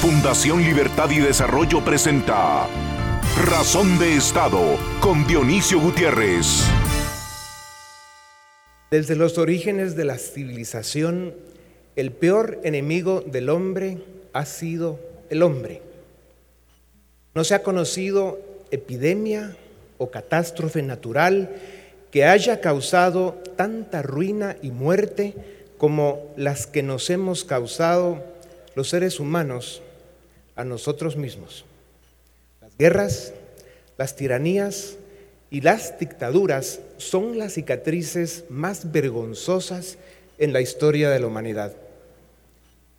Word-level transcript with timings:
Fundación 0.00 0.62
Libertad 0.62 1.10
y 1.10 1.18
Desarrollo 1.18 1.84
presenta 1.84 2.66
Razón 3.44 3.98
de 3.98 4.16
Estado 4.16 4.78
con 4.98 5.26
Dionisio 5.26 5.78
Gutiérrez. 5.78 6.64
Desde 8.90 9.14
los 9.14 9.36
orígenes 9.36 9.96
de 9.96 10.06
la 10.06 10.16
civilización, 10.16 11.34
el 11.96 12.12
peor 12.12 12.60
enemigo 12.64 13.20
del 13.20 13.50
hombre 13.50 13.98
ha 14.32 14.46
sido 14.46 14.98
el 15.28 15.42
hombre. 15.42 15.82
No 17.34 17.44
se 17.44 17.54
ha 17.54 17.62
conocido 17.62 18.40
epidemia 18.70 19.54
o 19.98 20.10
catástrofe 20.10 20.80
natural 20.80 21.50
que 22.10 22.24
haya 22.24 22.62
causado 22.62 23.36
tanta 23.54 24.00
ruina 24.00 24.56
y 24.62 24.70
muerte 24.70 25.34
como 25.76 26.32
las 26.38 26.66
que 26.66 26.82
nos 26.82 27.10
hemos 27.10 27.44
causado 27.44 28.24
los 28.74 28.88
seres 28.88 29.20
humanos 29.20 29.82
a 30.56 30.64
nosotros 30.64 31.16
mismos. 31.16 31.64
Las 32.60 32.76
guerras, 32.76 33.32
las 33.98 34.16
tiranías 34.16 34.96
y 35.50 35.60
las 35.60 35.98
dictaduras 35.98 36.80
son 36.96 37.38
las 37.38 37.54
cicatrices 37.54 38.44
más 38.48 38.92
vergonzosas 38.92 39.98
en 40.38 40.52
la 40.52 40.60
historia 40.60 41.10
de 41.10 41.20
la 41.20 41.26
humanidad. 41.26 41.74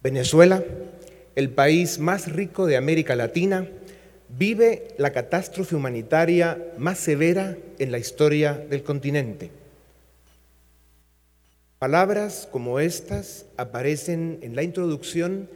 Venezuela, 0.03 0.63
el 1.35 1.49
país 1.49 1.99
más 1.99 2.31
rico 2.31 2.65
de 2.65 2.77
América 2.77 3.15
Latina, 3.15 3.67
vive 4.37 4.89
la 4.97 5.11
catástrofe 5.11 5.75
humanitaria 5.75 6.57
más 6.77 6.99
severa 6.99 7.57
en 7.79 7.91
la 7.91 7.99
historia 7.99 8.53
del 8.53 8.83
continente. 8.83 9.49
Palabras 11.79 12.47
como 12.51 12.79
estas 12.79 13.45
aparecen 13.57 14.39
en 14.41 14.55
la 14.55 14.63
introducción 14.63 15.49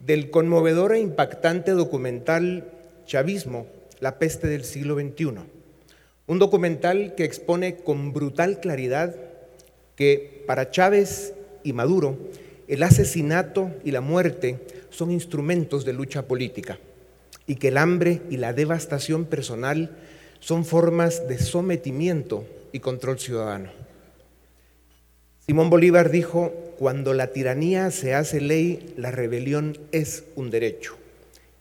del 0.00 0.30
conmovedor 0.30 0.94
e 0.94 1.00
impactante 1.00 1.72
documental 1.72 2.64
Chavismo, 3.06 3.66
la 4.00 4.18
peste 4.18 4.46
del 4.46 4.64
siglo 4.64 4.94
XXI. 4.94 5.40
Un 6.26 6.38
documental 6.38 7.14
que 7.16 7.24
expone 7.24 7.76
con 7.76 8.12
brutal 8.12 8.60
claridad 8.60 9.14
que 9.96 10.44
para 10.46 10.70
Chávez 10.70 11.34
y 11.64 11.72
Maduro 11.72 12.18
el 12.68 12.82
asesinato 12.82 13.70
y 13.82 13.90
la 13.90 14.02
muerte 14.02 14.58
son 14.90 15.10
instrumentos 15.10 15.84
de 15.84 15.94
lucha 15.94 16.28
política 16.28 16.78
y 17.46 17.56
que 17.56 17.68
el 17.68 17.78
hambre 17.78 18.20
y 18.30 18.36
la 18.36 18.52
devastación 18.52 19.24
personal 19.24 19.96
son 20.38 20.64
formas 20.64 21.26
de 21.26 21.38
sometimiento 21.38 22.44
y 22.72 22.80
control 22.80 23.18
ciudadano. 23.18 23.70
Simón 25.46 25.70
Bolívar 25.70 26.10
dijo, 26.10 26.52
cuando 26.78 27.12
la 27.12 27.32
tiranía 27.32 27.90
se 27.90 28.14
hace 28.14 28.40
ley, 28.40 28.94
la 28.96 29.10
rebelión 29.10 29.76
es 29.90 30.22
un 30.36 30.50
derecho. 30.50 30.96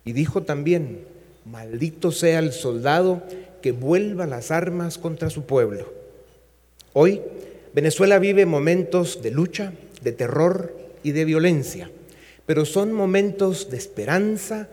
Y 0.05 0.13
dijo 0.13 0.43
también, 0.43 0.99
maldito 1.43 2.11
sea 2.11 2.37
el 2.37 2.53
soldado 2.53 3.23
que 3.63 3.71
vuelva 3.71 4.27
las 4.27 4.51
armas 4.51 4.99
contra 4.99 5.31
su 5.31 5.45
pueblo. 5.45 5.91
Hoy, 6.93 7.21
Venezuela 7.73 8.19
vive 8.19 8.45
momentos 8.45 9.23
de 9.23 9.31
lucha, 9.31 9.73
de 10.03 10.11
terror 10.11 10.77
y 11.01 11.13
de 11.13 11.25
violencia, 11.25 11.89
pero 12.45 12.63
son 12.63 12.93
momentos 12.93 13.71
de 13.71 13.77
esperanza 13.77 14.69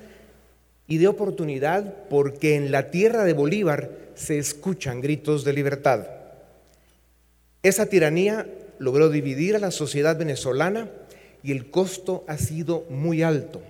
y 0.87 0.99
de 0.99 1.09
oportunidad 1.09 2.07
porque 2.11 2.55
en 2.55 2.71
la 2.71 2.91
tierra 2.91 3.25
de 3.25 3.33
Bolívar 3.33 3.91
se 4.15 4.39
escuchan 4.39 5.01
gritos 5.01 5.43
de 5.43 5.55
libertad. 5.55 6.07
Esa 7.63 7.87
tiranía 7.87 8.47
logró 8.79 9.09
dividir 9.09 9.57
a 9.57 9.59
la 9.61 9.71
sociedad 9.71 10.17
venezolana 10.17 10.89
y 11.43 11.53
el 11.53 11.71
costo 11.71 12.25
ha 12.27 12.39
sido 12.39 12.85
muy 12.89 13.23
alto. 13.23 13.61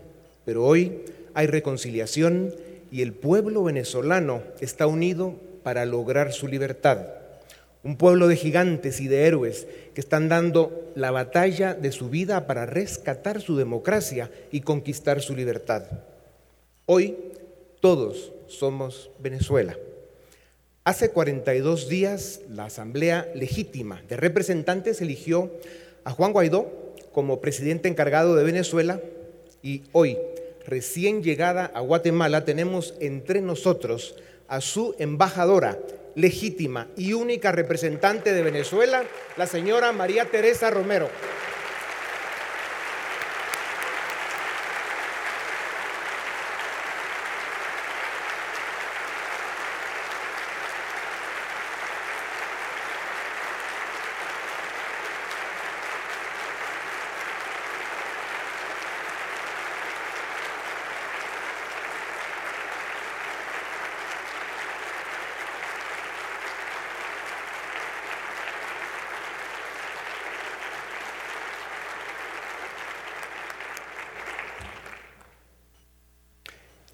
Pero 0.45 0.65
hoy 0.65 1.01
hay 1.35 1.47
reconciliación 1.47 2.55
y 2.91 3.03
el 3.03 3.13
pueblo 3.13 3.65
venezolano 3.65 4.43
está 4.61 4.87
unido 4.87 5.35
para 5.63 5.85
lograr 5.85 6.33
su 6.33 6.47
libertad. 6.47 6.99
Un 7.83 7.97
pueblo 7.97 8.29
de 8.29 8.37
gigantes 8.37 9.01
y 9.01 9.09
de 9.09 9.27
héroes 9.27 9.67
que 9.95 10.01
están 10.01 10.29
dando 10.29 10.93
la 10.95 11.11
batalla 11.11 11.75
de 11.75 11.93
su 11.93 12.09
vida 12.09 12.47
para 12.47 12.67
rescatar 12.67 13.41
su 13.41 13.57
democracia 13.57 14.31
y 14.53 14.61
conquistar 14.61 15.21
su 15.21 15.35
libertad. 15.35 15.85
Hoy 16.87 17.17
todos 17.81 18.33
somos 18.47 19.11
Venezuela. 19.19 19.77
Hace 20.87 21.13
42 21.13 21.89
días, 21.89 22.43
la 22.51 22.67
Asamblea 22.67 23.27
Legítima 23.35 24.03
de 24.07 24.19
Representantes 24.19 25.01
eligió 25.01 25.51
a 26.05 26.11
Juan 26.11 26.35
Guaidó 26.35 26.93
como 27.11 27.41
presidente 27.41 27.89
encargado 27.89 28.37
de 28.37 28.45
Venezuela 28.45 29.01
y 29.63 29.85
hoy, 29.93 30.19
recién 30.67 31.23
llegada 31.23 31.73
a 31.75 31.81
Guatemala, 31.81 32.45
tenemos 32.45 32.93
entre 33.01 33.41
nosotros 33.41 34.15
a 34.47 34.61
su 34.61 34.95
embajadora 34.99 35.79
legítima 36.17 36.89
y 36.99 37.15
única 37.15 37.51
representante 37.51 38.35
de 38.35 38.43
Venezuela, 38.43 39.05
la 39.39 39.47
señora 39.47 39.91
María 39.93 40.27
Teresa 40.27 40.69
Romero. 40.69 41.09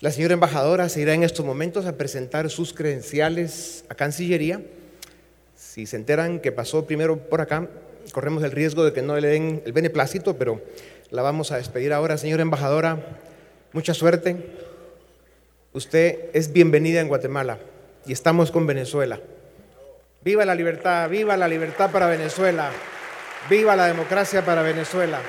La 0.01 0.11
señora 0.11 0.33
embajadora 0.33 0.89
se 0.89 1.03
irá 1.03 1.13
en 1.13 1.25
estos 1.25 1.45
momentos 1.45 1.85
a 1.85 1.99
presentar 1.99 2.49
sus 2.49 2.73
credenciales 2.73 3.85
a 3.91 3.95
Cancillería. 3.95 4.63
Si 5.55 5.85
se 5.85 5.97
enteran 5.97 6.41
que 6.41 6.53
pasó 6.53 6.87
primero 6.87 7.19
por 7.19 7.43
acá, 7.43 7.69
corremos 8.11 8.43
el 8.43 8.51
riesgo 8.51 8.83
de 8.83 8.95
que 8.95 9.03
no 9.03 9.15
le 9.21 9.29
den 9.29 9.63
el 9.67 9.75
beneplácito, 9.75 10.39
pero 10.39 10.63
la 11.11 11.21
vamos 11.21 11.53
a 11.53 11.59
despedir 11.59 11.93
ahora. 11.93 12.17
Señora 12.17 12.41
embajadora, 12.41 13.19
mucha 13.75 13.93
suerte. 13.93 14.39
Usted 15.75 16.31
es 16.33 16.51
bienvenida 16.51 17.03
en 17.03 17.09
Guatemala 17.09 17.59
y 18.07 18.15
estamos 18.15 18.51
con 18.51 18.67
Venezuela. 18.67 19.21
Viva 20.25 20.47
la 20.47 20.55
libertad, 20.55 21.11
viva 21.11 21.37
la 21.37 21.47
libertad 21.47 21.91
para 21.91 22.07
Venezuela, 22.07 22.71
viva 23.51 23.77
la 23.77 23.85
democracia 23.85 24.47
para 24.47 24.63
Venezuela. 24.63 25.21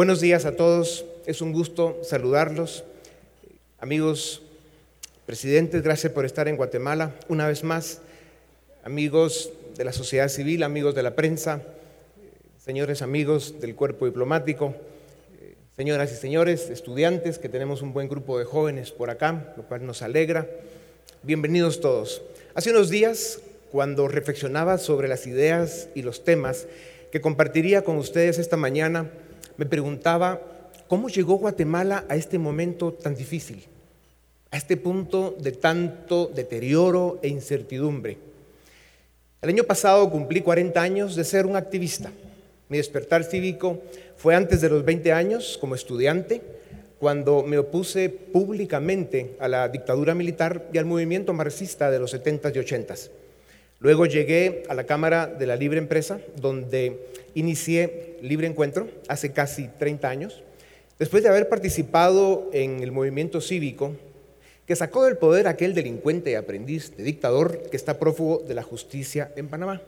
Buenos 0.00 0.22
días 0.22 0.46
a 0.46 0.56
todos, 0.56 1.04
es 1.26 1.42
un 1.42 1.52
gusto 1.52 1.98
saludarlos. 2.02 2.84
Amigos 3.78 4.40
presidentes, 5.26 5.82
gracias 5.82 6.10
por 6.14 6.24
estar 6.24 6.48
en 6.48 6.56
Guatemala 6.56 7.14
una 7.28 7.46
vez 7.46 7.64
más. 7.64 8.00
Amigos 8.82 9.52
de 9.76 9.84
la 9.84 9.92
sociedad 9.92 10.28
civil, 10.28 10.62
amigos 10.62 10.94
de 10.94 11.02
la 11.02 11.14
prensa, 11.14 11.60
señores 12.56 13.02
amigos 13.02 13.60
del 13.60 13.74
cuerpo 13.74 14.06
diplomático, 14.06 14.74
señoras 15.76 16.10
y 16.12 16.16
señores, 16.16 16.70
estudiantes, 16.70 17.38
que 17.38 17.50
tenemos 17.50 17.82
un 17.82 17.92
buen 17.92 18.08
grupo 18.08 18.38
de 18.38 18.46
jóvenes 18.46 18.92
por 18.92 19.10
acá, 19.10 19.52
lo 19.58 19.64
cual 19.64 19.84
nos 19.84 20.00
alegra. 20.00 20.48
Bienvenidos 21.22 21.78
todos. 21.78 22.22
Hace 22.54 22.70
unos 22.70 22.88
días, 22.88 23.40
cuando 23.70 24.08
reflexionaba 24.08 24.78
sobre 24.78 25.08
las 25.08 25.26
ideas 25.26 25.90
y 25.94 26.00
los 26.00 26.24
temas 26.24 26.68
que 27.12 27.20
compartiría 27.20 27.84
con 27.84 27.98
ustedes 27.98 28.38
esta 28.38 28.56
mañana, 28.56 29.10
me 29.60 29.66
preguntaba 29.66 30.40
cómo 30.88 31.10
llegó 31.10 31.34
Guatemala 31.34 32.06
a 32.08 32.16
este 32.16 32.38
momento 32.38 32.94
tan 32.94 33.14
difícil, 33.14 33.62
a 34.50 34.56
este 34.56 34.78
punto 34.78 35.36
de 35.38 35.52
tanto 35.52 36.32
deterioro 36.34 37.18
e 37.20 37.28
incertidumbre. 37.28 38.16
El 39.42 39.50
año 39.50 39.64
pasado 39.64 40.08
cumplí 40.08 40.40
40 40.40 40.80
años 40.80 41.14
de 41.14 41.24
ser 41.24 41.44
un 41.44 41.56
activista. 41.56 42.10
Mi 42.70 42.78
despertar 42.78 43.22
cívico 43.22 43.82
fue 44.16 44.34
antes 44.34 44.62
de 44.62 44.70
los 44.70 44.82
20 44.82 45.12
años 45.12 45.58
como 45.60 45.74
estudiante, 45.74 46.40
cuando 46.98 47.42
me 47.42 47.58
opuse 47.58 48.08
públicamente 48.08 49.36
a 49.40 49.48
la 49.48 49.68
dictadura 49.68 50.14
militar 50.14 50.70
y 50.72 50.78
al 50.78 50.86
movimiento 50.86 51.34
marxista 51.34 51.90
de 51.90 51.98
los 51.98 52.14
70s 52.14 52.56
y 52.56 52.58
80s. 52.60 53.10
Luego 53.78 54.06
llegué 54.06 54.62
a 54.70 54.74
la 54.74 54.84
Cámara 54.84 55.26
de 55.26 55.46
la 55.46 55.56
Libre 55.56 55.78
Empresa, 55.78 56.18
donde 56.36 56.98
inicié 57.34 58.09
Libre 58.22 58.46
Encuentro 58.46 58.88
hace 59.08 59.32
casi 59.32 59.68
30 59.78 60.08
años. 60.08 60.42
Después 60.98 61.22
de 61.22 61.28
haber 61.28 61.48
participado 61.48 62.50
en 62.52 62.82
el 62.82 62.92
movimiento 62.92 63.40
cívico 63.40 63.96
que 64.66 64.76
sacó 64.76 65.04
del 65.04 65.16
poder 65.16 65.46
a 65.46 65.50
aquel 65.50 65.74
delincuente 65.74 66.30
y 66.30 66.34
aprendiz 66.34 66.96
de 66.96 67.02
dictador 67.02 67.70
que 67.70 67.76
está 67.76 67.98
prófugo 67.98 68.44
de 68.46 68.54
la 68.54 68.62
justicia 68.62 69.32
en 69.34 69.48
Panamá. 69.48 69.82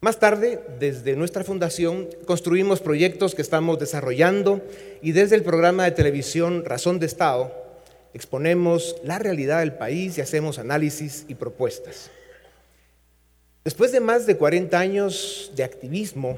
Más 0.00 0.18
tarde, 0.18 0.60
desde 0.80 1.14
nuestra 1.14 1.44
fundación, 1.44 2.08
construimos 2.26 2.80
proyectos 2.80 3.36
que 3.36 3.42
estamos 3.42 3.78
desarrollando 3.78 4.60
y 5.00 5.12
desde 5.12 5.36
el 5.36 5.44
programa 5.44 5.84
de 5.84 5.92
televisión 5.92 6.64
Razón 6.64 6.98
de 6.98 7.06
Estado 7.06 7.52
exponemos 8.12 8.96
la 9.04 9.20
realidad 9.20 9.60
del 9.60 9.74
país 9.74 10.18
y 10.18 10.20
hacemos 10.20 10.58
análisis 10.58 11.24
y 11.28 11.36
propuestas. 11.36 12.10
Después 13.62 13.92
de 13.92 14.00
más 14.00 14.26
de 14.26 14.36
40 14.36 14.76
años 14.76 15.52
de 15.54 15.62
activismo, 15.62 16.36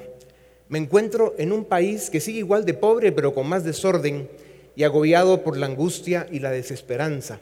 me 0.69 0.78
encuentro 0.78 1.34
en 1.38 1.52
un 1.52 1.64
país 1.64 2.11
que 2.11 2.20
sigue 2.20 2.38
igual 2.38 2.64
de 2.64 2.75
pobre 2.75 3.12
pero 3.12 3.34
con 3.34 3.49
más 3.49 3.64
desorden 3.64 4.28
y 4.76 4.84
agobiado 4.84 5.43
por 5.43 5.56
la 5.56 5.66
angustia 5.66 6.26
y 6.31 6.40
la 6.40 6.50
desesperanza, 6.50 7.38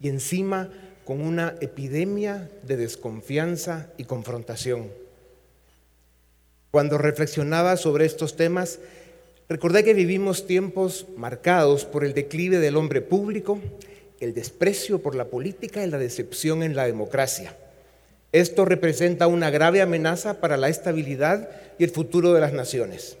y 0.00 0.08
encima 0.08 0.70
con 1.04 1.20
una 1.20 1.56
epidemia 1.60 2.48
de 2.62 2.76
desconfianza 2.76 3.88
y 3.96 4.04
confrontación. 4.04 4.90
Cuando 6.70 6.98
reflexionaba 6.98 7.76
sobre 7.76 8.06
estos 8.06 8.36
temas, 8.36 8.78
recordé 9.48 9.84
que 9.84 9.94
vivimos 9.94 10.46
tiempos 10.46 11.06
marcados 11.16 11.84
por 11.84 12.04
el 12.04 12.14
declive 12.14 12.58
del 12.58 12.76
hombre 12.76 13.02
público, 13.02 13.60
el 14.20 14.34
desprecio 14.34 15.00
por 15.02 15.14
la 15.14 15.26
política 15.26 15.84
y 15.84 15.90
la 15.90 15.98
decepción 15.98 16.62
en 16.62 16.76
la 16.76 16.86
democracia. 16.86 17.56
Esto 18.32 18.64
representa 18.64 19.26
una 19.26 19.50
grave 19.50 19.82
amenaza 19.82 20.40
para 20.40 20.56
la 20.56 20.70
estabilidad 20.70 21.50
y 21.78 21.84
el 21.84 21.90
futuro 21.90 22.32
de 22.32 22.40
las 22.40 22.54
naciones. 22.54 23.18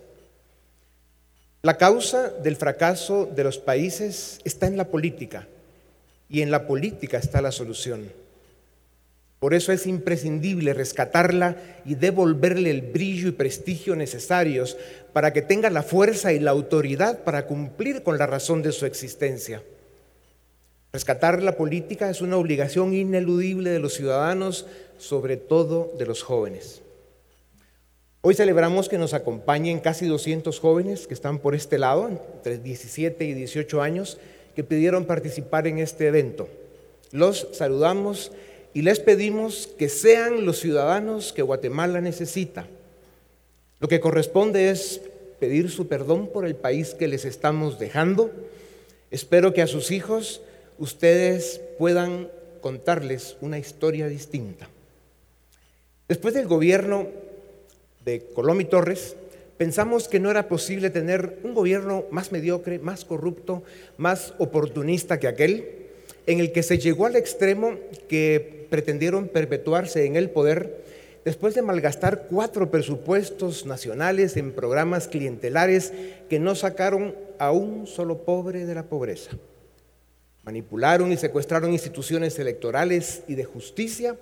La 1.60 1.76
causa 1.76 2.30
del 2.30 2.56
fracaso 2.56 3.26
de 3.26 3.44
los 3.44 3.58
países 3.58 4.40
está 4.44 4.66
en 4.66 4.76
la 4.76 4.88
política 4.88 5.46
y 6.28 6.40
en 6.40 6.50
la 6.50 6.66
política 6.66 7.18
está 7.18 7.42
la 7.42 7.52
solución. 7.52 8.10
Por 9.38 9.54
eso 9.54 9.70
es 9.72 9.86
imprescindible 9.86 10.72
rescatarla 10.72 11.56
y 11.84 11.94
devolverle 11.94 12.70
el 12.70 12.80
brillo 12.80 13.28
y 13.28 13.32
prestigio 13.32 13.94
necesarios 13.94 14.76
para 15.12 15.32
que 15.32 15.42
tenga 15.42 15.68
la 15.68 15.82
fuerza 15.82 16.32
y 16.32 16.38
la 16.38 16.52
autoridad 16.52 17.18
para 17.24 17.46
cumplir 17.46 18.02
con 18.02 18.18
la 18.18 18.26
razón 18.26 18.62
de 18.62 18.72
su 18.72 18.86
existencia. 18.86 19.62
Rescatar 20.92 21.42
la 21.42 21.56
política 21.56 22.10
es 22.10 22.20
una 22.20 22.36
obligación 22.36 22.92
ineludible 22.92 23.70
de 23.70 23.78
los 23.78 23.94
ciudadanos, 23.94 24.66
sobre 24.98 25.38
todo 25.38 25.90
de 25.96 26.04
los 26.04 26.22
jóvenes. 26.22 26.82
Hoy 28.20 28.34
celebramos 28.34 28.90
que 28.90 28.98
nos 28.98 29.14
acompañen 29.14 29.80
casi 29.80 30.06
200 30.06 30.60
jóvenes 30.60 31.06
que 31.06 31.14
están 31.14 31.38
por 31.38 31.54
este 31.54 31.78
lado, 31.78 32.08
entre 32.08 32.58
17 32.58 33.24
y 33.24 33.32
18 33.32 33.80
años, 33.80 34.18
que 34.54 34.64
pidieron 34.64 35.06
participar 35.06 35.66
en 35.66 35.78
este 35.78 36.08
evento. 36.08 36.46
Los 37.10 37.48
saludamos 37.52 38.30
y 38.74 38.82
les 38.82 39.00
pedimos 39.00 39.70
que 39.78 39.88
sean 39.88 40.44
los 40.44 40.60
ciudadanos 40.60 41.32
que 41.32 41.40
Guatemala 41.40 42.02
necesita. 42.02 42.66
Lo 43.80 43.88
que 43.88 44.00
corresponde 44.00 44.68
es 44.68 45.00
pedir 45.40 45.70
su 45.70 45.88
perdón 45.88 46.28
por 46.28 46.44
el 46.44 46.54
país 46.54 46.92
que 46.92 47.08
les 47.08 47.24
estamos 47.24 47.78
dejando. 47.78 48.30
Espero 49.10 49.54
que 49.54 49.62
a 49.62 49.66
sus 49.66 49.90
hijos 49.90 50.42
ustedes 50.78 51.60
puedan 51.78 52.28
contarles 52.60 53.36
una 53.40 53.58
historia 53.58 54.08
distinta. 54.08 54.68
Después 56.08 56.34
del 56.34 56.46
gobierno 56.46 57.08
de 58.04 58.24
Colón 58.34 58.60
y 58.60 58.64
Torres, 58.64 59.16
pensamos 59.56 60.08
que 60.08 60.20
no 60.20 60.30
era 60.30 60.48
posible 60.48 60.90
tener 60.90 61.38
un 61.44 61.54
gobierno 61.54 62.04
más 62.10 62.32
mediocre, 62.32 62.78
más 62.78 63.04
corrupto, 63.04 63.62
más 63.96 64.34
oportunista 64.38 65.20
que 65.20 65.28
aquel, 65.28 65.68
en 66.26 66.40
el 66.40 66.52
que 66.52 66.62
se 66.62 66.78
llegó 66.78 67.06
al 67.06 67.16
extremo 67.16 67.76
que 68.08 68.66
pretendieron 68.70 69.28
perpetuarse 69.28 70.06
en 70.06 70.16
el 70.16 70.30
poder 70.30 70.82
después 71.24 71.54
de 71.54 71.62
malgastar 71.62 72.26
cuatro 72.28 72.70
presupuestos 72.70 73.66
nacionales 73.66 74.36
en 74.36 74.52
programas 74.52 75.08
clientelares 75.08 75.92
que 76.28 76.38
no 76.38 76.54
sacaron 76.54 77.14
a 77.38 77.52
un 77.52 77.86
solo 77.86 78.18
pobre 78.18 78.66
de 78.66 78.74
la 78.74 78.84
pobreza. 78.84 79.30
Manipularon 80.44 81.12
y 81.12 81.16
secuestraron 81.16 81.72
instituciones 81.72 82.38
electorales 82.38 83.22
y 83.28 83.36
de 83.36 83.44
justicia, 83.44 84.16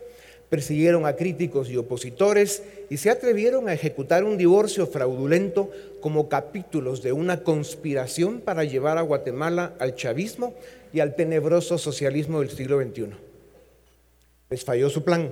persiguieron 0.50 1.06
a 1.06 1.16
críticos 1.16 1.70
y 1.70 1.76
opositores 1.76 2.62
y 2.90 2.98
se 2.98 3.08
atrevieron 3.08 3.68
a 3.68 3.72
ejecutar 3.72 4.24
un 4.24 4.36
divorcio 4.36 4.86
fraudulento 4.86 5.70
como 6.00 6.28
capítulos 6.28 7.02
de 7.02 7.12
una 7.12 7.42
conspiración 7.42 8.40
para 8.40 8.64
llevar 8.64 8.98
a 8.98 9.02
Guatemala 9.02 9.74
al 9.78 9.94
chavismo 9.94 10.54
y 10.92 11.00
al 11.00 11.14
tenebroso 11.14 11.78
socialismo 11.78 12.40
del 12.40 12.50
siglo 12.50 12.82
XXI. 12.82 13.10
Les 14.50 14.64
falló 14.64 14.90
su 14.90 15.04
plan. 15.04 15.30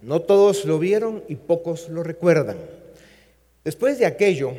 No 0.00 0.22
todos 0.22 0.64
lo 0.64 0.78
vieron 0.78 1.24
y 1.28 1.34
pocos 1.34 1.88
lo 1.88 2.02
recuerdan. 2.02 2.56
Después 3.64 3.98
de 3.98 4.06
aquello, 4.06 4.52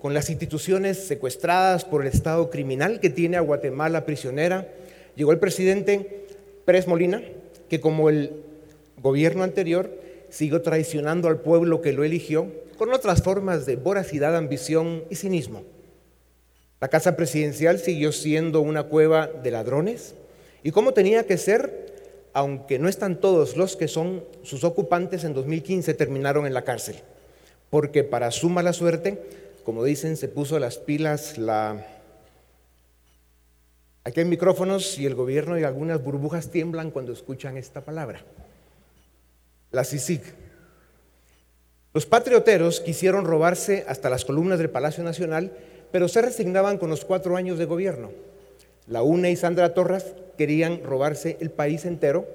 con 0.00 0.14
las 0.14 0.30
instituciones 0.30 0.98
secuestradas 0.98 1.84
por 1.84 2.02
el 2.02 2.08
Estado 2.08 2.50
criminal 2.50 3.00
que 3.00 3.10
tiene 3.10 3.36
a 3.36 3.40
Guatemala 3.40 4.06
prisionera, 4.06 4.66
Llegó 5.20 5.32
el 5.32 5.38
presidente 5.38 6.24
Pérez 6.64 6.86
Molina, 6.86 7.22
que 7.68 7.78
como 7.78 8.08
el 8.08 8.42
gobierno 9.02 9.42
anterior 9.42 10.00
siguió 10.30 10.62
traicionando 10.62 11.28
al 11.28 11.42
pueblo 11.42 11.82
que 11.82 11.92
lo 11.92 12.04
eligió 12.04 12.50
con 12.78 12.90
otras 12.94 13.22
formas 13.22 13.66
de 13.66 13.76
voracidad, 13.76 14.34
ambición 14.34 15.04
y 15.10 15.16
cinismo. 15.16 15.62
La 16.80 16.88
casa 16.88 17.16
presidencial 17.16 17.80
siguió 17.80 18.12
siendo 18.12 18.62
una 18.62 18.84
cueva 18.84 19.26
de 19.26 19.50
ladrones 19.50 20.14
y 20.62 20.70
como 20.70 20.94
tenía 20.94 21.26
que 21.26 21.36
ser, 21.36 21.92
aunque 22.32 22.78
no 22.78 22.88
están 22.88 23.20
todos 23.20 23.58
los 23.58 23.76
que 23.76 23.88
son 23.88 24.24
sus 24.42 24.64
ocupantes, 24.64 25.24
en 25.24 25.34
2015 25.34 25.92
terminaron 25.92 26.46
en 26.46 26.54
la 26.54 26.64
cárcel, 26.64 26.96
porque 27.68 28.04
para 28.04 28.30
su 28.30 28.48
mala 28.48 28.72
suerte, 28.72 29.18
como 29.64 29.84
dicen, 29.84 30.16
se 30.16 30.28
puso 30.28 30.58
las 30.58 30.78
pilas 30.78 31.36
la 31.36 31.99
Aquí 34.10 34.18
hay 34.18 34.26
micrófonos 34.26 34.98
y 34.98 35.06
el 35.06 35.14
gobierno 35.14 35.56
y 35.56 35.62
algunas 35.62 36.02
burbujas 36.02 36.50
tiemblan 36.50 36.90
cuando 36.90 37.12
escuchan 37.12 37.56
esta 37.56 37.82
palabra. 37.82 38.24
La 39.70 39.84
CICIG. 39.84 40.22
Los 41.94 42.06
patrioteros 42.06 42.80
quisieron 42.80 43.24
robarse 43.24 43.84
hasta 43.86 44.10
las 44.10 44.24
columnas 44.24 44.58
del 44.58 44.68
Palacio 44.68 45.04
Nacional, 45.04 45.52
pero 45.92 46.08
se 46.08 46.22
resignaban 46.22 46.76
con 46.76 46.90
los 46.90 47.04
cuatro 47.04 47.36
años 47.36 47.56
de 47.56 47.66
gobierno. 47.66 48.10
La 48.88 49.04
UNE 49.04 49.30
y 49.30 49.36
Sandra 49.36 49.74
Torres 49.74 50.06
querían 50.36 50.82
robarse 50.82 51.36
el 51.38 51.52
país 51.52 51.84
entero 51.84 52.26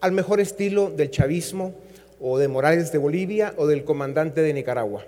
al 0.00 0.12
mejor 0.12 0.38
estilo 0.38 0.88
del 0.88 1.10
chavismo 1.10 1.74
o 2.20 2.38
de 2.38 2.46
Morales 2.46 2.92
de 2.92 2.98
Bolivia 2.98 3.54
o 3.56 3.66
del 3.66 3.82
comandante 3.82 4.40
de 4.40 4.54
Nicaragua. 4.54 5.04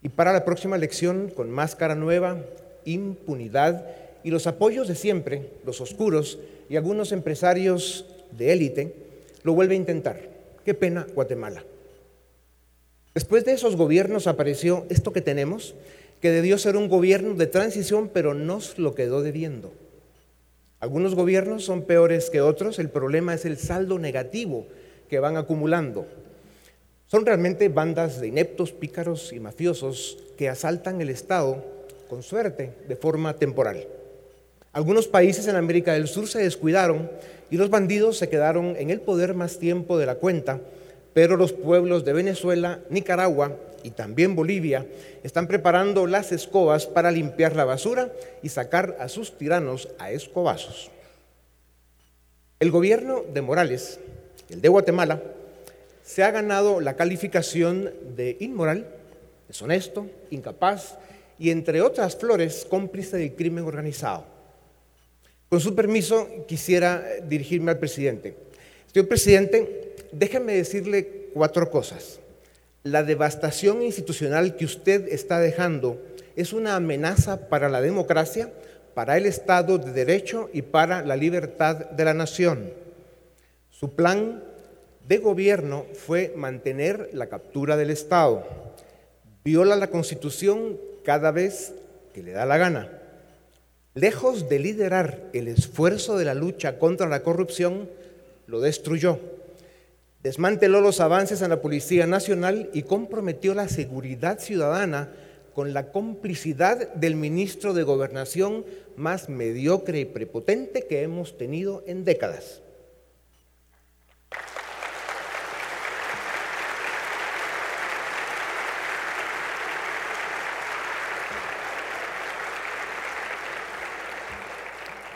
Y 0.00 0.10
para 0.10 0.32
la 0.32 0.44
próxima 0.44 0.76
elección, 0.76 1.32
con 1.34 1.50
máscara 1.50 1.96
nueva, 1.96 2.36
impunidad 2.84 3.84
y 4.24 4.30
los 4.30 4.46
apoyos 4.46 4.88
de 4.88 4.94
siempre, 4.94 5.50
los 5.64 5.80
oscuros 5.80 6.38
y 6.68 6.76
algunos 6.76 7.12
empresarios 7.12 8.06
de 8.32 8.52
élite, 8.52 8.94
lo 9.42 9.54
vuelve 9.54 9.74
a 9.74 9.78
intentar. 9.78 10.20
Qué 10.64 10.74
pena 10.74 11.06
Guatemala. 11.14 11.64
Después 13.14 13.44
de 13.44 13.52
esos 13.52 13.76
gobiernos 13.76 14.26
apareció 14.26 14.86
esto 14.90 15.12
que 15.12 15.20
tenemos, 15.20 15.74
que 16.20 16.30
debió 16.30 16.58
ser 16.58 16.76
un 16.76 16.88
gobierno 16.88 17.34
de 17.34 17.46
transición, 17.46 18.10
pero 18.12 18.34
nos 18.34 18.78
lo 18.78 18.94
quedó 18.94 19.22
debiendo. 19.22 19.72
Algunos 20.80 21.14
gobiernos 21.14 21.64
son 21.64 21.82
peores 21.82 22.30
que 22.30 22.40
otros, 22.40 22.78
el 22.78 22.90
problema 22.90 23.34
es 23.34 23.44
el 23.44 23.56
saldo 23.58 23.98
negativo 23.98 24.66
que 25.08 25.18
van 25.18 25.36
acumulando. 25.36 26.06
Son 27.06 27.24
realmente 27.24 27.68
bandas 27.68 28.20
de 28.20 28.28
ineptos, 28.28 28.72
pícaros 28.72 29.32
y 29.32 29.40
mafiosos 29.40 30.18
que 30.36 30.48
asaltan 30.48 31.00
el 31.00 31.10
Estado, 31.10 31.64
con 32.08 32.22
suerte, 32.22 32.72
de 32.86 32.96
forma 32.96 33.34
temporal. 33.34 33.86
Algunos 34.72 35.08
países 35.08 35.48
en 35.48 35.56
América 35.56 35.94
del 35.94 36.08
Sur 36.08 36.28
se 36.28 36.40
descuidaron 36.40 37.10
y 37.50 37.56
los 37.56 37.70
bandidos 37.70 38.18
se 38.18 38.28
quedaron 38.28 38.76
en 38.76 38.90
el 38.90 39.00
poder 39.00 39.34
más 39.34 39.58
tiempo 39.58 39.98
de 39.98 40.06
la 40.06 40.16
cuenta, 40.16 40.60
pero 41.14 41.36
los 41.36 41.52
pueblos 41.52 42.04
de 42.04 42.12
Venezuela, 42.12 42.80
Nicaragua 42.90 43.56
y 43.82 43.90
también 43.90 44.36
Bolivia 44.36 44.86
están 45.22 45.46
preparando 45.46 46.06
las 46.06 46.32
escobas 46.32 46.86
para 46.86 47.10
limpiar 47.10 47.56
la 47.56 47.64
basura 47.64 48.12
y 48.42 48.50
sacar 48.50 48.96
a 49.00 49.08
sus 49.08 49.38
tiranos 49.38 49.88
a 49.98 50.10
escobazos. 50.10 50.90
El 52.60 52.70
gobierno 52.70 53.24
de 53.32 53.40
Morales, 53.40 53.98
el 54.50 54.60
de 54.60 54.68
Guatemala, 54.68 55.22
se 56.04 56.24
ha 56.24 56.30
ganado 56.30 56.80
la 56.80 56.96
calificación 56.96 57.90
de 58.16 58.36
inmoral, 58.40 58.86
deshonesto, 59.46 60.06
incapaz 60.30 60.98
y 61.38 61.50
entre 61.50 61.80
otras 61.82 62.16
flores 62.16 62.66
cómplice 62.68 63.16
del 63.16 63.34
crimen 63.34 63.64
organizado. 63.64 64.37
Con 65.48 65.60
su 65.60 65.74
permiso, 65.74 66.28
quisiera 66.46 67.02
dirigirme 67.24 67.70
al 67.70 67.78
presidente. 67.78 68.36
Señor 68.92 69.08
presidente, 69.08 69.96
déjeme 70.12 70.54
decirle 70.54 71.30
cuatro 71.32 71.70
cosas. 71.70 72.20
La 72.82 73.02
devastación 73.02 73.82
institucional 73.82 74.56
que 74.56 74.66
usted 74.66 75.08
está 75.08 75.40
dejando 75.40 76.02
es 76.36 76.52
una 76.52 76.76
amenaza 76.76 77.48
para 77.48 77.70
la 77.70 77.80
democracia, 77.80 78.52
para 78.92 79.16
el 79.16 79.24
Estado 79.24 79.78
de 79.78 79.92
Derecho 79.92 80.50
y 80.52 80.62
para 80.62 81.02
la 81.02 81.16
libertad 81.16 81.76
de 81.76 82.04
la 82.04 82.12
nación. 82.12 82.70
Su 83.70 83.94
plan 83.94 84.44
de 85.06 85.16
gobierno 85.16 85.86
fue 85.94 86.34
mantener 86.36 87.08
la 87.14 87.28
captura 87.28 87.78
del 87.78 87.90
Estado. 87.90 88.46
Viola 89.44 89.76
la 89.76 89.88
Constitución 89.88 90.78
cada 91.04 91.30
vez 91.30 91.72
que 92.12 92.22
le 92.22 92.32
da 92.32 92.44
la 92.44 92.58
gana. 92.58 92.97
Lejos 93.98 94.48
de 94.48 94.60
liderar 94.60 95.24
el 95.32 95.48
esfuerzo 95.48 96.16
de 96.16 96.24
la 96.24 96.34
lucha 96.34 96.78
contra 96.78 97.08
la 97.08 97.24
corrupción, 97.24 97.90
lo 98.46 98.60
destruyó. 98.60 99.18
Desmanteló 100.22 100.80
los 100.80 101.00
avances 101.00 101.42
en 101.42 101.50
la 101.50 101.60
Policía 101.60 102.06
Nacional 102.06 102.70
y 102.72 102.82
comprometió 102.82 103.54
la 103.54 103.66
seguridad 103.68 104.38
ciudadana 104.38 105.10
con 105.52 105.74
la 105.74 105.90
complicidad 105.90 106.94
del 106.94 107.16
ministro 107.16 107.74
de 107.74 107.82
Gobernación 107.82 108.64
más 108.94 109.28
mediocre 109.28 109.98
y 109.98 110.04
prepotente 110.04 110.86
que 110.86 111.02
hemos 111.02 111.36
tenido 111.36 111.82
en 111.88 112.04
décadas. 112.04 112.62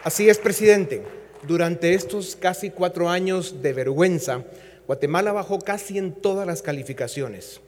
Así 0.04 0.28
es, 0.28 0.38
presidente. 0.38 1.02
Durante 1.46 1.94
estos 1.94 2.34
casi 2.34 2.70
cuatro 2.70 3.08
años 3.08 3.62
de 3.62 3.72
vergüenza, 3.72 4.42
Guatemala 4.88 5.30
bajó 5.30 5.60
casi 5.60 5.96
en 5.96 6.12
todas 6.12 6.44
las 6.44 6.60
calificaciones. 6.60 7.60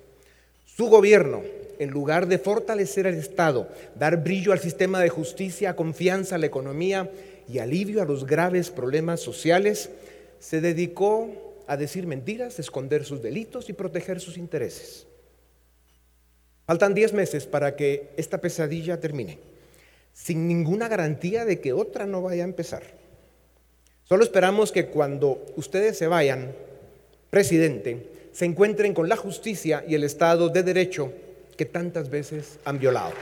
Su 0.66 0.86
gobierno, 0.86 1.42
en 1.78 1.90
lugar 1.90 2.26
de 2.26 2.38
fortalecer 2.38 3.06
el 3.06 3.14
Estado, 3.14 3.68
dar 3.94 4.24
brillo 4.24 4.50
al 4.50 4.58
sistema 4.58 5.00
de 5.00 5.10
justicia, 5.10 5.76
confianza 5.76 6.34
a 6.34 6.38
la 6.38 6.46
economía 6.46 7.08
y 7.48 7.60
alivio 7.60 8.02
a 8.02 8.04
los 8.04 8.26
graves 8.26 8.70
problemas 8.70 9.20
sociales, 9.20 9.90
se 10.40 10.60
dedicó 10.60 11.54
a 11.68 11.76
decir 11.76 12.08
mentiras, 12.08 12.58
esconder 12.58 13.04
sus 13.04 13.22
delitos 13.22 13.68
y 13.68 13.74
proteger 13.74 14.18
sus 14.18 14.38
intereses. 14.38 15.06
Faltan 16.66 16.94
diez 16.94 17.12
meses 17.12 17.46
para 17.46 17.76
que 17.76 18.10
esta 18.16 18.38
pesadilla 18.38 18.98
termine, 18.98 19.38
sin 20.14 20.48
ninguna 20.48 20.88
garantía 20.88 21.44
de 21.44 21.60
que 21.60 21.74
otra 21.74 22.06
no 22.06 22.22
vaya 22.22 22.44
a 22.44 22.46
empezar. 22.46 22.82
Solo 24.04 24.22
esperamos 24.22 24.72
que 24.72 24.86
cuando 24.86 25.44
ustedes 25.56 25.98
se 25.98 26.06
vayan, 26.06 26.54
presidente, 27.30 28.30
se 28.32 28.44
encuentren 28.44 28.94
con 28.94 29.08
la 29.08 29.16
justicia 29.16 29.84
y 29.86 29.94
el 29.94 30.04
Estado 30.04 30.48
de 30.48 30.62
Derecho 30.62 31.12
que 31.56 31.64
tantas 31.64 32.08
veces 32.08 32.58
han 32.64 32.78
violado. 32.78 33.12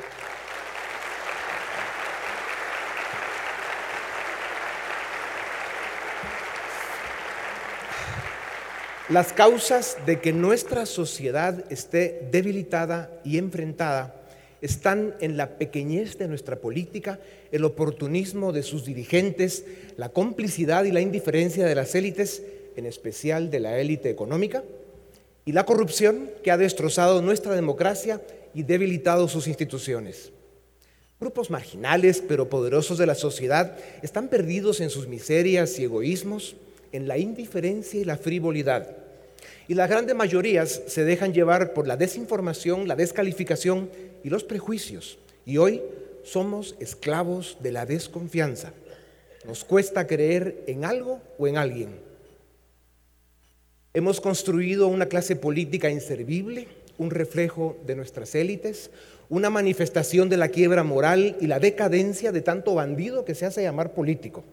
Las 9.09 9.33
causas 9.33 9.99
de 10.07 10.21
que 10.21 10.33
nuestra 10.33 10.87
sociedad 10.87 11.65
esté 11.71 12.29
debilitada 12.31 13.11
y 13.25 13.37
enfrentada 13.39 14.22
están 14.63 15.15
en 15.21 15.37
la 15.37 15.59
pequeñez 15.59 16.17
de 16.17 16.29
nuestra 16.29 16.57
política, 16.57 17.19
el 17.51 17.65
oportunismo 17.65 18.53
de 18.53 18.63
sus 18.63 18.85
dirigentes, 18.85 19.65
la 19.97 20.09
complicidad 20.09 20.85
y 20.85 20.93
la 20.93 21.01
indiferencia 21.01 21.67
de 21.67 21.75
las 21.75 21.95
élites, 21.95 22.43
en 22.77 22.87
especial 22.87 23.51
de 23.51 23.61
la 23.61 23.79
élite 23.79 24.09
económica, 24.09 24.63
y 25.45 25.53
la 25.53 25.67
corrupción 25.67 26.31
que 26.45 26.53
ha 26.53 26.57
destrozado 26.57 27.21
nuestra 27.21 27.55
democracia 27.55 28.23
y 28.55 28.63
debilitado 28.63 29.29
sus 29.29 29.49
instituciones. 29.49 30.31
Grupos 31.21 31.51
marginales 31.51 32.23
pero 32.27 32.49
poderosos 32.49 32.99
de 32.99 33.07
la 33.07 33.15
sociedad 33.17 33.77
están 34.03 34.29
perdidos 34.29 34.81
en 34.81 34.91
sus 34.91 35.09
miserias 35.09 35.79
y 35.79 35.85
egoísmos, 35.85 36.57
en 36.93 37.09
la 37.09 37.19
indiferencia 37.19 38.01
y 38.01 38.05
la 38.05 38.17
frivolidad. 38.17 39.02
Y 39.73 39.75
las 39.75 39.89
grandes 39.89 40.15
mayorías 40.15 40.83
se 40.87 41.03
dejan 41.03 41.33
llevar 41.33 41.73
por 41.73 41.89
la 41.89 41.97
desinformación, 41.97 42.87
la 42.87 42.95
descalificación 42.95 43.89
y 44.23 44.29
los 44.29 44.45
prejuicios. 44.45 45.19
Y 45.47 45.57
hoy 45.57 45.81
somos 46.25 46.77
esclavos 46.79 47.57
de 47.63 47.73
la 47.73 47.87
desconfianza. 47.87 48.75
Nos 49.47 49.65
cuesta 49.65 50.07
creer 50.07 50.63
en 50.67 50.85
algo 50.85 51.23
o 51.39 51.47
en 51.47 51.57
alguien. 51.57 51.89
Hemos 53.95 54.21
construido 54.21 54.89
una 54.89 55.07
clase 55.07 55.37
política 55.37 55.89
inservible, 55.89 56.69
un 56.99 57.11
reflejo 57.11 57.79
de 57.87 57.97
nuestras 57.97 58.35
élites, 58.35 58.91
una 59.31 59.49
manifestación 59.49 60.29
de 60.29 60.37
la 60.37 60.49
quiebra 60.49 60.83
moral 60.83 61.39
y 61.41 61.47
la 61.47 61.61
decadencia 61.61 62.31
de 62.31 62.43
tanto 62.43 62.75
bandido 62.75 63.25
que 63.25 63.35
se 63.35 63.47
hace 63.47 63.63
llamar 63.63 63.95
político. 63.95 64.45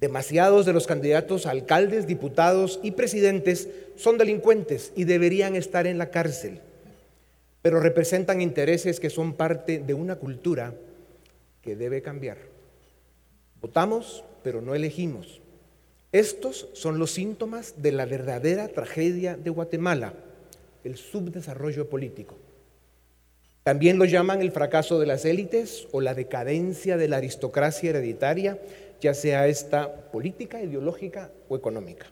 Demasiados 0.00 0.66
de 0.66 0.72
los 0.72 0.86
candidatos 0.86 1.46
alcaldes, 1.46 2.06
diputados 2.06 2.80
y 2.82 2.90
presidentes 2.92 3.68
son 3.96 4.18
delincuentes 4.18 4.92
y 4.96 5.04
deberían 5.04 5.56
estar 5.56 5.86
en 5.86 5.98
la 5.98 6.10
cárcel, 6.10 6.60
pero 7.62 7.80
representan 7.80 8.40
intereses 8.40 9.00
que 9.00 9.10
son 9.10 9.34
parte 9.34 9.78
de 9.78 9.94
una 9.94 10.16
cultura 10.16 10.74
que 11.62 11.76
debe 11.76 12.02
cambiar. 12.02 12.38
Votamos, 13.60 14.24
pero 14.42 14.60
no 14.60 14.74
elegimos. 14.74 15.40
Estos 16.12 16.68
son 16.74 16.98
los 16.98 17.12
síntomas 17.12 17.74
de 17.78 17.92
la 17.92 18.04
verdadera 18.04 18.68
tragedia 18.68 19.36
de 19.36 19.50
Guatemala, 19.50 20.12
el 20.84 20.96
subdesarrollo 20.96 21.88
político. 21.88 22.36
También 23.64 23.98
lo 23.98 24.04
llaman 24.04 24.42
el 24.42 24.52
fracaso 24.52 25.00
de 25.00 25.06
las 25.06 25.24
élites 25.24 25.88
o 25.90 26.02
la 26.02 26.14
decadencia 26.14 26.98
de 26.98 27.08
la 27.08 27.16
aristocracia 27.16 27.90
hereditaria, 27.90 28.58
ya 29.04 29.12
sea 29.12 29.46
esta 29.48 30.10
política, 30.10 30.62
ideológica 30.62 31.30
o 31.50 31.56
económica. 31.56 32.06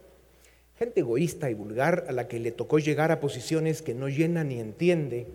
Gente 0.79 1.01
egoísta 1.01 1.49
y 1.51 1.55
vulgar 1.55 2.05
a 2.07 2.13
la 2.13 2.29
que 2.29 2.39
le 2.39 2.53
tocó 2.53 2.79
llegar 2.79 3.11
a 3.11 3.19
posiciones 3.19 3.81
que 3.81 3.95
no 3.95 4.11
llena 4.11 4.45
ni 4.45 4.61
entiende, 4.61 5.27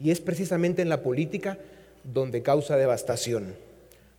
y 0.00 0.10
es 0.10 0.20
precisamente 0.20 0.82
en 0.82 0.88
la 0.88 1.04
política 1.04 1.58
donde 2.02 2.42
causa 2.42 2.76
devastación 2.76 3.54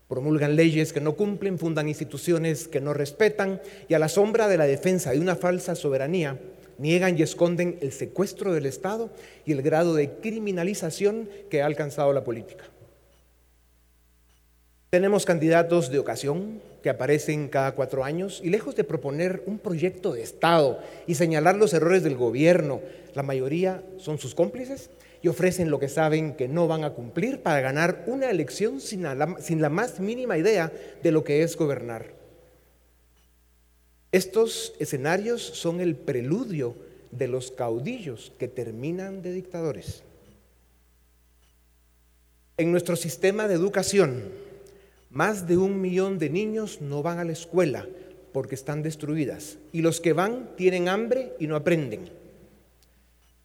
promulgan 0.08 0.56
leyes 0.56 0.94
que 0.94 1.01
no 1.01 1.15
cumplen, 1.15 1.60
fundan 1.60 1.89
instituciones 1.89 2.70
que 2.70 2.79
no 2.79 2.94
respetan 2.94 3.62
y 3.89 3.94
a 3.94 4.00
la 4.00 4.08
sombra 4.08 4.48
de 4.48 4.58
la 4.58 4.65
defensa 4.65 5.12
de 5.12 5.20
una 5.20 5.36
falsa 5.36 5.75
soberanía 5.75 6.39
niegan 6.77 7.17
y 7.17 7.24
esconden 7.24 7.77
el 7.82 7.91
secuestro 7.91 8.53
del 8.53 8.65
Estado 8.65 9.10
y 9.46 9.51
el 9.51 9.62
grado 9.62 9.94
de 9.96 10.12
criminalización 10.12 11.27
que 11.50 11.62
ha 11.62 11.65
alcanzado 11.65 12.13
la 12.13 12.24
política. 12.24 12.63
Tenemos 14.89 15.25
candidatos 15.25 15.91
de 15.91 16.00
ocasión 16.00 16.62
que 16.88 16.91
aparecen 16.91 17.50
cada 17.50 17.74
cuatro 17.74 18.06
años 18.06 18.39
y 18.41 18.50
lejos 18.50 18.74
de 18.77 18.86
proponer 18.86 19.44
un 19.46 19.60
proyecto 19.60 20.13
de 20.13 20.22
Estado 20.22 20.79
y 21.06 21.15
señalar 21.15 21.58
los 21.58 21.74
errores 21.74 22.01
del 22.01 22.15
gobierno, 22.15 22.79
la 23.13 23.24
mayoría 23.24 23.84
son 23.98 24.20
sus 24.20 24.34
cómplices 24.34 24.89
y 25.22 25.27
ofrecen 25.27 25.70
lo 25.70 25.82
que 25.82 25.89
saben 25.89 26.36
que 26.36 26.48
no 26.48 26.65
van 26.65 26.86
a 26.86 26.91
cumplir 26.91 27.41
para 27.41 27.60
ganar 27.60 28.06
una 28.08 28.29
elección 28.29 28.79
sin 28.79 29.03
la, 29.03 29.36
sin 29.41 29.62
la 29.62 29.67
más 29.67 30.00
mínima 30.00 30.38
idea 30.38 30.72
de 31.03 31.12
lo 31.12 31.25
que 31.25 31.44
es 31.44 31.58
gobernar. 31.58 32.13
Estos 34.13 34.74
escenarios 34.79 35.41
son 35.41 35.82
el 35.82 35.98
preludio 35.98 36.74
de 37.12 37.27
los 37.27 37.51
caudillos 37.51 38.32
que 38.39 38.48
terminan 38.48 39.22
de 39.22 39.34
dictadores. 39.34 40.03
En 42.56 42.72
nuestro 42.72 42.96
sistema 42.96 43.50
de 43.50 43.56
educación, 43.56 44.47
más 45.09 45.47
de 45.47 45.57
un 45.57 45.81
millón 45.81 46.19
de 46.19 46.29
niños 46.29 46.81
no 46.81 47.01
van 47.01 47.19
a 47.19 47.23
la 47.23 47.31
escuela 47.31 47.87
porque 48.33 48.55
están 48.55 48.83
destruidas 48.83 49.57
y 49.71 49.81
los 49.81 50.01
que 50.01 50.13
van 50.13 50.49
tienen 50.55 50.89
hambre 50.89 51.33
y 51.39 51.47
no 51.47 51.55
aprenden. 51.55 52.09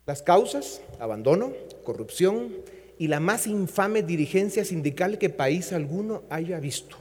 Las 0.04 0.22
causas, 0.22 0.82
abandono, 0.98 1.52
corrupción 1.84 2.50
y 2.98 3.08
la 3.08 3.20
más 3.20 3.46
infame 3.46 4.02
dirigencia 4.02 4.64
sindical 4.64 5.18
que 5.18 5.30
país 5.30 5.72
alguno 5.72 6.24
haya 6.28 6.58
visto. 6.60 6.96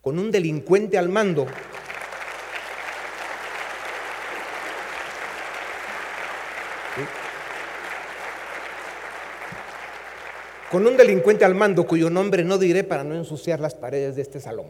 Con 0.00 0.18
un 0.18 0.30
delincuente 0.30 0.98
al 0.98 1.08
mando. 1.08 1.46
Con 10.72 10.86
un 10.86 10.96
delincuente 10.96 11.44
al 11.44 11.54
mando 11.54 11.86
cuyo 11.86 12.08
nombre 12.08 12.44
no 12.44 12.56
diré 12.56 12.82
para 12.82 13.04
no 13.04 13.14
ensuciar 13.14 13.60
las 13.60 13.74
paredes 13.74 14.16
de 14.16 14.22
este 14.22 14.40
salón. 14.40 14.68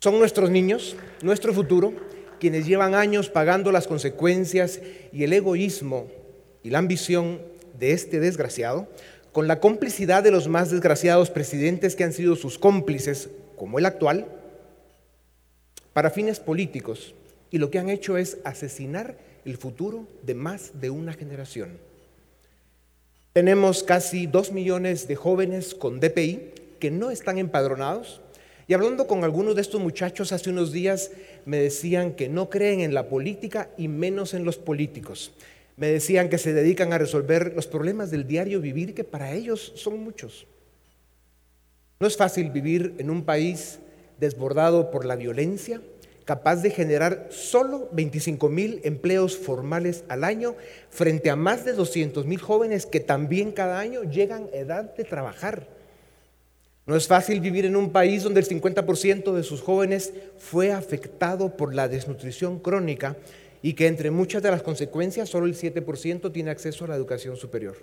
Son 0.00 0.18
nuestros 0.18 0.50
niños, 0.50 0.96
nuestro 1.22 1.54
futuro, 1.54 1.94
quienes 2.38 2.66
llevan 2.66 2.94
años 2.94 3.30
pagando 3.30 3.72
las 3.72 3.86
consecuencias 3.86 4.82
y 5.14 5.24
el 5.24 5.32
egoísmo 5.32 6.08
y 6.62 6.68
la 6.68 6.78
ambición 6.78 7.40
de 7.78 7.92
este 7.92 8.20
desgraciado, 8.20 8.86
con 9.32 9.48
la 9.48 9.60
complicidad 9.60 10.22
de 10.22 10.30
los 10.30 10.46
más 10.46 10.70
desgraciados 10.70 11.30
presidentes 11.30 11.96
que 11.96 12.04
han 12.04 12.12
sido 12.12 12.36
sus 12.36 12.58
cómplices, 12.58 13.30
como 13.56 13.78
el 13.78 13.86
actual, 13.86 14.26
para 15.94 16.10
fines 16.10 16.38
políticos, 16.38 17.14
y 17.50 17.56
lo 17.56 17.70
que 17.70 17.78
han 17.78 17.88
hecho 17.88 18.18
es 18.18 18.36
asesinar 18.44 19.16
el 19.46 19.56
futuro 19.56 20.06
de 20.22 20.34
más 20.34 20.78
de 20.82 20.90
una 20.90 21.14
generación. 21.14 21.78
Tenemos 23.34 23.82
casi 23.82 24.28
dos 24.28 24.52
millones 24.52 25.08
de 25.08 25.16
jóvenes 25.16 25.74
con 25.74 25.98
DPI 25.98 26.52
que 26.78 26.92
no 26.92 27.10
están 27.10 27.36
empadronados. 27.36 28.20
Y 28.68 28.74
hablando 28.74 29.08
con 29.08 29.24
algunos 29.24 29.56
de 29.56 29.60
estos 29.60 29.80
muchachos 29.80 30.30
hace 30.30 30.50
unos 30.50 30.70
días, 30.70 31.10
me 31.44 31.56
decían 31.56 32.12
que 32.12 32.28
no 32.28 32.48
creen 32.48 32.78
en 32.78 32.94
la 32.94 33.08
política 33.08 33.70
y 33.76 33.88
menos 33.88 34.34
en 34.34 34.44
los 34.44 34.56
políticos. 34.56 35.32
Me 35.76 35.88
decían 35.88 36.28
que 36.28 36.38
se 36.38 36.52
dedican 36.52 36.92
a 36.92 36.98
resolver 36.98 37.54
los 37.56 37.66
problemas 37.66 38.12
del 38.12 38.28
diario 38.28 38.60
vivir, 38.60 38.94
que 38.94 39.02
para 39.02 39.32
ellos 39.32 39.72
son 39.74 39.98
muchos. 40.04 40.46
No 41.98 42.06
es 42.06 42.16
fácil 42.16 42.52
vivir 42.52 42.94
en 42.98 43.10
un 43.10 43.24
país 43.24 43.80
desbordado 44.20 44.92
por 44.92 45.04
la 45.04 45.16
violencia, 45.16 45.80
capaz 46.24 46.56
de 46.56 46.70
generar 46.70 47.28
solo 47.30 47.88
25 47.92 48.48
mil 48.48 48.80
empleos 48.84 49.36
formales 49.36 50.04
al 50.08 50.24
año 50.24 50.56
frente 50.90 51.30
a 51.30 51.36
más 51.36 51.64
de 51.64 51.72
200 51.72 52.26
mil 52.26 52.40
jóvenes 52.40 52.86
que 52.86 53.00
también 53.00 53.52
cada 53.52 53.78
año 53.78 54.02
llegan 54.04 54.48
a 54.52 54.56
edad 54.56 54.94
de 54.94 55.04
trabajar. 55.04 55.66
No 56.86 56.96
es 56.96 57.06
fácil 57.06 57.40
vivir 57.40 57.64
en 57.64 57.76
un 57.76 57.90
país 57.90 58.22
donde 58.22 58.40
el 58.40 58.48
50% 58.48 59.32
de 59.32 59.42
sus 59.42 59.62
jóvenes 59.62 60.12
fue 60.38 60.72
afectado 60.72 61.56
por 61.56 61.74
la 61.74 61.88
desnutrición 61.88 62.58
crónica 62.58 63.16
y 63.62 63.72
que 63.72 63.86
entre 63.86 64.10
muchas 64.10 64.42
de 64.42 64.50
las 64.50 64.62
consecuencias 64.62 65.30
solo 65.30 65.46
el 65.46 65.54
7% 65.54 66.30
tiene 66.30 66.50
acceso 66.50 66.84
a 66.84 66.88
la 66.88 66.96
educación 66.96 67.36
superior. 67.36 67.76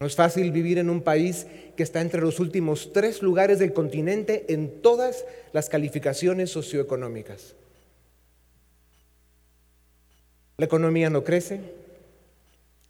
No 0.00 0.06
es 0.06 0.14
fácil 0.14 0.52
vivir 0.52 0.78
en 0.78 0.90
un 0.90 1.02
país 1.02 1.46
que 1.76 1.82
está 1.82 2.00
entre 2.00 2.20
los 2.20 2.38
últimos 2.38 2.92
tres 2.92 3.20
lugares 3.20 3.58
del 3.58 3.72
continente 3.72 4.44
en 4.48 4.80
todas 4.80 5.24
las 5.52 5.68
calificaciones 5.68 6.50
socioeconómicas. 6.50 7.56
La 10.56 10.66
economía 10.66 11.10
no 11.10 11.24
crece 11.24 11.60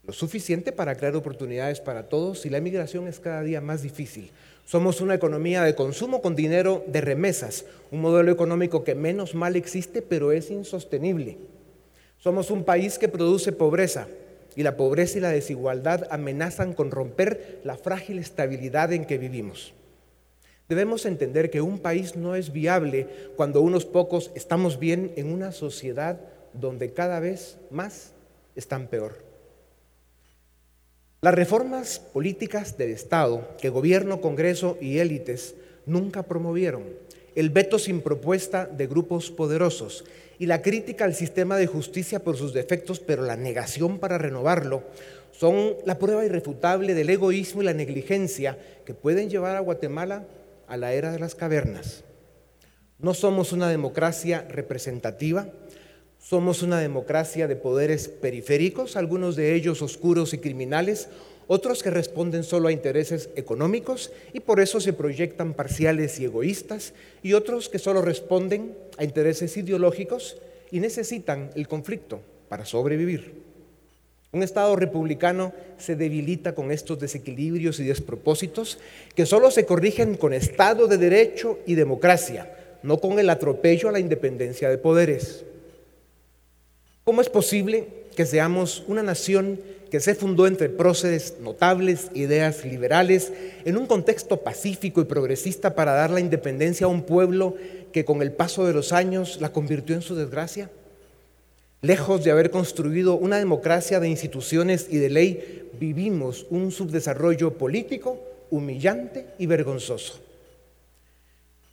lo 0.05 0.13
suficiente 0.13 0.71
para 0.71 0.95
crear 0.95 1.15
oportunidades 1.15 1.79
para 1.81 2.09
todos 2.09 2.45
y 2.45 2.49
la 2.49 2.61
migración 2.61 3.07
es 3.07 3.19
cada 3.19 3.43
día 3.43 3.61
más 3.61 3.83
difícil. 3.83 4.31
Somos 4.65 5.01
una 5.01 5.15
economía 5.15 5.63
de 5.63 5.75
consumo 5.75 6.21
con 6.21 6.35
dinero 6.35 6.83
de 6.87 7.01
remesas, 7.01 7.65
un 7.91 8.01
modelo 8.01 8.31
económico 8.31 8.83
que 8.83 8.95
menos 8.95 9.35
mal 9.35 9.55
existe 9.55 10.01
pero 10.01 10.31
es 10.31 10.49
insostenible. 10.51 11.37
Somos 12.17 12.51
un 12.51 12.63
país 12.63 12.97
que 12.97 13.07
produce 13.07 13.51
pobreza, 13.51 14.07
y 14.55 14.63
la 14.63 14.77
pobreza 14.77 15.17
y 15.17 15.21
la 15.21 15.29
desigualdad 15.29 16.07
amenazan 16.11 16.73
con 16.73 16.91
romper 16.91 17.59
la 17.63 17.77
frágil 17.77 18.19
estabilidad 18.19 18.93
en 18.93 19.05
que 19.05 19.17
vivimos. 19.17 19.73
Debemos 20.67 21.05
entender 21.05 21.49
que 21.49 21.61
un 21.61 21.79
país 21.79 22.15
no 22.15 22.35
es 22.35 22.51
viable 22.51 23.07
cuando 23.35 23.61
unos 23.61 23.85
pocos 23.85 24.31
estamos 24.35 24.77
bien 24.77 25.11
en 25.15 25.31
una 25.31 25.51
sociedad 25.51 26.19
donde 26.53 26.93
cada 26.93 27.19
vez 27.19 27.57
más 27.71 28.13
están 28.55 28.87
peor. 28.87 29.17
Las 31.21 31.33
reformas 31.33 31.99
políticas 31.99 32.77
del 32.77 32.91
Estado 32.91 33.55
que 33.59 33.69
gobierno, 33.69 34.21
Congreso 34.21 34.77
y 34.79 34.99
élites 34.99 35.55
nunca 35.85 36.23
promovieron, 36.23 36.83
el 37.35 37.49
veto 37.49 37.79
sin 37.79 38.01
propuesta 38.01 38.65
de 38.65 38.87
grupos 38.87 39.31
poderosos 39.31 40.05
y 40.39 40.45
la 40.45 40.61
crítica 40.61 41.03
al 41.03 41.13
sistema 41.13 41.57
de 41.57 41.67
justicia 41.67 42.23
por 42.23 42.37
sus 42.37 42.53
defectos, 42.53 43.01
pero 43.01 43.23
la 43.23 43.35
negación 43.35 43.99
para 43.99 44.17
renovarlo, 44.17 44.83
son 45.31 45.75
la 45.85 45.99
prueba 45.99 46.25
irrefutable 46.25 46.93
del 46.93 47.09
egoísmo 47.09 47.61
y 47.61 47.65
la 47.65 47.73
negligencia 47.73 48.57
que 48.85 48.93
pueden 48.93 49.29
llevar 49.29 49.57
a 49.57 49.59
Guatemala 49.59 50.25
a 50.67 50.77
la 50.77 50.93
era 50.93 51.11
de 51.11 51.19
las 51.19 51.35
cavernas. 51.35 52.03
No 52.97 53.13
somos 53.13 53.51
una 53.51 53.69
democracia 53.69 54.45
representativa, 54.49 55.49
somos 56.17 56.63
una 56.63 56.79
democracia 56.79 57.47
de 57.47 57.55
poderes 57.55 58.07
periféricos, 58.07 58.95
algunos 58.95 59.35
de 59.35 59.55
ellos 59.55 59.81
oscuros 59.81 60.33
y 60.33 60.37
criminales, 60.37 61.09
otros 61.51 61.81
que 61.81 61.89
responden 61.89 62.43
solo 62.43 62.67
a 62.67 62.71
intereses 62.71 63.31
económicos 63.35 64.11
y 64.33 64.39
por 64.39 64.59
eso 64.59 64.79
se 64.79 64.93
proyectan 64.93 65.55
parciales 65.55 66.19
y 66.19 66.25
egoístas, 66.25 66.93
y 67.23 67.33
otros 67.33 67.69
que 67.69 67.79
solo 67.79 68.03
responden 68.03 68.75
a 68.99 69.03
intereses 69.03 69.57
ideológicos 69.57 70.37
y 70.69 70.79
necesitan 70.79 71.49
el 71.55 71.67
conflicto 71.67 72.21
para 72.49 72.65
sobrevivir. 72.65 73.33
Un 74.31 74.43
Estado 74.43 74.75
republicano 74.75 75.51
se 75.79 75.95
debilita 75.95 76.53
con 76.53 76.71
estos 76.71 76.99
desequilibrios 76.99 77.79
y 77.79 77.83
despropósitos 77.83 78.77
que 79.15 79.25
solo 79.25 79.49
se 79.49 79.65
corrigen 79.65 80.17
con 80.17 80.33
Estado 80.33 80.85
de 80.85 80.99
Derecho 80.99 81.57
y 81.65 81.73
democracia, 81.73 82.77
no 82.83 82.99
con 82.99 83.17
el 83.17 83.27
atropello 83.27 83.89
a 83.89 83.91
la 83.91 83.99
independencia 83.99 84.69
de 84.69 84.77
poderes. 84.77 85.45
¿Cómo 87.03 87.21
es 87.21 87.29
posible 87.29 87.87
que 88.15 88.27
seamos 88.27 88.83
una 88.87 89.01
nación 89.01 89.59
que 89.89 89.99
se 89.99 90.15
fundó 90.15 90.47
entre 90.47 90.69
próceres 90.69 91.35
notables, 91.41 92.09
ideas 92.13 92.63
liberales, 92.63 93.31
en 93.65 93.77
un 93.77 93.87
contexto 93.87 94.37
pacífico 94.37 95.01
y 95.01 95.05
progresista 95.05 95.75
para 95.75 95.93
dar 95.93 96.11
la 96.11 96.19
independencia 96.19 96.85
a 96.85 96.89
un 96.89 97.03
pueblo 97.03 97.55
que 97.91 98.05
con 98.05 98.21
el 98.21 98.31
paso 98.31 98.65
de 98.65 98.73
los 98.73 98.93
años 98.93 99.39
la 99.41 99.51
convirtió 99.51 99.95
en 99.95 100.01
su 100.01 100.15
desgracia? 100.15 100.69
Lejos 101.81 102.23
de 102.23 102.31
haber 102.31 102.51
construido 102.51 103.15
una 103.15 103.37
democracia 103.37 103.99
de 103.99 104.09
instituciones 104.09 104.87
y 104.89 104.97
de 104.97 105.09
ley, 105.09 105.69
vivimos 105.79 106.45
un 106.49 106.71
subdesarrollo 106.71 107.53
político 107.53 108.19
humillante 108.49 109.27
y 109.37 109.45
vergonzoso. 109.45 110.19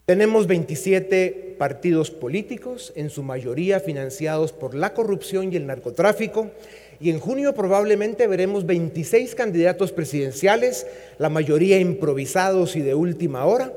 Tenemos 0.05 0.47
27 0.47 1.55
partidos 1.57 2.11
políticos, 2.11 2.93
en 2.95 3.09
su 3.09 3.23
mayoría 3.23 3.81
financiados 3.81 4.53
por 4.53 4.73
la 4.73 4.93
corrupción 4.93 5.51
y 5.51 5.57
el 5.57 5.67
narcotráfico, 5.67 6.51
y 6.99 7.09
en 7.09 7.19
junio 7.19 7.53
probablemente 7.53 8.27
veremos 8.27 8.65
26 8.65 9.35
candidatos 9.35 9.91
presidenciales, 9.91 10.87
la 11.19 11.29
mayoría 11.29 11.79
improvisados 11.79 12.75
y 12.75 12.81
de 12.81 12.95
última 12.95 13.45
hora, 13.45 13.71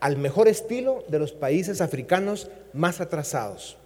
al 0.00 0.16
mejor 0.16 0.48
estilo 0.48 1.04
de 1.08 1.18
los 1.18 1.32
países 1.32 1.80
africanos 1.80 2.48
más 2.72 3.00
atrasados. 3.00 3.78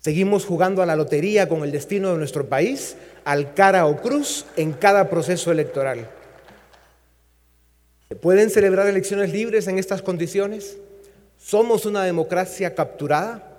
Seguimos 0.00 0.44
jugando 0.44 0.82
a 0.82 0.86
la 0.86 0.96
lotería 0.96 1.48
con 1.48 1.62
el 1.62 1.72
destino 1.72 2.10
de 2.10 2.18
nuestro 2.18 2.46
país, 2.46 2.96
al 3.24 3.54
cara 3.54 3.86
o 3.86 4.02
cruz 4.02 4.44
en 4.56 4.72
cada 4.72 5.08
proceso 5.08 5.50
electoral. 5.50 6.10
¿Se 8.08 8.16
pueden 8.16 8.50
celebrar 8.50 8.86
elecciones 8.86 9.32
libres 9.32 9.66
en 9.66 9.78
estas 9.78 10.02
condiciones? 10.02 10.76
¿Somos 11.38 11.86
una 11.86 12.04
democracia 12.04 12.74
capturada? 12.74 13.50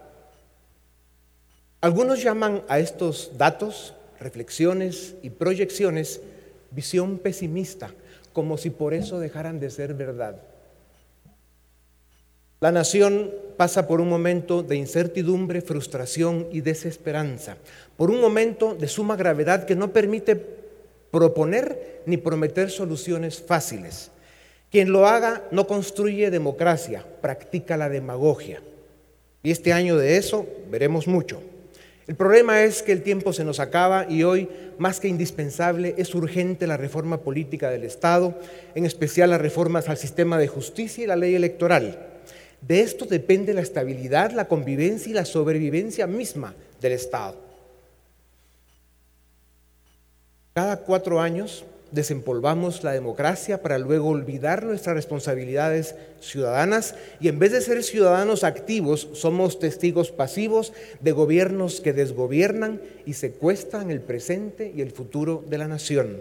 Algunos 1.82 2.22
llaman 2.22 2.64
a 2.68 2.80
estos 2.80 3.32
datos, 3.38 3.96
reflexiones 4.20 5.16
y 5.22 5.30
proyecciones 5.30 6.22
visión 6.72 7.20
pesimista, 7.20 7.92
como 8.34 8.58
si 8.58 8.70
por 8.70 8.94
eso 8.94 9.20
dejaran 9.20 9.60
de 9.60 9.70
ser 9.70 9.94
verdad. 9.94 10.42
La 12.60 12.72
nación 12.72 13.32
pasa 13.58 13.88
por 13.88 14.02
un 14.02 14.10
momento 14.10 14.64
de 14.64 14.76
incertidumbre, 14.76 15.62
frustración 15.62 16.48
y 16.52 16.62
desesperanza, 16.62 17.58
por 17.98 18.10
un 18.10 18.20
momento 18.20 18.76
de 18.76 18.88
suma 18.88 19.16
gravedad 19.16 19.66
que 19.66 19.76
no 19.76 19.92
permite 19.94 20.36
proponer 21.12 22.02
ni 22.06 22.18
prometer 22.18 22.70
soluciones 22.70 23.42
fáciles. 23.42 24.12
Quien 24.72 24.92
lo 24.92 25.08
haga 25.08 25.44
no 25.52 25.68
construye 25.68 26.32
democracia, 26.32 27.06
practica 27.22 27.78
la 27.78 27.88
demagogia. 27.88 28.62
Y 29.44 29.52
este 29.52 29.72
año 29.72 29.96
de 29.98 30.18
eso 30.18 30.46
veremos 30.70 31.08
mucho. 31.08 31.42
El 32.08 32.16
problema 32.16 32.64
es 32.64 32.84
que 32.84 32.92
el 32.92 33.02
tiempo 33.02 33.34
se 33.34 33.44
nos 33.44 33.60
acaba 33.60 34.06
y 34.08 34.24
hoy, 34.24 34.48
más 34.78 35.00
que 35.00 35.08
indispensable, 35.08 35.96
es 35.98 36.14
urgente 36.14 36.68
la 36.68 36.78
reforma 36.78 37.22
política 37.22 37.72
del 37.72 37.84
Estado, 37.84 38.40
en 38.76 38.86
especial 38.86 39.32
las 39.32 39.42
reformas 39.42 39.90
al 39.90 39.98
sistema 39.98 40.38
de 40.38 40.48
justicia 40.48 41.04
y 41.04 41.08
la 41.08 41.16
ley 41.16 41.34
electoral. 41.34 41.98
De 42.62 42.82
esto 42.82 43.06
depende 43.06 43.56
la 43.56 43.62
estabilidad, 43.62 44.32
la 44.32 44.48
convivencia 44.48 45.10
y 45.10 45.14
la 45.14 45.26
sobrevivencia 45.26 46.06
misma 46.06 46.54
del 46.80 46.92
Estado. 46.92 47.38
Cada 50.54 50.78
cuatro 50.78 51.20
años 51.20 51.66
desempolvamos 51.92 52.84
la 52.84 52.92
democracia 52.92 53.62
para 53.62 53.78
luego 53.78 54.10
olvidar 54.10 54.64
nuestras 54.64 54.96
responsabilidades 54.96 55.96
ciudadanas 56.20 56.96
y 57.20 57.28
en 57.28 57.40
vez 57.40 57.52
de 57.52 57.62
ser 57.62 57.84
ciudadanos 57.84 58.44
activos 58.44 59.08
somos 59.14 59.60
testigos 59.60 60.12
pasivos 60.12 60.74
de 61.00 61.12
gobiernos 61.12 61.82
que 61.82 61.94
desgobiernan 61.94 62.82
y 63.06 63.14
secuestran 63.14 63.92
el 63.92 64.02
presente 64.02 64.74
y 64.76 64.82
el 64.82 64.92
futuro 64.92 65.44
de 65.48 65.58
la 65.58 65.68
nación. 65.68 66.18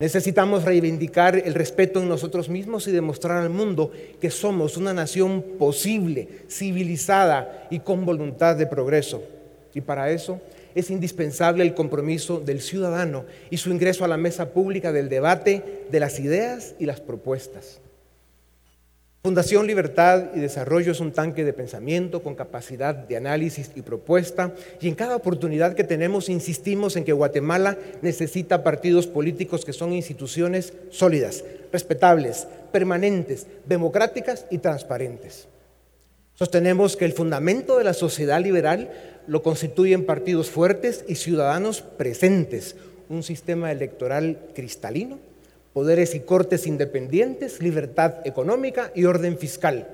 Necesitamos 0.00 0.64
reivindicar 0.64 1.34
el 1.36 1.54
respeto 1.54 2.00
en 2.00 2.08
nosotros 2.08 2.48
mismos 2.48 2.86
y 2.86 2.92
demostrar 2.92 3.42
al 3.42 3.50
mundo 3.50 3.90
que 4.20 4.30
somos 4.30 4.76
una 4.76 4.94
nación 4.94 5.42
posible, 5.58 6.28
civilizada 6.48 7.66
y 7.68 7.80
con 7.80 8.06
voluntad 8.06 8.54
de 8.54 8.66
progreso. 8.66 9.22
Y 9.74 9.80
para 9.80 10.12
eso 10.12 10.40
es 10.78 10.90
indispensable 10.90 11.64
el 11.64 11.74
compromiso 11.74 12.40
del 12.40 12.60
ciudadano 12.60 13.24
y 13.50 13.56
su 13.56 13.70
ingreso 13.70 14.04
a 14.04 14.08
la 14.08 14.16
mesa 14.16 14.50
pública 14.50 14.92
del 14.92 15.08
debate 15.08 15.84
de 15.90 16.00
las 16.00 16.20
ideas 16.20 16.74
y 16.78 16.86
las 16.86 17.00
propuestas. 17.00 17.80
Fundación 19.24 19.66
Libertad 19.66 20.30
y 20.36 20.38
Desarrollo 20.38 20.92
es 20.92 21.00
un 21.00 21.10
tanque 21.10 21.44
de 21.44 21.52
pensamiento 21.52 22.22
con 22.22 22.36
capacidad 22.36 22.94
de 22.94 23.16
análisis 23.16 23.72
y 23.74 23.82
propuesta 23.82 24.54
y 24.80 24.86
en 24.86 24.94
cada 24.94 25.16
oportunidad 25.16 25.74
que 25.74 25.82
tenemos 25.82 26.28
insistimos 26.28 26.94
en 26.94 27.04
que 27.04 27.12
Guatemala 27.12 27.76
necesita 28.00 28.62
partidos 28.62 29.08
políticos 29.08 29.64
que 29.64 29.72
son 29.72 29.92
instituciones 29.92 30.72
sólidas, 30.90 31.44
respetables, 31.72 32.46
permanentes, 32.70 33.48
democráticas 33.66 34.46
y 34.50 34.58
transparentes. 34.58 35.48
Sostenemos 36.34 36.96
que 36.96 37.04
el 37.04 37.12
fundamento 37.12 37.78
de 37.78 37.84
la 37.84 37.94
sociedad 37.94 38.40
liberal 38.40 39.17
lo 39.28 39.42
constituyen 39.42 40.04
partidos 40.04 40.50
fuertes 40.50 41.04
y 41.06 41.14
ciudadanos 41.14 41.82
presentes, 41.82 42.74
un 43.08 43.22
sistema 43.22 43.70
electoral 43.70 44.38
cristalino 44.54 45.18
poderes 45.78 46.16
y 46.16 46.20
cortes 46.20 46.66
independientes, 46.66 47.62
libertad 47.62 48.26
económica 48.26 48.90
y 48.96 49.04
orden 49.04 49.38
fiscal. 49.38 49.86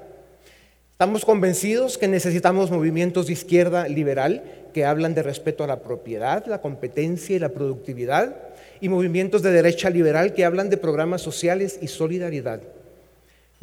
Estamos 0.92 1.26
convencidos 1.26 1.98
que 1.98 2.08
necesitamos 2.08 2.70
movimientos 2.70 3.26
de 3.26 3.34
izquierda 3.34 3.86
liberal 3.86 4.44
que 4.72 4.86
hablan 4.86 5.14
de 5.14 5.22
respeto 5.22 5.62
a 5.62 5.66
la 5.66 5.80
propiedad, 5.80 6.46
la 6.46 6.62
competencia 6.62 7.36
y 7.36 7.38
la 7.38 7.50
productividad, 7.50 8.34
y 8.80 8.88
movimientos 8.88 9.42
de 9.42 9.52
derecha 9.52 9.90
liberal 9.90 10.32
que 10.32 10.46
hablan 10.46 10.70
de 10.70 10.78
programas 10.78 11.20
sociales 11.20 11.78
y 11.82 11.88
solidaridad. 11.88 12.62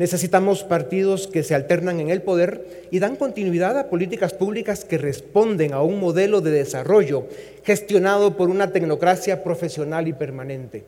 Necesitamos 0.02 0.64
partidos 0.64 1.28
que 1.28 1.44
se 1.44 1.54
alternan 1.54 2.00
en 2.00 2.10
el 2.10 2.24
poder 2.24 2.88
y 2.90 2.98
dan 2.98 3.16
continuidad 3.16 3.78
a 3.78 3.88
políticas 3.88 4.34
públicas 4.34 4.84
que 4.84 4.98
responden 4.98 5.74
a 5.74 5.84
un 5.84 6.00
modelo 6.00 6.42
de 6.42 6.50
desarrollo 6.50 7.28
gestionado 7.64 8.36
por 8.36 8.50
una 8.50 8.72
tecnocracia 8.72 9.44
profesional 9.44 10.08
y 10.08 10.14
permanente 10.14 10.86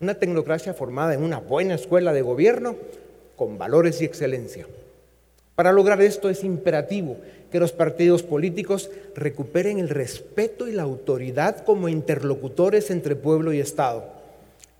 una 0.00 0.14
tecnocracia 0.14 0.72
formada 0.72 1.12
en 1.12 1.22
una 1.22 1.40
buena 1.40 1.74
escuela 1.74 2.14
de 2.14 2.22
gobierno 2.22 2.74
con 3.36 3.58
valores 3.58 4.00
y 4.00 4.06
excelencia. 4.06 4.66
Para 5.54 5.70
lograr 5.70 6.00
esto 6.00 6.30
es 6.30 6.42
imperativo 6.42 7.18
que 7.50 7.60
los 7.60 7.72
partidos 7.72 8.22
políticos 8.22 8.90
recuperen 9.14 9.78
el 9.78 9.90
respeto 9.90 10.68
y 10.68 10.72
la 10.72 10.84
autoridad 10.84 11.64
como 11.66 11.90
interlocutores 11.90 12.90
entre 12.90 13.14
pueblo 13.14 13.52
y 13.52 13.60
Estado 13.60 14.11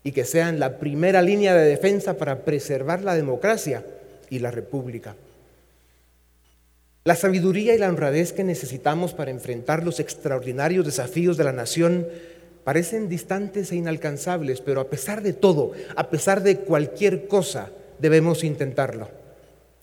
y 0.05 0.13
que 0.13 0.25
sean 0.25 0.59
la 0.59 0.79
primera 0.79 1.23
línea 1.23 1.55
de 1.55 1.69
defensa 1.69 2.17
para 2.17 2.45
preservar 2.45 3.03
la 3.03 3.15
democracia 3.15 3.85
y 4.31 4.41
la 4.41 4.51
república. 4.51 5.15
La 7.05 7.17
sabiduría 7.17 7.75
y 7.75 7.79
la 7.79 7.89
honradez 7.89 8.33
que 8.33 8.45
necesitamos 8.45 9.13
para 9.13 9.31
enfrentar 9.31 9.85
los 9.85 10.01
extraordinarios 10.01 10.87
desafíos 10.87 11.37
de 11.37 11.45
la 11.45 11.53
nación 11.53 12.07
parecen 12.65 13.09
distantes 13.09 13.73
e 13.73 13.77
inalcanzables, 13.77 14.61
pero 14.61 14.81
a 14.81 14.89
pesar 14.89 15.23
de 15.23 15.33
todo, 15.33 15.73
a 15.97 16.11
pesar 16.11 16.43
de 16.43 16.59
cualquier 16.59 17.27
cosa, 17.27 17.71
debemos 17.99 18.45
intentarlo. 18.45 19.22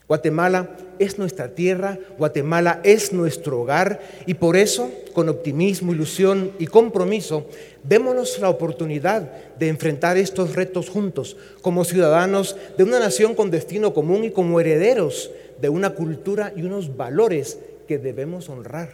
Guatemala 0.09 0.75
es 0.97 1.19
nuestra 1.19 1.49
tierra, 1.49 1.99
Guatemala 2.17 2.81
es 2.83 3.13
nuestro 3.13 3.61
hogar 3.61 4.01
y 4.25 4.33
por 4.33 4.57
eso, 4.57 4.91
con 5.13 5.29
optimismo, 5.29 5.93
ilusión 5.93 6.51
y 6.57 6.65
compromiso, 6.65 7.45
démonos 7.83 8.39
la 8.39 8.49
oportunidad 8.49 9.31
de 9.59 9.67
enfrentar 9.67 10.17
estos 10.17 10.55
retos 10.55 10.89
juntos, 10.89 11.37
como 11.61 11.85
ciudadanos 11.85 12.57
de 12.75 12.85
una 12.85 12.97
nación 12.97 13.35
con 13.35 13.51
destino 13.51 13.93
común 13.93 14.23
y 14.23 14.31
como 14.31 14.59
herederos 14.59 15.29
de 15.61 15.69
una 15.69 15.91
cultura 15.91 16.53
y 16.55 16.63
unos 16.63 16.97
valores 16.97 17.59
que 17.87 17.99
debemos 17.99 18.49
honrar. 18.49 18.89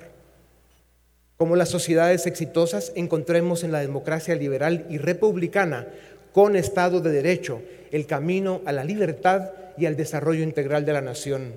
Como 1.38 1.56
las 1.56 1.70
sociedades 1.70 2.26
exitosas, 2.28 2.92
encontremos 2.94 3.64
en 3.64 3.72
la 3.72 3.80
democracia 3.80 4.36
liberal 4.36 4.86
y 4.90 4.98
republicana, 4.98 5.88
con 6.36 6.58
Estado 6.58 7.00
de 7.00 7.14
Derecho, 7.14 7.62
el 7.92 8.06
camino 8.06 8.60
a 8.66 8.74
la 8.74 8.84
libertad 8.84 9.52
y 9.78 9.86
al 9.86 9.96
desarrollo 9.96 10.44
integral 10.44 10.84
de 10.84 10.92
la 10.92 11.00
nación. 11.00 11.54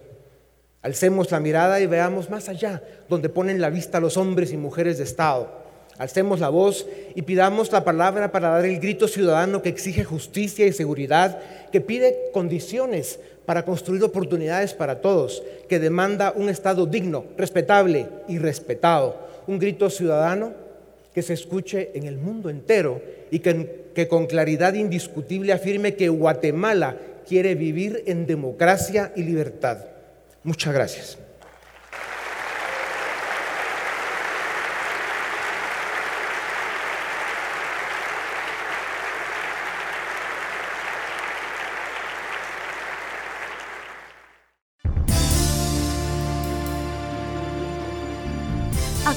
Alcemos 0.82 1.32
la 1.32 1.40
mirada 1.40 1.80
y 1.80 1.88
veamos 1.88 2.30
más 2.30 2.48
allá, 2.48 2.80
donde 3.08 3.28
ponen 3.28 3.60
la 3.60 3.70
vista 3.70 3.98
los 3.98 4.16
hombres 4.16 4.52
y 4.52 4.56
mujeres 4.56 4.98
de 4.98 5.02
Estado. 5.02 5.50
Alcemos 5.98 6.38
la 6.38 6.48
voz 6.48 6.86
y 7.16 7.22
pidamos 7.22 7.72
la 7.72 7.82
palabra 7.82 8.30
para 8.30 8.50
dar 8.50 8.64
el 8.66 8.78
grito 8.78 9.08
ciudadano 9.08 9.62
que 9.62 9.68
exige 9.68 10.04
justicia 10.04 10.64
y 10.64 10.72
seguridad, 10.72 11.40
que 11.72 11.80
pide 11.80 12.30
condiciones 12.32 13.18
para 13.46 13.64
construir 13.64 14.04
oportunidades 14.04 14.74
para 14.74 15.00
todos, 15.00 15.42
que 15.68 15.80
demanda 15.80 16.32
un 16.36 16.48
Estado 16.48 16.86
digno, 16.86 17.24
respetable 17.36 18.06
y 18.28 18.38
respetado 18.38 19.26
un 19.48 19.58
grito 19.58 19.90
ciudadano 19.90 20.52
que 21.12 21.22
se 21.22 21.32
escuche 21.32 21.90
en 21.94 22.04
el 22.04 22.16
mundo 22.16 22.48
entero 22.48 23.17
y 23.30 23.40
que, 23.40 24.08
con 24.08 24.26
claridad 24.26 24.74
indiscutible 24.74 25.52
afirme 25.52 25.94
que 25.94 26.08
Guatemala 26.08 26.96
quiere 27.26 27.54
vivir 27.54 28.04
en 28.06 28.26
democracia 28.26 29.12
y 29.16 29.22
libertad. 29.22 29.78
Muchas 30.44 30.72
gracias. 30.72 31.18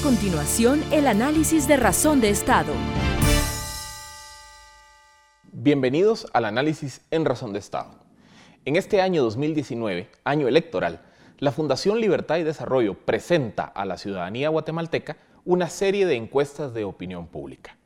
continuación 0.01 0.83
el 0.91 1.07
análisis 1.07 1.67
de 1.67 1.77
razón 1.77 2.21
de 2.21 2.29
Estado. 2.29 2.73
Bienvenidos 5.63 6.25
al 6.33 6.45
análisis 6.45 7.01
en 7.11 7.23
razón 7.23 7.53
de 7.53 7.59
Estado. 7.59 7.91
En 8.65 8.77
este 8.77 8.99
año 8.99 9.21
2019, 9.21 10.09
año 10.23 10.47
electoral, 10.47 11.03
la 11.37 11.51
Fundación 11.51 12.01
Libertad 12.01 12.37
y 12.37 12.43
Desarrollo 12.43 12.95
presenta 12.95 13.65
a 13.65 13.85
la 13.85 13.99
ciudadanía 13.99 14.49
guatemalteca 14.49 15.17
una 15.45 15.69
serie 15.69 16.07
de 16.07 16.15
encuestas 16.15 16.73
de 16.73 16.83
opinión 16.83 17.27
pública. 17.27 17.77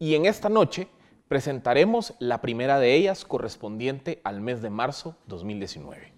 Y 0.00 0.16
en 0.16 0.26
esta 0.26 0.48
noche 0.48 0.88
presentaremos 1.28 2.14
la 2.18 2.40
primera 2.40 2.80
de 2.80 2.96
ellas 2.96 3.24
correspondiente 3.24 4.20
al 4.24 4.40
mes 4.40 4.60
de 4.60 4.70
marzo 4.70 5.14
2019. 5.28 6.12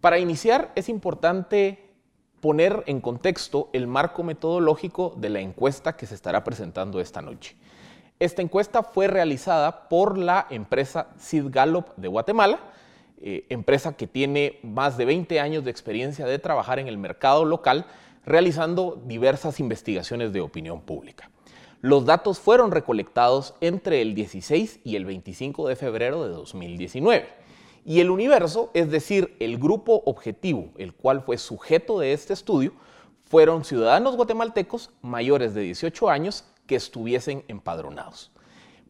Para 0.00 0.18
iniciar 0.18 0.72
es 0.74 0.88
importante 0.88 1.92
poner 2.40 2.82
en 2.86 3.00
contexto 3.00 3.70
el 3.72 3.86
marco 3.86 4.24
metodológico 4.24 5.14
de 5.16 5.28
la 5.28 5.38
encuesta 5.38 5.96
que 5.96 6.06
se 6.06 6.16
estará 6.16 6.42
presentando 6.42 7.00
esta 7.00 7.22
noche. 7.22 7.54
Esta 8.20 8.42
encuesta 8.42 8.82
fue 8.82 9.06
realizada 9.06 9.88
por 9.88 10.18
la 10.18 10.48
empresa 10.50 11.06
Sid 11.18 11.46
Gallup 11.50 11.94
de 11.96 12.08
Guatemala, 12.08 12.58
eh, 13.20 13.46
empresa 13.48 13.96
que 13.96 14.08
tiene 14.08 14.58
más 14.64 14.96
de 14.96 15.04
20 15.04 15.38
años 15.38 15.64
de 15.64 15.70
experiencia 15.70 16.26
de 16.26 16.40
trabajar 16.40 16.80
en 16.80 16.88
el 16.88 16.98
mercado 16.98 17.44
local, 17.44 17.86
realizando 18.26 19.00
diversas 19.06 19.60
investigaciones 19.60 20.32
de 20.32 20.40
opinión 20.40 20.80
pública. 20.80 21.30
Los 21.80 22.06
datos 22.06 22.40
fueron 22.40 22.72
recolectados 22.72 23.54
entre 23.60 24.02
el 24.02 24.16
16 24.16 24.80
y 24.82 24.96
el 24.96 25.04
25 25.04 25.68
de 25.68 25.76
febrero 25.76 26.24
de 26.24 26.30
2019. 26.30 27.28
Y 27.84 28.00
el 28.00 28.10
universo, 28.10 28.72
es 28.74 28.90
decir, 28.90 29.36
el 29.38 29.58
grupo 29.58 30.02
objetivo, 30.06 30.70
el 30.76 30.92
cual 30.92 31.22
fue 31.22 31.38
sujeto 31.38 32.00
de 32.00 32.14
este 32.14 32.32
estudio, 32.32 32.72
fueron 33.26 33.64
ciudadanos 33.64 34.16
guatemaltecos 34.16 34.90
mayores 35.02 35.54
de 35.54 35.60
18 35.60 36.10
años 36.10 36.44
que 36.68 36.76
estuviesen 36.76 37.42
empadronados. 37.48 38.30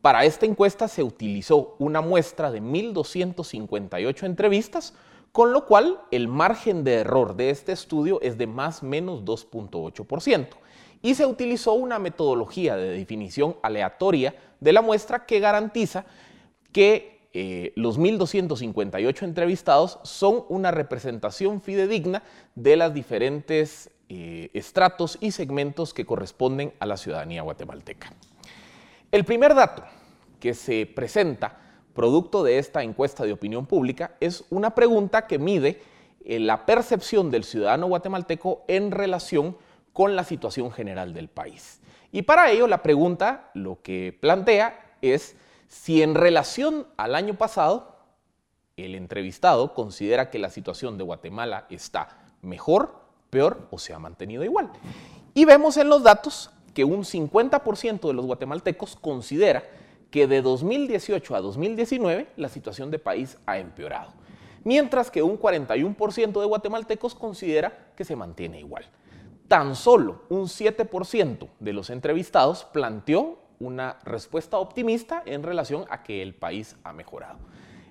Para 0.02 0.24
esta 0.26 0.44
encuesta 0.44 0.86
se 0.86 1.02
utilizó 1.02 1.74
una 1.78 2.02
muestra 2.02 2.50
de 2.50 2.60
1.258 2.60 4.26
entrevistas, 4.26 4.94
con 5.32 5.52
lo 5.52 5.64
cual 5.66 6.00
el 6.10 6.28
margen 6.28 6.84
de 6.84 6.94
error 6.96 7.36
de 7.36 7.50
este 7.50 7.72
estudio 7.72 8.20
es 8.20 8.36
de 8.36 8.46
más 8.46 8.82
menos 8.82 9.24
2.8%. 9.24 10.48
Y 11.00 11.14
se 11.14 11.26
utilizó 11.26 11.72
una 11.74 11.98
metodología 11.98 12.76
de 12.76 12.90
definición 12.90 13.56
aleatoria 13.62 14.34
de 14.60 14.72
la 14.72 14.82
muestra 14.82 15.26
que 15.26 15.40
garantiza 15.40 16.04
que 16.72 17.28
eh, 17.32 17.72
los 17.76 17.98
1.258 17.98 19.22
entrevistados 19.22 20.00
son 20.02 20.44
una 20.48 20.70
representación 20.70 21.60
fidedigna 21.60 22.22
de 22.54 22.76
las 22.76 22.94
diferentes 22.94 23.90
eh, 24.08 24.50
estratos 24.54 25.18
y 25.20 25.32
segmentos 25.32 25.92
que 25.92 26.06
corresponden 26.06 26.72
a 26.80 26.86
la 26.86 26.96
ciudadanía 26.96 27.42
guatemalteca. 27.42 28.12
El 29.10 29.24
primer 29.24 29.54
dato 29.54 29.84
que 30.40 30.54
se 30.54 30.86
presenta 30.86 31.58
producto 31.94 32.44
de 32.44 32.58
esta 32.58 32.82
encuesta 32.82 33.24
de 33.24 33.32
opinión 33.32 33.66
pública 33.66 34.12
es 34.20 34.44
una 34.50 34.74
pregunta 34.74 35.26
que 35.26 35.38
mide 35.38 35.82
eh, 36.24 36.38
la 36.38 36.64
percepción 36.64 37.30
del 37.30 37.44
ciudadano 37.44 37.86
guatemalteco 37.88 38.64
en 38.68 38.90
relación 38.90 39.56
con 39.92 40.14
la 40.14 40.24
situación 40.24 40.70
general 40.70 41.12
del 41.12 41.28
país. 41.28 41.80
Y 42.12 42.22
para 42.22 42.50
ello 42.50 42.66
la 42.66 42.82
pregunta 42.82 43.50
lo 43.54 43.82
que 43.82 44.16
plantea 44.20 44.96
es 45.02 45.36
si 45.68 46.02
en 46.02 46.14
relación 46.14 46.86
al 46.96 47.14
año 47.14 47.34
pasado, 47.34 47.96
el 48.76 48.94
entrevistado 48.94 49.74
considera 49.74 50.30
que 50.30 50.38
la 50.38 50.50
situación 50.50 50.98
de 50.98 51.04
Guatemala 51.04 51.66
está 51.68 52.16
mejor, 52.42 53.07
peor 53.30 53.68
o 53.70 53.78
se 53.78 53.92
ha 53.92 53.98
mantenido 53.98 54.44
igual. 54.44 54.70
Y 55.34 55.44
vemos 55.44 55.76
en 55.76 55.88
los 55.88 56.02
datos 56.02 56.50
que 56.74 56.84
un 56.84 57.04
50% 57.04 58.06
de 58.06 58.14
los 58.14 58.26
guatemaltecos 58.26 58.96
considera 58.96 59.64
que 60.10 60.26
de 60.26 60.42
2018 60.42 61.36
a 61.36 61.40
2019 61.40 62.28
la 62.36 62.48
situación 62.48 62.90
de 62.90 62.98
país 62.98 63.38
ha 63.46 63.58
empeorado. 63.58 64.12
mientras 64.64 65.10
que 65.10 65.22
un 65.22 65.38
41% 65.38 66.40
de 66.40 66.46
guatemaltecos 66.46 67.14
considera 67.14 67.92
que 67.96 68.04
se 68.04 68.16
mantiene 68.16 68.60
igual. 68.60 68.84
Tan 69.46 69.74
solo 69.74 70.24
un 70.28 70.42
7% 70.42 71.48
de 71.58 71.72
los 71.72 71.88
entrevistados 71.88 72.64
planteó 72.64 73.38
una 73.60 73.98
respuesta 74.04 74.58
optimista 74.58 75.22
en 75.24 75.42
relación 75.42 75.86
a 75.88 76.02
que 76.02 76.20
el 76.22 76.34
país 76.34 76.76
ha 76.84 76.92
mejorado. 76.92 77.38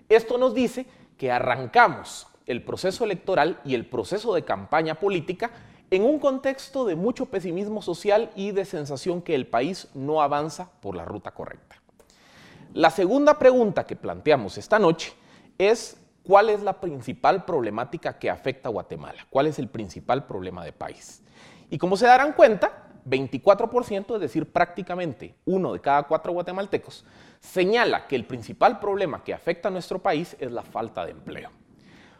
Esto 0.08 0.38
nos 0.38 0.54
dice 0.54 0.86
que 1.18 1.32
arrancamos 1.32 2.28
el 2.48 2.64
proceso 2.64 3.04
electoral 3.04 3.60
y 3.64 3.76
el 3.76 3.86
proceso 3.86 4.34
de 4.34 4.44
campaña 4.44 4.96
política 4.96 5.52
en 5.92 6.04
un 6.04 6.20
contexto 6.20 6.86
de 6.86 6.96
mucho 6.96 7.28
pesimismo 7.28 7.82
social 7.82 8.32
y 8.36 8.52
de 8.52 8.66
sensación 8.66 9.22
que 9.22 9.36
el 9.36 9.48
país 9.48 9.88
no 9.94 10.22
avanza 10.22 10.72
por 10.82 10.96
la 10.96 11.06
ruta 11.06 11.32
correcta. 11.32 11.76
La 12.74 12.90
segunda 12.90 13.38
pregunta 13.38 13.86
que 13.86 13.96
planteamos 13.96 14.58
esta 14.58 14.80
noche 14.80 15.14
es 15.58 15.98
cuál 16.24 16.50
es 16.50 16.62
la 16.62 16.80
principal 16.80 17.46
problemática 17.46 18.20
que 18.20 18.30
afecta 18.30 18.70
a 18.70 18.72
Guatemala, 18.72 19.26
cuál 19.30 19.48
es 19.48 19.60
el 19.60 19.70
principal 19.70 20.26
problema 20.26 20.64
de 20.66 20.74
país. 20.74 21.24
Y 21.70 21.78
como 21.78 21.96
se 21.96 22.06
darán 22.06 22.34
cuenta, 22.34 22.88
24%, 23.10 24.16
es 24.16 24.22
decir, 24.22 24.52
prácticamente 24.52 25.36
uno 25.46 25.74
de 25.74 25.80
cada 25.80 26.04
cuatro 26.04 26.34
guatemaltecos, 26.34 27.06
señala 27.40 28.08
que 28.08 28.18
el 28.18 28.26
principal 28.26 28.80
problema 28.80 29.24
que 29.24 29.34
afecta 29.34 29.70
a 29.70 29.72
nuestro 29.72 30.00
país 30.00 30.36
es 30.40 30.52
la 30.52 30.64
falta 30.64 31.06
de 31.06 31.12
empleo. 31.12 31.50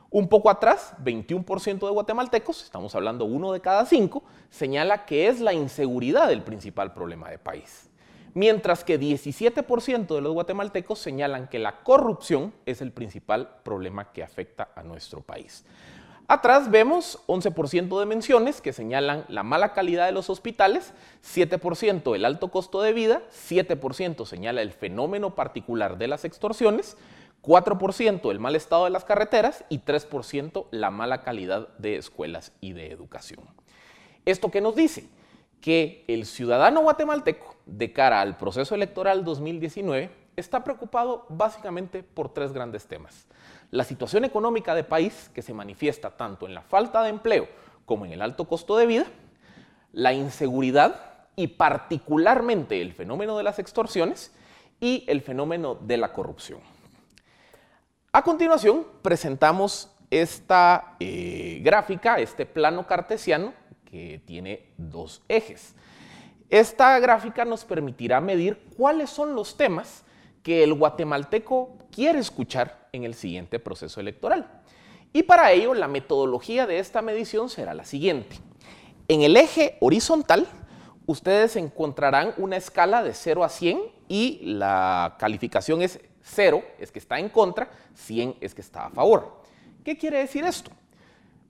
Un 0.10 0.30
poco 0.30 0.50
atrás, 0.50 0.94
21% 1.04 1.86
de 1.86 1.92
guatemaltecos, 1.92 2.64
estamos 2.64 2.96
hablando 2.96 3.26
uno 3.26 3.52
de 3.52 3.60
cada 3.60 3.86
cinco, 3.86 4.24
señala 4.50 5.06
que 5.06 5.28
es 5.28 5.42
la 5.42 5.54
inseguridad 5.54 6.32
el 6.32 6.44
principal 6.44 6.94
problema 6.94 7.30
de 7.30 7.38
país. 7.38 7.90
Mientras 8.34 8.84
que 8.86 9.00
17% 9.00 10.16
de 10.16 10.22
los 10.22 10.34
guatemaltecos 10.34 11.00
señalan 11.00 11.48
que 11.48 11.60
la 11.60 11.84
corrupción 11.84 12.54
es 12.66 12.82
el 12.82 12.92
principal 12.92 13.50
problema 13.64 14.14
que 14.14 14.24
afecta 14.24 14.70
a 14.76 14.84
nuestro 14.84 15.22
país. 15.22 15.66
Atrás 16.30 16.70
vemos 16.70 17.20
11% 17.28 18.00
de 18.00 18.06
menciones 18.06 18.60
que 18.62 18.74
señalan 18.74 19.26
la 19.30 19.44
mala 19.44 19.74
calidad 19.74 20.06
de 20.06 20.12
los 20.12 20.30
hospitales, 20.30 20.94
7% 21.24 22.16
el 22.16 22.26
alto 22.26 22.50
costo 22.50 22.82
de 22.82 22.92
vida, 22.92 23.22
7% 23.32 24.26
señala 24.26 24.62
el 24.62 24.72
fenómeno 24.72 25.36
particular 25.36 25.98
de 25.98 26.08
las 26.08 26.26
extorsiones, 26.26 26.98
4% 27.48 28.30
el 28.30 28.40
mal 28.40 28.56
estado 28.56 28.84
de 28.84 28.92
las 28.92 29.06
carreteras 29.06 29.64
y 29.70 29.80
3% 29.80 30.68
la 30.72 30.92
mala 30.92 31.24
calidad 31.24 31.70
de 31.78 31.96
escuelas 31.96 32.52
y 32.62 32.74
de 32.74 32.92
educación. 32.92 33.40
¿Esto 34.26 34.52
qué 34.52 34.62
nos 34.62 34.76
dice? 34.76 35.10
Que 35.62 36.04
el 36.08 36.26
ciudadano 36.26 36.82
guatemalteco, 36.82 37.56
de 37.66 37.94
cara 37.94 38.22
al 38.22 38.38
proceso 38.38 38.76
electoral 38.76 39.24
2019, 39.24 40.12
está 40.36 40.64
preocupado 40.64 41.26
básicamente 41.30 42.04
por 42.04 42.34
tres 42.34 42.52
grandes 42.52 42.86
temas 42.86 43.28
la 43.72 43.84
situación 43.84 44.26
económica 44.26 44.76
de 44.76 44.84
país 44.84 45.30
que 45.34 45.42
se 45.42 45.54
manifiesta 45.54 46.12
tanto 46.12 46.46
en 46.46 46.54
la 46.54 46.62
falta 46.62 47.04
de 47.04 47.10
empleo 47.10 47.48
como 47.86 48.06
en 48.06 48.14
el 48.14 48.22
alto 48.22 48.46
costo 48.46 48.78
de 48.78 48.86
vida, 48.86 49.06
la 49.92 50.14
inseguridad 50.14 51.00
y 51.36 51.48
particularmente 51.48 52.82
el 52.82 52.94
fenómeno 52.94 53.38
de 53.38 53.44
las 53.44 53.60
extorsiones 53.60 54.34
y 54.80 55.06
el 55.08 55.22
fenómeno 55.22 55.76
de 55.76 55.98
la 55.98 56.14
corrupción. 56.14 56.60
A 58.18 58.24
continuación 58.24 58.84
presentamos 59.04 59.92
esta 60.10 60.96
eh, 61.00 61.60
gráfica, 61.62 62.18
este 62.18 62.48
plano 62.48 62.88
cartesiano 62.88 63.54
que 63.86 64.24
tiene 64.26 64.72
dos 64.76 65.22
ejes. 65.28 65.76
Esta 66.50 66.98
gráfica 66.98 67.46
nos 67.46 67.64
permitirá 67.64 68.20
medir 68.20 68.58
cuáles 68.76 69.12
son 69.12 69.36
los 69.36 69.56
temas 69.56 70.04
que 70.42 70.64
el 70.64 70.74
guatemalteco 70.74 71.78
quiere 71.92 72.18
escuchar 72.18 72.90
en 72.92 73.04
el 73.04 73.14
siguiente 73.14 73.60
proceso 73.60 74.00
electoral. 74.00 74.50
Y 75.14 75.22
para 75.22 75.52
ello 75.52 75.76
la 75.76 75.88
metodología 75.88 76.66
de 76.66 76.80
esta 76.80 77.04
medición 77.04 77.50
será 77.50 77.76
la 77.76 77.86
siguiente. 77.86 78.38
En 79.10 79.22
el 79.22 79.38
eje 79.38 79.78
horizontal, 79.80 80.48
ustedes 81.06 81.56
encontrarán 81.56 82.34
una 82.38 82.58
escala 82.58 83.04
de 83.04 83.14
0 83.14 83.44
a 83.44 83.50
100 83.50 83.80
y 84.08 84.40
la 84.42 85.18
calificación 85.20 85.84
es 85.84 86.00
0 86.28 86.64
es 86.80 86.92
que 86.92 87.00
está 87.00 87.20
en 87.20 87.30
contra, 87.30 87.70
100 87.96 88.36
es 88.42 88.54
que 88.54 88.62
está 88.62 88.88
a 88.88 88.90
favor. 88.90 89.42
¿Qué 89.84 89.98
quiere 89.98 90.20
decir 90.20 90.44
esto? 90.44 90.72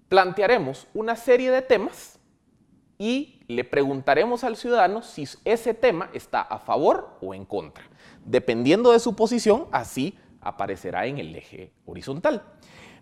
Plantearemos 0.09 0.87
una 0.93 1.15
serie 1.15 1.51
de 1.51 1.61
temas 1.61 2.19
y 2.97 3.41
le 3.47 3.63
preguntaremos 3.63 4.43
al 4.43 4.55
ciudadano 4.55 5.01
si 5.01 5.27
ese 5.45 5.73
tema 5.73 6.09
está 6.13 6.41
a 6.41 6.59
favor 6.59 7.17
o 7.21 7.33
en 7.33 7.45
contra. 7.45 7.83
Dependiendo 8.25 8.91
de 8.91 8.99
su 8.99 9.15
posición, 9.15 9.67
así 9.71 10.17
aparecerá 10.41 11.05
en 11.05 11.17
el 11.17 11.35
eje 11.35 11.71
horizontal. 11.85 12.43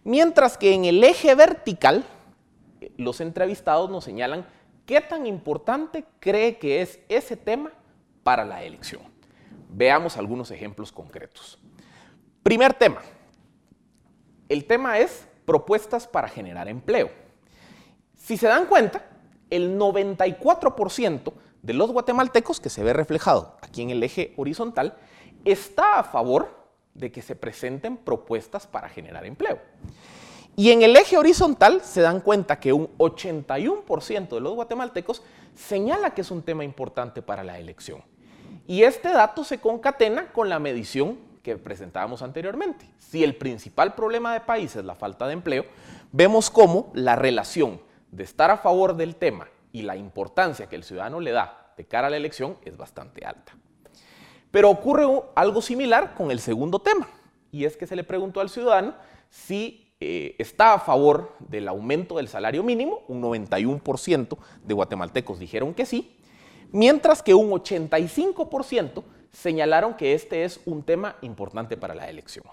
Mientras 0.04 0.58
que 0.58 0.74
en 0.74 0.86
el 0.86 1.04
eje 1.04 1.34
vertical, 1.36 2.04
los 2.98 3.22
entrevistados 3.22 3.90
nos 3.90 4.04
señalan 4.04 4.46
qué 4.86 5.02
tan 5.02 5.26
importante 5.26 6.06
cree 6.20 6.58
que 6.58 6.82
es 6.82 7.00
ese 7.10 7.36
tema 7.36 7.72
para 8.24 8.46
la 8.46 8.64
elección. 8.64 9.15
Veamos 9.78 10.16
algunos 10.16 10.52
ejemplos 10.52 10.94
concretos. 10.94 11.60
Primer 12.44 12.74
tema. 12.74 13.02
El 14.48 14.64
tema 14.64 15.00
es 15.00 15.28
propuestas 15.44 16.08
para 16.08 16.30
generar 16.30 16.70
empleo. 16.70 17.10
Si 18.16 18.38
se 18.38 18.48
dan 18.48 18.68
cuenta, 18.68 19.06
el 19.50 19.78
94% 19.78 21.34
de 21.62 21.74
los 21.74 21.92
guatemaltecos, 21.92 22.62
que 22.62 22.70
se 22.70 22.86
ve 22.86 22.94
reflejado 22.94 23.58
aquí 23.62 23.82
en 23.82 23.90
el 23.90 24.02
eje 24.02 24.34
horizontal, 24.38 24.96
está 25.44 26.00
a 26.00 26.04
favor 26.04 26.56
de 26.94 27.12
que 27.12 27.22
se 27.22 27.36
presenten 27.36 27.98
propuestas 27.98 28.68
para 28.68 28.88
generar 28.88 29.26
empleo. 29.26 29.60
Y 30.56 30.72
en 30.72 30.84
el 30.84 30.96
eje 30.96 31.18
horizontal 31.18 31.82
se 31.82 32.00
dan 32.00 32.22
cuenta 32.22 32.62
que 32.62 32.72
un 32.72 32.98
81% 32.98 34.30
de 34.30 34.40
los 34.40 34.56
guatemaltecos 34.56 35.22
señala 35.54 36.14
que 36.14 36.22
es 36.22 36.32
un 36.32 36.44
tema 36.44 36.64
importante 36.64 37.22
para 37.22 37.44
la 37.44 37.60
elección. 37.60 38.15
Y 38.68 38.84
este 38.84 39.10
dato 39.10 39.44
se 39.44 39.60
concatena 39.60 40.32
con 40.32 40.50
la 40.50 40.60
medición 40.60 41.18
que 41.44 41.58
presentábamos 41.58 42.24
anteriormente. 42.24 42.90
Si 42.98 43.24
el 43.24 43.36
principal 43.36 43.94
problema 43.94 44.34
de 44.34 44.40
país 44.40 44.76
es 44.76 44.84
la 44.84 44.96
falta 44.96 45.28
de 45.28 45.34
empleo, 45.34 45.66
vemos 46.12 46.50
cómo 46.50 46.92
la 46.96 47.16
relación 47.16 47.80
de 48.12 48.24
estar 48.24 48.50
a 48.50 48.58
favor 48.58 48.96
del 48.96 49.16
tema 49.16 49.48
y 49.72 49.84
la 49.84 49.96
importancia 49.96 50.68
que 50.68 50.76
el 50.76 50.84
ciudadano 50.84 51.20
le 51.20 51.32
da 51.32 51.74
de 51.78 51.86
cara 51.86 52.08
a 52.08 52.10
la 52.10 52.18
elección 52.18 52.58
es 52.64 52.76
bastante 52.76 53.26
alta. 53.26 53.54
Pero 54.50 54.72
ocurre 54.72 55.06
algo 55.36 55.62
similar 55.62 56.16
con 56.16 56.32
el 56.32 56.40
segundo 56.40 56.80
tema, 56.80 57.08
y 57.52 57.66
es 57.66 57.78
que 57.78 57.86
se 57.86 57.96
le 57.96 58.04
preguntó 58.04 58.40
al 58.40 58.50
ciudadano 58.50 58.96
si 59.30 59.94
eh, 60.00 60.36
está 60.40 60.74
a 60.74 60.80
favor 60.80 61.36
del 61.40 61.68
aumento 61.68 62.18
del 62.18 62.30
salario 62.30 62.64
mínimo, 62.64 63.04
un 63.08 63.22
91% 63.22 64.38
de 64.64 64.74
guatemaltecos 64.74 65.40
dijeron 65.40 65.74
que 65.74 65.86
sí, 65.86 66.18
mientras 66.72 67.22
que 67.22 67.34
un 67.34 67.52
85% 67.52 69.04
señalaron 69.32 69.96
que 69.96 70.14
este 70.14 70.44
es 70.44 70.60
un 70.66 70.84
tema 70.84 71.18
importante 71.22 71.78
para 71.78 71.96
la 71.96 72.10
elección. 72.10 72.46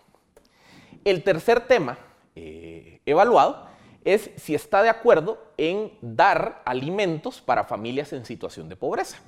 El 1.04 1.22
tercer 1.22 1.66
tema 1.66 1.98
eh, 2.34 3.00
evaluado 3.06 3.66
es 4.04 4.30
si 4.36 4.54
está 4.54 4.82
de 4.82 4.88
acuerdo 4.88 5.38
en 5.56 5.92
dar 6.00 6.62
alimentos 6.64 7.40
para 7.40 7.64
familias 7.64 8.12
en 8.12 8.24
situación 8.24 8.68
de 8.68 8.76
pobreza. 8.76 9.18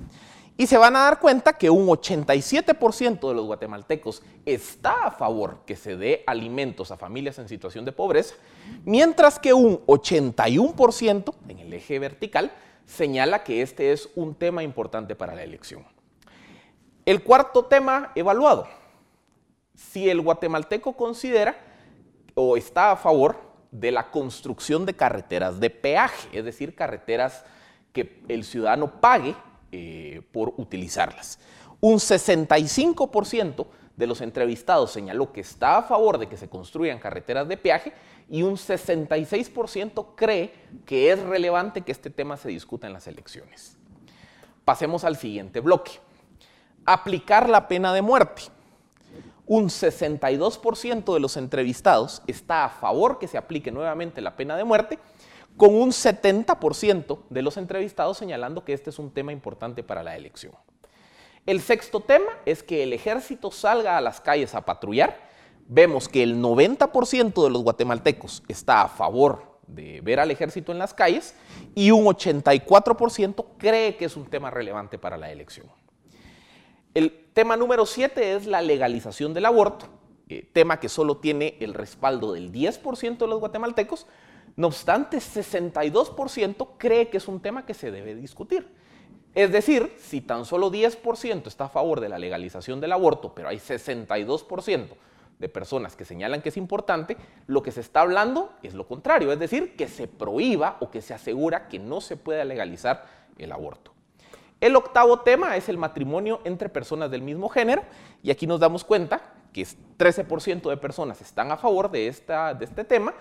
Y 0.56 0.68
se 0.68 0.78
van 0.78 0.94
a 0.94 1.00
dar 1.00 1.18
cuenta 1.18 1.54
que 1.54 1.68
un 1.68 1.88
87% 1.88 3.28
de 3.28 3.34
los 3.34 3.46
guatemaltecos 3.46 4.22
está 4.46 5.06
a 5.06 5.10
favor 5.10 5.62
que 5.66 5.74
se 5.74 5.96
dé 5.96 6.22
alimentos 6.28 6.92
a 6.92 6.96
familias 6.96 7.40
en 7.40 7.48
situación 7.48 7.84
de 7.84 7.90
pobreza, 7.90 8.36
mientras 8.84 9.40
que 9.40 9.52
un 9.52 9.84
81% 9.86 11.34
en 11.48 11.58
el 11.58 11.72
eje 11.72 11.98
vertical 11.98 12.52
señala 12.86 13.44
que 13.44 13.62
este 13.62 13.92
es 13.92 14.08
un 14.14 14.34
tema 14.34 14.62
importante 14.62 15.14
para 15.14 15.34
la 15.34 15.42
elección. 15.42 15.84
El 17.06 17.22
cuarto 17.22 17.66
tema 17.66 18.12
evaluado, 18.14 18.66
si 19.74 20.08
el 20.08 20.20
guatemalteco 20.20 20.94
considera 20.94 21.56
o 22.34 22.56
está 22.56 22.92
a 22.92 22.96
favor 22.96 23.36
de 23.70 23.90
la 23.90 24.10
construcción 24.10 24.86
de 24.86 24.94
carreteras 24.94 25.60
de 25.60 25.70
peaje, 25.70 26.28
es 26.32 26.44
decir, 26.44 26.74
carreteras 26.74 27.44
que 27.92 28.22
el 28.28 28.44
ciudadano 28.44 29.00
pague 29.00 29.34
eh, 29.72 30.22
por 30.32 30.54
utilizarlas. 30.56 31.38
Un 31.80 31.96
65% 31.96 33.66
de 33.96 34.06
los 34.06 34.20
entrevistados 34.20 34.90
señaló 34.90 35.32
que 35.32 35.40
está 35.40 35.78
a 35.78 35.82
favor 35.82 36.18
de 36.18 36.28
que 36.28 36.36
se 36.36 36.48
construyan 36.48 36.98
carreteras 36.98 37.48
de 37.48 37.56
peaje 37.56 37.92
y 38.28 38.42
un 38.42 38.56
66% 38.56 40.06
cree 40.16 40.52
que 40.84 41.12
es 41.12 41.20
relevante 41.20 41.82
que 41.82 41.92
este 41.92 42.10
tema 42.10 42.36
se 42.36 42.48
discuta 42.48 42.86
en 42.86 42.92
las 42.92 43.06
elecciones. 43.06 43.76
Pasemos 44.64 45.04
al 45.04 45.16
siguiente 45.16 45.60
bloque. 45.60 45.92
Aplicar 46.86 47.48
la 47.48 47.68
pena 47.68 47.92
de 47.92 48.02
muerte. 48.02 48.42
Un 49.46 49.66
62% 49.66 51.12
de 51.12 51.20
los 51.20 51.36
entrevistados 51.36 52.22
está 52.26 52.64
a 52.64 52.70
favor 52.70 53.18
que 53.18 53.28
se 53.28 53.36
aplique 53.36 53.70
nuevamente 53.70 54.22
la 54.22 54.36
pena 54.36 54.56
de 54.56 54.64
muerte 54.64 54.98
con 55.56 55.74
un 55.74 55.90
70% 55.90 57.20
de 57.28 57.42
los 57.42 57.56
entrevistados 57.58 58.18
señalando 58.18 58.64
que 58.64 58.72
este 58.72 58.90
es 58.90 58.98
un 58.98 59.12
tema 59.12 59.32
importante 59.32 59.82
para 59.82 60.02
la 60.02 60.16
elección. 60.16 60.54
El 61.46 61.60
sexto 61.60 62.00
tema 62.00 62.30
es 62.46 62.62
que 62.62 62.82
el 62.82 62.94
ejército 62.94 63.50
salga 63.50 63.98
a 63.98 64.00
las 64.00 64.20
calles 64.20 64.54
a 64.54 64.64
patrullar. 64.64 65.32
vemos 65.66 66.08
que 66.08 66.22
el 66.22 66.36
90% 66.42 67.42
de 67.42 67.50
los 67.50 67.62
guatemaltecos 67.62 68.42
está 68.48 68.82
a 68.82 68.88
favor 68.88 69.58
de 69.66 70.02
ver 70.02 70.20
al 70.20 70.30
ejército 70.30 70.72
en 70.72 70.78
las 70.78 70.92
calles 70.92 71.34
y 71.74 71.90
un 71.90 72.04
84% 72.04 73.46
cree 73.56 73.96
que 73.96 74.04
es 74.04 74.16
un 74.16 74.26
tema 74.26 74.50
relevante 74.50 74.98
para 74.98 75.16
la 75.16 75.32
elección. 75.32 75.66
El 76.92 77.28
tema 77.32 77.56
número 77.56 77.86
7 77.86 78.36
es 78.36 78.46
la 78.46 78.60
legalización 78.60 79.32
del 79.32 79.46
aborto, 79.46 79.86
eh, 80.28 80.46
tema 80.52 80.78
que 80.78 80.90
solo 80.90 81.16
tiene 81.16 81.56
el 81.60 81.72
respaldo 81.72 82.34
del 82.34 82.52
10% 82.52 83.18
de 83.18 83.26
los 83.26 83.40
guatemaltecos, 83.40 84.06
no 84.56 84.66
obstante, 84.68 85.16
62% 85.16 86.68
cree 86.78 87.08
que 87.08 87.16
es 87.16 87.26
un 87.26 87.40
tema 87.40 87.66
que 87.66 87.74
se 87.74 87.90
debe 87.90 88.14
discutir. 88.14 88.68
Es 89.34 89.50
decir, 89.50 89.92
si 89.98 90.20
tan 90.20 90.44
solo 90.44 90.70
10% 90.70 91.46
está 91.48 91.64
a 91.64 91.68
favor 91.68 92.00
de 92.00 92.08
la 92.08 92.18
legalización 92.18 92.80
del 92.80 92.92
aborto, 92.92 93.34
pero 93.34 93.48
hay 93.48 93.58
62% 93.58 94.86
de 95.38 95.48
personas 95.48 95.96
que 95.96 96.04
señalan 96.04 96.40
que 96.40 96.50
es 96.50 96.56
importante, 96.56 97.16
lo 97.48 97.62
que 97.62 97.72
se 97.72 97.80
está 97.80 98.02
hablando 98.02 98.52
es 98.62 98.74
lo 98.74 98.86
contrario, 98.86 99.32
es 99.32 99.38
decir, 99.38 99.74
que 99.76 99.88
se 99.88 100.06
prohíba 100.06 100.76
o 100.80 100.90
que 100.90 101.02
se 101.02 101.14
asegura 101.14 101.66
que 101.68 101.80
no 101.80 102.00
se 102.00 102.16
pueda 102.16 102.44
legalizar 102.44 103.06
el 103.36 103.50
aborto. 103.50 103.92
El 104.60 104.76
octavo 104.76 105.20
tema 105.20 105.56
es 105.56 105.68
el 105.68 105.78
matrimonio 105.78 106.40
entre 106.44 106.68
personas 106.68 107.10
del 107.10 107.22
mismo 107.22 107.48
género 107.48 107.82
y 108.22 108.30
aquí 108.30 108.46
nos 108.46 108.60
damos 108.60 108.84
cuenta 108.84 109.34
que 109.52 109.62
13% 109.62 110.70
de 110.70 110.76
personas 110.76 111.20
están 111.20 111.50
a 111.50 111.56
favor 111.56 111.90
de, 111.90 112.06
esta, 112.06 112.54
de 112.54 112.64
este 112.64 112.84
tema, 112.84 113.14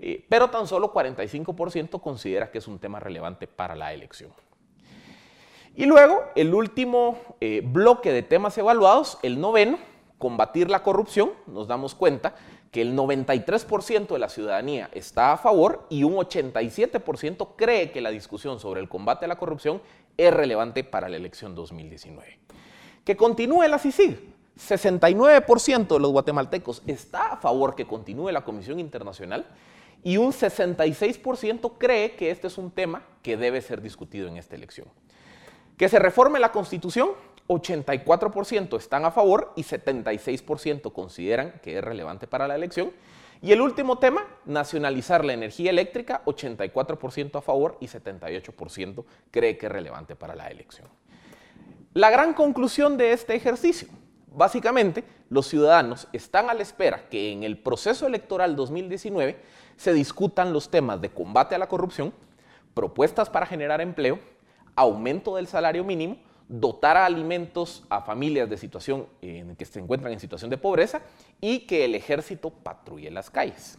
eh, 0.00 0.24
pero 0.28 0.48
tan 0.48 0.66
solo 0.66 0.92
45% 0.92 2.00
considera 2.00 2.50
que 2.50 2.58
es 2.58 2.68
un 2.68 2.78
tema 2.78 3.00
relevante 3.00 3.48
para 3.48 3.74
la 3.74 3.92
elección. 3.92 4.30
Y 5.76 5.84
luego, 5.84 6.24
el 6.34 6.54
último 6.54 7.18
eh, 7.40 7.62
bloque 7.62 8.10
de 8.10 8.22
temas 8.22 8.56
evaluados, 8.56 9.18
el 9.22 9.38
noveno, 9.38 9.78
combatir 10.16 10.70
la 10.70 10.82
corrupción, 10.82 11.32
nos 11.46 11.68
damos 11.68 11.94
cuenta 11.94 12.34
que 12.70 12.80
el 12.80 12.96
93% 12.96 14.08
de 14.08 14.18
la 14.18 14.30
ciudadanía 14.30 14.88
está 14.94 15.32
a 15.32 15.36
favor 15.36 15.86
y 15.90 16.02
un 16.02 16.14
87% 16.14 17.48
cree 17.56 17.90
que 17.90 18.00
la 18.00 18.10
discusión 18.10 18.58
sobre 18.58 18.80
el 18.80 18.88
combate 18.88 19.26
a 19.26 19.28
la 19.28 19.36
corrupción 19.36 19.82
es 20.16 20.32
relevante 20.32 20.82
para 20.82 21.10
la 21.10 21.16
elección 21.16 21.54
2019. 21.54 22.38
Que 23.04 23.16
continúe 23.16 23.68
la 23.68 23.78
CICIG. 23.78 24.34
69% 24.58 25.86
de 25.88 26.00
los 26.00 26.12
guatemaltecos 26.12 26.82
está 26.86 27.32
a 27.32 27.36
favor 27.36 27.74
que 27.74 27.86
continúe 27.86 28.30
la 28.30 28.44
Comisión 28.44 28.80
Internacional 28.80 29.46
y 30.02 30.16
un 30.16 30.32
66% 30.32 31.72
cree 31.76 32.16
que 32.16 32.30
este 32.30 32.46
es 32.46 32.56
un 32.56 32.70
tema 32.70 33.02
que 33.22 33.36
debe 33.36 33.60
ser 33.60 33.82
discutido 33.82 34.28
en 34.28 34.38
esta 34.38 34.54
elección. 34.54 34.88
Que 35.76 35.88
se 35.88 35.98
reforme 35.98 36.40
la 36.40 36.52
Constitución, 36.52 37.10
84% 37.48 38.76
están 38.78 39.04
a 39.04 39.10
favor 39.10 39.52
y 39.56 39.62
76% 39.62 40.92
consideran 40.92 41.60
que 41.62 41.78
es 41.78 41.84
relevante 41.84 42.26
para 42.26 42.48
la 42.48 42.54
elección. 42.54 42.92
Y 43.42 43.52
el 43.52 43.60
último 43.60 43.98
tema, 43.98 44.24
nacionalizar 44.46 45.24
la 45.24 45.34
energía 45.34 45.70
eléctrica, 45.70 46.22
84% 46.24 47.36
a 47.36 47.42
favor 47.42 47.76
y 47.80 47.86
78% 47.86 49.04
cree 49.30 49.58
que 49.58 49.66
es 49.66 49.72
relevante 49.72 50.16
para 50.16 50.34
la 50.34 50.48
elección. 50.48 50.88
La 51.92 52.10
gran 52.10 52.32
conclusión 52.34 52.96
de 52.96 53.12
este 53.12 53.34
ejercicio, 53.34 53.88
básicamente, 54.28 55.04
los 55.28 55.46
ciudadanos 55.46 56.08
están 56.12 56.48
a 56.48 56.54
la 56.54 56.62
espera 56.62 57.08
que 57.08 57.32
en 57.32 57.42
el 57.42 57.58
proceso 57.58 58.06
electoral 58.06 58.56
2019 58.56 59.38
se 59.76 59.92
discutan 59.92 60.52
los 60.52 60.70
temas 60.70 61.00
de 61.00 61.10
combate 61.10 61.54
a 61.54 61.58
la 61.58 61.68
corrupción, 61.68 62.14
propuestas 62.74 63.28
para 63.28 63.46
generar 63.46 63.80
empleo, 63.80 64.18
aumento 64.76 65.36
del 65.36 65.46
salario 65.46 65.82
mínimo, 65.82 66.18
dotar 66.48 66.96
a 66.96 67.06
alimentos 67.06 67.82
a 67.88 68.02
familias 68.02 68.48
de 68.48 68.56
situación 68.56 69.06
en 69.20 69.56
que 69.56 69.64
se 69.64 69.80
encuentran 69.80 70.12
en 70.12 70.20
situación 70.20 70.50
de 70.50 70.58
pobreza 70.58 71.00
y 71.40 71.60
que 71.60 71.84
el 71.84 71.94
ejército 71.94 72.50
patrulle 72.50 73.10
las 73.10 73.30
calles. 73.30 73.78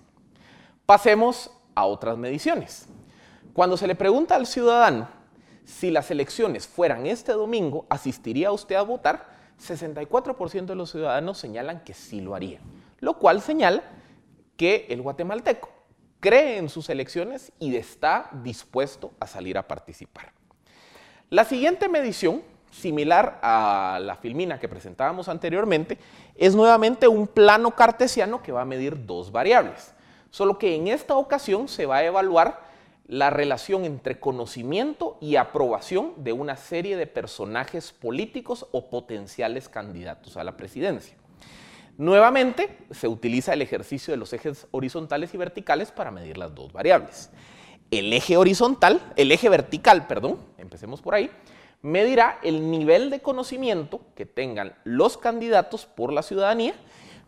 Pasemos 0.86 1.52
a 1.76 1.86
otras 1.86 2.18
mediciones. 2.18 2.88
Cuando 3.54 3.78
se 3.78 3.88
le 3.88 3.96
pregunta 3.96 4.36
al 4.36 4.46
ciudadano 4.48 5.08
si 5.64 5.92
las 5.92 6.12
elecciones 6.12 6.68
fueran 6.68 7.06
este 7.06 7.34
domingo, 7.34 7.86
¿asistiría 7.90 8.52
usted 8.52 8.76
a 8.76 8.82
votar? 8.82 9.30
64% 9.60 10.66
de 10.66 10.76
los 10.76 10.92
ciudadanos 10.92 11.38
señalan 11.38 11.84
que 11.84 11.94
sí 11.94 12.22
lo 12.22 12.36
harían, 12.36 12.62
lo 13.00 13.18
cual 13.18 13.42
señala 13.42 13.84
que 14.56 14.86
el 14.90 15.02
guatemalteco 15.02 15.70
cree 16.20 16.58
en 16.58 16.70
sus 16.70 16.90
elecciones 16.90 17.52
y 17.60 17.76
está 17.76 18.30
dispuesto 18.44 19.14
a 19.20 19.28
salir 19.28 19.58
a 19.58 19.68
participar. 19.68 20.37
La 21.30 21.44
siguiente 21.44 21.90
medición, 21.90 22.42
similar 22.72 23.40
a 23.42 24.00
la 24.02 24.16
filmina 24.16 24.62
que 24.62 24.70
presentábamos 24.70 25.28
anteriormente, 25.28 25.98
es 26.36 26.56
nuevamente 26.56 27.10
un 27.10 27.28
plano 27.28 27.72
cartesiano 27.72 28.42
que 28.42 28.54
va 28.54 28.62
a 28.62 28.66
medir 28.66 29.06
dos 29.06 29.30
variables, 29.30 29.94
solo 30.32 30.58
que 30.58 30.74
en 30.74 30.88
esta 30.88 31.18
ocasión 31.18 31.68
se 31.68 31.86
va 31.86 31.98
a 31.98 32.06
evaluar 32.06 32.62
la 33.08 33.30
relación 33.30 33.84
entre 33.84 34.22
conocimiento 34.22 35.18
y 35.20 35.36
aprobación 35.36 36.14
de 36.16 36.32
una 36.32 36.56
serie 36.56 36.96
de 36.96 37.08
personajes 37.08 37.92
políticos 37.92 38.66
o 38.72 38.90
potenciales 38.90 39.68
candidatos 39.68 40.38
a 40.38 40.46
la 40.46 40.56
presidencia. 40.56 41.18
Nuevamente, 41.98 42.78
se 42.92 43.10
utiliza 43.10 43.52
el 43.52 43.62
ejercicio 43.62 44.14
de 44.14 44.18
los 44.18 44.32
ejes 44.32 44.68
horizontales 44.72 45.34
y 45.34 45.38
verticales 45.38 45.92
para 45.92 46.12
medir 46.12 46.38
las 46.38 46.56
dos 46.56 46.72
variables. 46.72 47.32
El 47.92 48.12
eje 48.12 48.38
horizontal, 48.38 49.02
el 49.16 49.32
eje 49.32 49.50
vertical, 49.50 50.08
perdón, 50.08 50.40
empecemos 50.58 51.02
por 51.02 51.16
ahí, 51.16 51.32
medirá 51.82 52.40
el 52.44 52.70
nivel 52.70 53.10
de 53.10 53.22
conocimiento 53.22 54.02
que 54.16 54.26
tengan 54.26 54.76
los 54.84 55.18
candidatos 55.18 55.86
por 55.86 56.12
la 56.12 56.22
ciudadanía, 56.22 56.74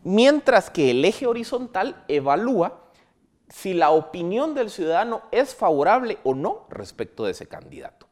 mientras 0.02 0.70
que 0.70 0.90
el 0.90 1.04
eje 1.04 1.26
horizontal 1.26 2.04
evalúa 2.08 2.80
si 3.48 3.74
la 3.74 3.90
opinión 3.90 4.54
del 4.54 4.70
ciudadano 4.70 5.22
es 5.32 5.54
favorable 5.54 6.18
o 6.24 6.34
no 6.34 6.66
respecto 6.68 7.24
de 7.24 7.32
ese 7.32 7.48
candidato. 7.48 8.06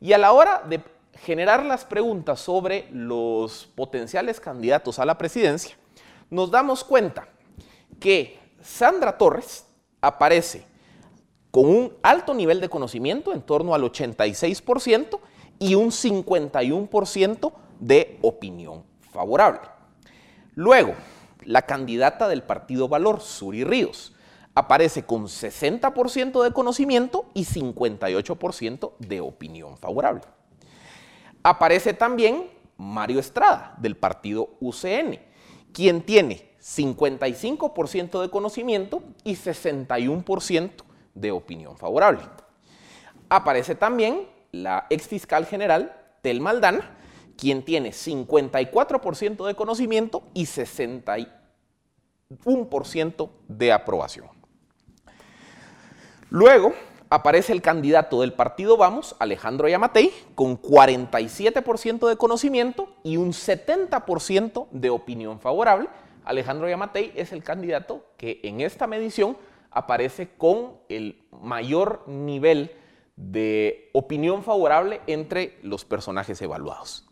Y 0.00 0.12
a 0.12 0.18
la 0.18 0.32
hora 0.32 0.62
de 0.68 0.82
generar 1.20 1.64
las 1.64 1.84
preguntas 1.84 2.40
sobre 2.40 2.88
los 2.90 3.66
potenciales 3.74 4.40
candidatos 4.40 4.98
a 4.98 5.06
la 5.06 5.16
presidencia, 5.16 5.76
nos 6.30 6.50
damos 6.50 6.82
cuenta 6.82 7.28
que 8.00 8.38
Sandra 8.60 9.16
Torres 9.16 9.66
aparece 10.00 10.66
con 11.54 11.66
un 11.66 11.92
alto 12.02 12.34
nivel 12.34 12.60
de 12.60 12.68
conocimiento, 12.68 13.32
en 13.32 13.40
torno 13.40 13.76
al 13.76 13.82
86%, 13.82 15.20
y 15.60 15.76
un 15.76 15.92
51% 15.92 17.52
de 17.78 18.18
opinión 18.22 18.82
favorable. 19.12 19.60
Luego, 20.56 20.94
la 21.44 21.62
candidata 21.62 22.26
del 22.26 22.42
partido 22.42 22.88
Valor, 22.88 23.20
Suri 23.20 23.62
Ríos, 23.62 24.16
aparece 24.56 25.04
con 25.04 25.28
60% 25.28 26.42
de 26.42 26.52
conocimiento 26.52 27.26
y 27.34 27.44
58% 27.44 28.94
de 28.98 29.20
opinión 29.20 29.76
favorable. 29.76 30.22
Aparece 31.44 31.94
también 31.94 32.50
Mario 32.78 33.20
Estrada, 33.20 33.76
del 33.78 33.96
partido 33.96 34.56
UCN, 34.58 35.20
quien 35.72 36.02
tiene 36.02 36.50
55% 36.60 38.22
de 38.22 38.28
conocimiento 38.28 39.04
y 39.22 39.36
61% 39.36 40.83
de 41.14 41.32
opinión 41.32 41.76
favorable. 41.76 42.22
Aparece 43.28 43.74
también 43.74 44.28
la 44.52 44.86
ex 44.90 45.08
fiscal 45.08 45.46
general 45.46 45.96
Tel 46.22 46.40
Maldana, 46.40 46.96
quien 47.36 47.64
tiene 47.64 47.90
54% 47.90 49.46
de 49.46 49.54
conocimiento 49.54 50.22
y 50.34 50.44
61% 50.44 53.30
de 53.48 53.72
aprobación. 53.72 54.28
Luego 56.30 56.72
aparece 57.10 57.52
el 57.52 57.60
candidato 57.62 58.20
del 58.20 58.32
partido 58.32 58.76
Vamos, 58.76 59.16
Alejandro 59.18 59.68
Yamatei, 59.68 60.12
con 60.34 60.60
47% 60.60 62.08
de 62.08 62.16
conocimiento 62.16 62.88
y 63.04 63.18
un 63.18 63.32
70% 63.32 64.68
de 64.70 64.90
opinión 64.90 65.38
favorable. 65.38 65.88
Alejandro 66.24 66.68
Yamatei 66.68 67.12
es 67.14 67.32
el 67.32 67.44
candidato 67.44 68.04
que 68.16 68.40
en 68.42 68.60
esta 68.60 68.86
medición 68.86 69.36
aparece 69.74 70.30
con 70.36 70.78
el 70.88 71.22
mayor 71.42 72.04
nivel 72.06 72.72
de 73.16 73.90
opinión 73.92 74.42
favorable 74.42 75.00
entre 75.06 75.58
los 75.62 75.84
personajes 75.84 76.40
evaluados. 76.40 77.06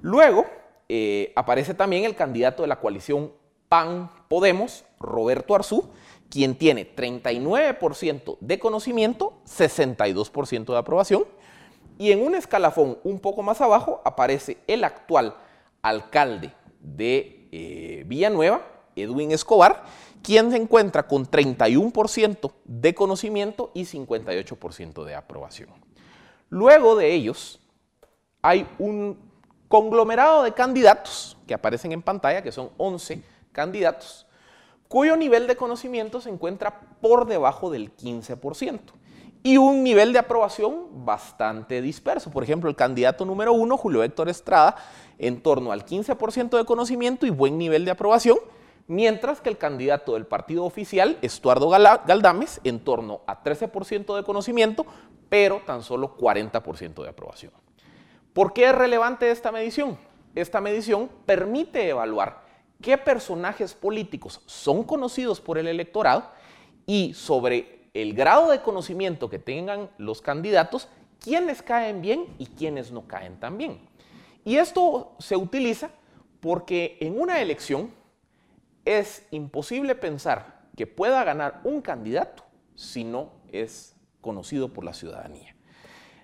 Luego 0.00 0.46
eh, 0.88 1.32
aparece 1.36 1.74
también 1.74 2.04
el 2.04 2.14
candidato 2.14 2.62
de 2.62 2.68
la 2.68 2.80
coalición 2.80 3.32
PAN 3.68 4.10
Podemos, 4.28 4.84
Roberto 4.98 5.54
Arzú, 5.54 5.90
quien 6.30 6.56
tiene 6.56 6.94
39% 6.94 8.38
de 8.40 8.58
conocimiento, 8.58 9.34
62% 9.46 10.72
de 10.72 10.78
aprobación, 10.78 11.24
y 11.98 12.12
en 12.12 12.22
un 12.22 12.34
escalafón 12.34 12.98
un 13.02 13.18
poco 13.18 13.42
más 13.42 13.60
abajo 13.60 14.00
aparece 14.04 14.58
el 14.66 14.84
actual 14.84 15.34
alcalde 15.82 16.52
de 16.80 17.48
eh, 17.50 18.04
Villanueva, 18.06 18.62
Edwin 18.94 19.32
Escobar, 19.32 19.84
quien 20.22 20.50
se 20.50 20.56
encuentra 20.56 21.06
con 21.06 21.26
31% 21.26 22.52
de 22.64 22.94
conocimiento 22.94 23.70
y 23.74 23.84
58% 23.84 25.04
de 25.04 25.14
aprobación. 25.14 25.70
Luego 26.50 26.96
de 26.96 27.14
ellos 27.14 27.60
hay 28.42 28.66
un 28.78 29.18
conglomerado 29.68 30.42
de 30.42 30.52
candidatos 30.52 31.36
que 31.46 31.54
aparecen 31.54 31.92
en 31.92 32.02
pantalla, 32.02 32.42
que 32.42 32.52
son 32.52 32.70
11 32.78 33.22
candidatos, 33.52 34.26
cuyo 34.88 35.16
nivel 35.16 35.46
de 35.46 35.56
conocimiento 35.56 36.20
se 36.20 36.30
encuentra 36.30 36.80
por 37.00 37.26
debajo 37.26 37.70
del 37.70 37.94
15% 37.94 38.80
y 39.42 39.56
un 39.56 39.82
nivel 39.82 40.12
de 40.12 40.18
aprobación 40.18 41.04
bastante 41.04 41.80
disperso. 41.80 42.30
Por 42.30 42.42
ejemplo, 42.42 42.68
el 42.68 42.76
candidato 42.76 43.24
número 43.24 43.52
uno, 43.52 43.76
Julio 43.76 44.02
Héctor 44.02 44.28
Estrada, 44.28 44.76
en 45.18 45.40
torno 45.40 45.72
al 45.72 45.84
15% 45.84 46.56
de 46.56 46.64
conocimiento 46.64 47.26
y 47.26 47.30
buen 47.30 47.58
nivel 47.58 47.84
de 47.84 47.90
aprobación, 47.90 48.38
mientras 48.88 49.40
que 49.40 49.50
el 49.50 49.58
candidato 49.58 50.14
del 50.14 50.26
partido 50.26 50.64
oficial, 50.64 51.18
Estuardo 51.22 51.68
Galdames, 51.68 52.60
en 52.64 52.80
torno 52.80 53.20
a 53.26 53.44
13% 53.44 54.16
de 54.16 54.24
conocimiento, 54.24 54.84
pero 55.28 55.62
tan 55.64 55.82
solo 55.82 56.16
40% 56.16 57.02
de 57.02 57.08
aprobación. 57.08 57.52
¿Por 58.32 58.52
qué 58.52 58.64
es 58.70 58.74
relevante 58.74 59.30
esta 59.30 59.52
medición? 59.52 59.98
Esta 60.34 60.60
medición 60.60 61.10
permite 61.26 61.88
evaluar 61.88 62.42
qué 62.80 62.96
personajes 62.96 63.74
políticos 63.74 64.40
son 64.46 64.84
conocidos 64.84 65.40
por 65.40 65.58
el 65.58 65.68
electorado 65.68 66.30
y 66.86 67.12
sobre 67.14 67.88
el 67.92 68.14
grado 68.14 68.50
de 68.50 68.62
conocimiento 68.62 69.28
que 69.28 69.38
tengan 69.38 69.90
los 69.98 70.22
candidatos, 70.22 70.88
quiénes 71.20 71.62
caen 71.62 72.00
bien 72.00 72.26
y 72.38 72.46
quiénes 72.46 72.92
no 72.92 73.06
caen 73.06 73.38
tan 73.40 73.58
bien. 73.58 73.80
Y 74.44 74.56
esto 74.56 75.12
se 75.18 75.36
utiliza 75.36 75.90
porque 76.40 76.96
en 77.00 77.20
una 77.20 77.40
elección 77.40 77.90
es 78.88 79.26
imposible 79.30 79.94
pensar 79.94 80.62
que 80.76 80.86
pueda 80.86 81.22
ganar 81.24 81.60
un 81.64 81.82
candidato 81.82 82.44
si 82.74 83.04
no 83.04 83.32
es 83.52 83.96
conocido 84.20 84.72
por 84.72 84.84
la 84.84 84.94
ciudadanía. 84.94 85.54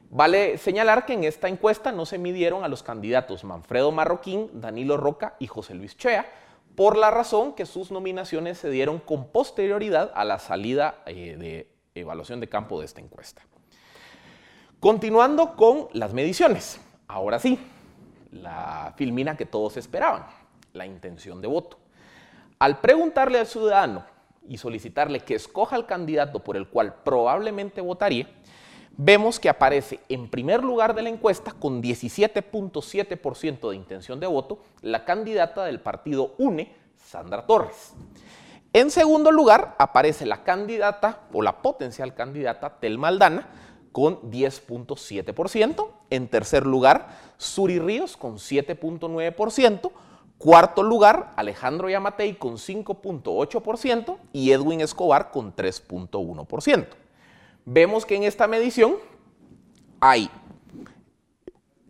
Vale 0.09 0.59
señalar 0.59 1.07
que 1.07 1.13
en 1.13 1.25
esta 1.25 1.49
encuesta 1.49 1.93
no 1.93 2.07
se 2.07 2.19
midieron 2.19 2.65
a 2.65 2.69
los 2.69 2.83
candidatos 2.83 3.45
Manfredo 3.45 3.91
Marroquín, 3.93 4.49
Danilo 4.55 4.97
Roca 4.97 5.37
y 5.39 5.47
José 5.47 5.75
Luis 5.75 5.97
Chea, 5.97 6.25
por 6.75 6.97
la 6.97 7.11
razón 7.11 7.55
que 7.55 7.67
sus 7.67 7.91
nominaciones 7.91 8.59
se 8.59 8.71
dieron 8.71 8.99
con 8.99 9.29
posterioridad 9.29 10.13
a 10.15 10.25
la 10.25 10.39
salida 10.39 11.03
eh, 11.07 11.37
de 11.37 11.69
evaluación 11.95 12.41
de 12.41 12.49
campo 12.49 12.81
de 12.81 12.87
esta 12.87 13.01
encuesta. 13.01 13.43
Continuando 14.81 15.57
con 15.57 15.89
las 15.93 16.13
mediciones, 16.13 16.81
ahora 17.09 17.39
sí, 17.39 17.59
la 18.33 18.95
filmina 18.97 19.37
que 19.37 19.47
todos 19.47 19.77
esperaban, 19.77 20.27
la 20.73 20.87
intención 20.87 21.41
de 21.41 21.49
voto. 21.49 21.84
Al 22.59 22.81
preguntarle 22.81 23.39
al 23.39 23.47
ciudadano 23.47 24.05
y 24.49 24.59
solicitarle 24.59 25.21
que 25.21 25.35
escoja 25.35 25.77
el 25.77 25.87
candidato 25.87 26.41
por 26.41 26.57
el 26.57 26.69
cual 26.69 26.95
probablemente 27.05 27.81
votaría, 27.81 28.29
vemos 28.97 29.41
que 29.41 29.49
aparece 29.49 30.01
en 30.09 30.29
primer 30.29 30.63
lugar 30.63 30.95
de 30.95 31.03
la 31.03 31.09
encuesta 31.09 31.53
con 31.53 31.83
17.7% 31.83 33.71
de 33.71 33.77
intención 33.77 34.21
de 34.21 34.27
voto 34.27 34.61
la 34.83 35.05
candidata 35.05 35.65
del 35.65 35.81
partido 35.81 36.35
UNE, 36.39 36.75
Sandra 36.97 37.47
Torres. 37.47 37.95
En 38.73 38.91
segundo 38.91 39.31
lugar 39.31 39.77
aparece 39.79 40.27
la 40.27 40.43
candidata 40.43 41.21
o 41.33 41.43
la 41.43 41.63
potencial 41.63 42.15
candidata 42.15 42.81
Tel 42.81 42.99
Maldana 42.99 43.49
con 43.93 44.21
10.7%. 44.33 45.89
En 46.11 46.29
tercer 46.29 46.67
lugar, 46.67 47.17
Suri 47.37 47.79
Ríos 47.79 48.17
con 48.17 48.39
7.9%. 48.39 49.93
Cuarto 50.45 50.83
lugar, 50.83 51.33
Alejandro 51.37 51.89
Yamatei 51.89 52.37
con 52.37 52.59
5.8% 52.59 54.19
y 54.35 54.53
Edwin 54.53 54.83
Escobar 54.83 55.31
con 55.31 55.57
3.1%. 55.57 56.87
Vemos 57.65 58.05
que 58.05 58.17
en 58.17 58.25
esta 58.25 58.47
medición 58.47 58.97
hay 60.01 60.29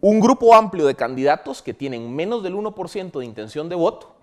un 0.00 0.20
grupo 0.20 0.54
amplio 0.54 0.86
de 0.86 0.94
candidatos 0.94 1.62
que 1.62 1.74
tienen 1.74 2.14
menos 2.14 2.44
del 2.44 2.54
1% 2.54 3.18
de 3.18 3.24
intención 3.24 3.68
de 3.68 3.74
voto 3.74 4.14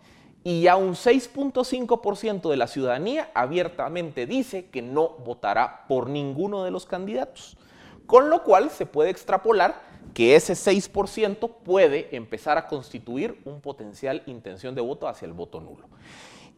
y 0.45 0.61
ya 0.61 0.77
un 0.77 0.93
6.5% 0.93 2.49
de 2.49 2.55
la 2.55 2.67
ciudadanía 2.67 3.31
abiertamente 3.33 4.27
dice 4.27 4.69
que 4.69 4.81
no 4.81 5.09
votará 5.09 5.85
por 5.89 6.09
ninguno 6.09 6.63
de 6.63 6.71
los 6.71 6.85
candidatos. 6.85 7.57
Con 8.05 8.29
lo 8.29 8.43
cual 8.43 8.69
se 8.69 8.85
puede 8.85 9.09
extrapolar 9.09 9.90
que 10.13 10.35
ese 10.35 10.53
6% 10.53 11.49
puede 11.63 12.15
empezar 12.15 12.57
a 12.57 12.67
constituir 12.67 13.41
un 13.45 13.61
potencial 13.61 14.23
intención 14.25 14.75
de 14.75 14.81
voto 14.81 15.07
hacia 15.07 15.25
el 15.25 15.33
voto 15.33 15.59
nulo. 15.59 15.87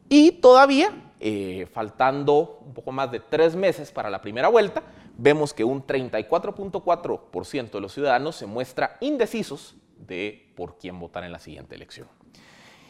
Y 0.10 0.32
todavía, 0.34 0.92
eh, 1.20 1.68
faltando 1.72 2.60
un 2.66 2.74
poco 2.74 2.92
más 2.92 3.12
de 3.12 3.20
tres 3.20 3.56
meses 3.56 3.92
para 3.92 4.10
la 4.10 4.22
primera 4.22 4.48
vuelta, 4.48 4.84
vemos 5.18 5.54
que 5.54 5.64
un 5.64 5.86
34.4% 5.86 7.72
de 7.72 7.82
los 7.82 7.94
ciudadanos 7.94 8.36
se 8.36 8.46
muestra 8.46 8.98
indecisos 9.00 9.76
de 9.98 10.52
por 10.56 10.78
quién 10.78 11.00
votar 11.00 11.24
en 11.24 11.32
la 11.32 11.40
siguiente 11.40 11.76
elección. 11.76 12.08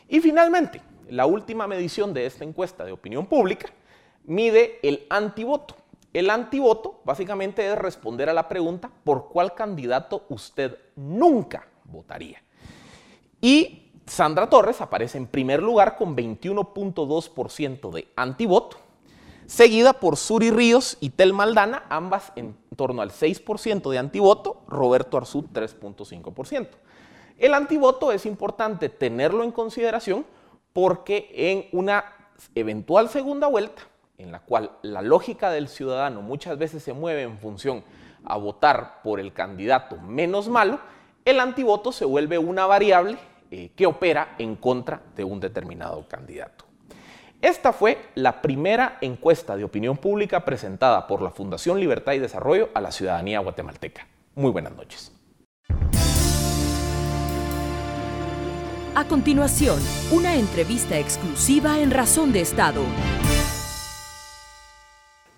Y 0.07 0.19
finalmente, 0.19 0.81
la 1.09 1.25
última 1.25 1.67
medición 1.67 2.13
de 2.13 2.25
esta 2.25 2.43
encuesta 2.43 2.83
de 2.83 2.91
opinión 2.91 3.25
pública 3.25 3.67
mide 4.25 4.79
el 4.83 5.05
antivoto. 5.09 5.75
El 6.13 6.29
antivoto 6.29 7.01
básicamente 7.03 7.65
es 7.65 7.75
responder 7.75 8.29
a 8.29 8.33
la 8.33 8.47
pregunta 8.47 8.91
por 9.03 9.29
cuál 9.29 9.55
candidato 9.55 10.25
usted 10.29 10.77
nunca 10.95 11.67
votaría. 11.85 12.41
Y 13.41 13.91
Sandra 14.05 14.47
Torres 14.47 14.79
aparece 14.79 15.17
en 15.17 15.25
primer 15.25 15.63
lugar 15.63 15.97
con 15.97 16.15
21.2% 16.15 17.91
de 17.91 18.07
antivoto, 18.15 18.77
seguida 19.47 19.93
por 19.93 20.17
Suri 20.17 20.51
Ríos 20.51 20.97
y 20.99 21.09
Tel 21.09 21.33
Maldana, 21.33 21.85
ambas 21.89 22.31
en 22.35 22.55
torno 22.75 23.01
al 23.01 23.09
6% 23.09 23.89
de 23.89 23.97
antivoto, 23.97 24.61
Roberto 24.67 25.17
Arzú 25.17 25.47
3.5%. 25.51 26.67
El 27.39 27.55
antivoto 27.55 28.11
es 28.11 28.27
importante 28.27 28.89
tenerlo 28.89 29.43
en 29.43 29.51
consideración 29.51 30.27
porque 30.73 31.31
en 31.33 31.67
una 31.71 32.05
eventual 32.53 33.09
segunda 33.09 33.47
vuelta 33.47 33.83
en 34.17 34.31
la 34.31 34.39
cual 34.39 34.71
la 34.81 35.01
lógica 35.01 35.51
del 35.51 35.67
ciudadano 35.67 36.21
muchas 36.21 36.57
veces 36.57 36.83
se 36.83 36.93
mueve 36.93 37.23
en 37.23 37.37
función 37.39 37.83
a 38.23 38.37
votar 38.37 39.01
por 39.03 39.19
el 39.19 39.33
candidato 39.33 39.97
menos 39.97 40.47
malo, 40.47 40.79
el 41.25 41.39
antivoto 41.39 41.91
se 41.91 42.05
vuelve 42.05 42.37
una 42.37 42.65
variable 42.65 43.17
eh, 43.51 43.71
que 43.75 43.85
opera 43.85 44.35
en 44.37 44.55
contra 44.55 45.01
de 45.15 45.23
un 45.23 45.39
determinado 45.39 46.07
candidato. 46.07 46.65
Esta 47.41 47.73
fue 47.73 47.97
la 48.15 48.41
primera 48.41 48.97
encuesta 49.01 49.57
de 49.57 49.65
opinión 49.65 49.97
pública 49.97 50.45
presentada 50.45 51.07
por 51.07 51.21
la 51.21 51.29
Fundación 51.29 51.79
Libertad 51.79 52.13
y 52.13 52.19
Desarrollo 52.19 52.69
a 52.73 52.79
la 52.79 52.91
ciudadanía 52.91 53.39
guatemalteca. 53.39 54.07
Muy 54.35 54.51
buenas 54.51 54.73
noches. 54.73 55.11
A 58.95 59.05
continuación, 59.05 59.79
una 60.11 60.35
entrevista 60.35 60.97
exclusiva 60.97 61.79
en 61.79 61.91
Razón 61.91 62.31
de 62.31 62.41
Estado. 62.41 62.83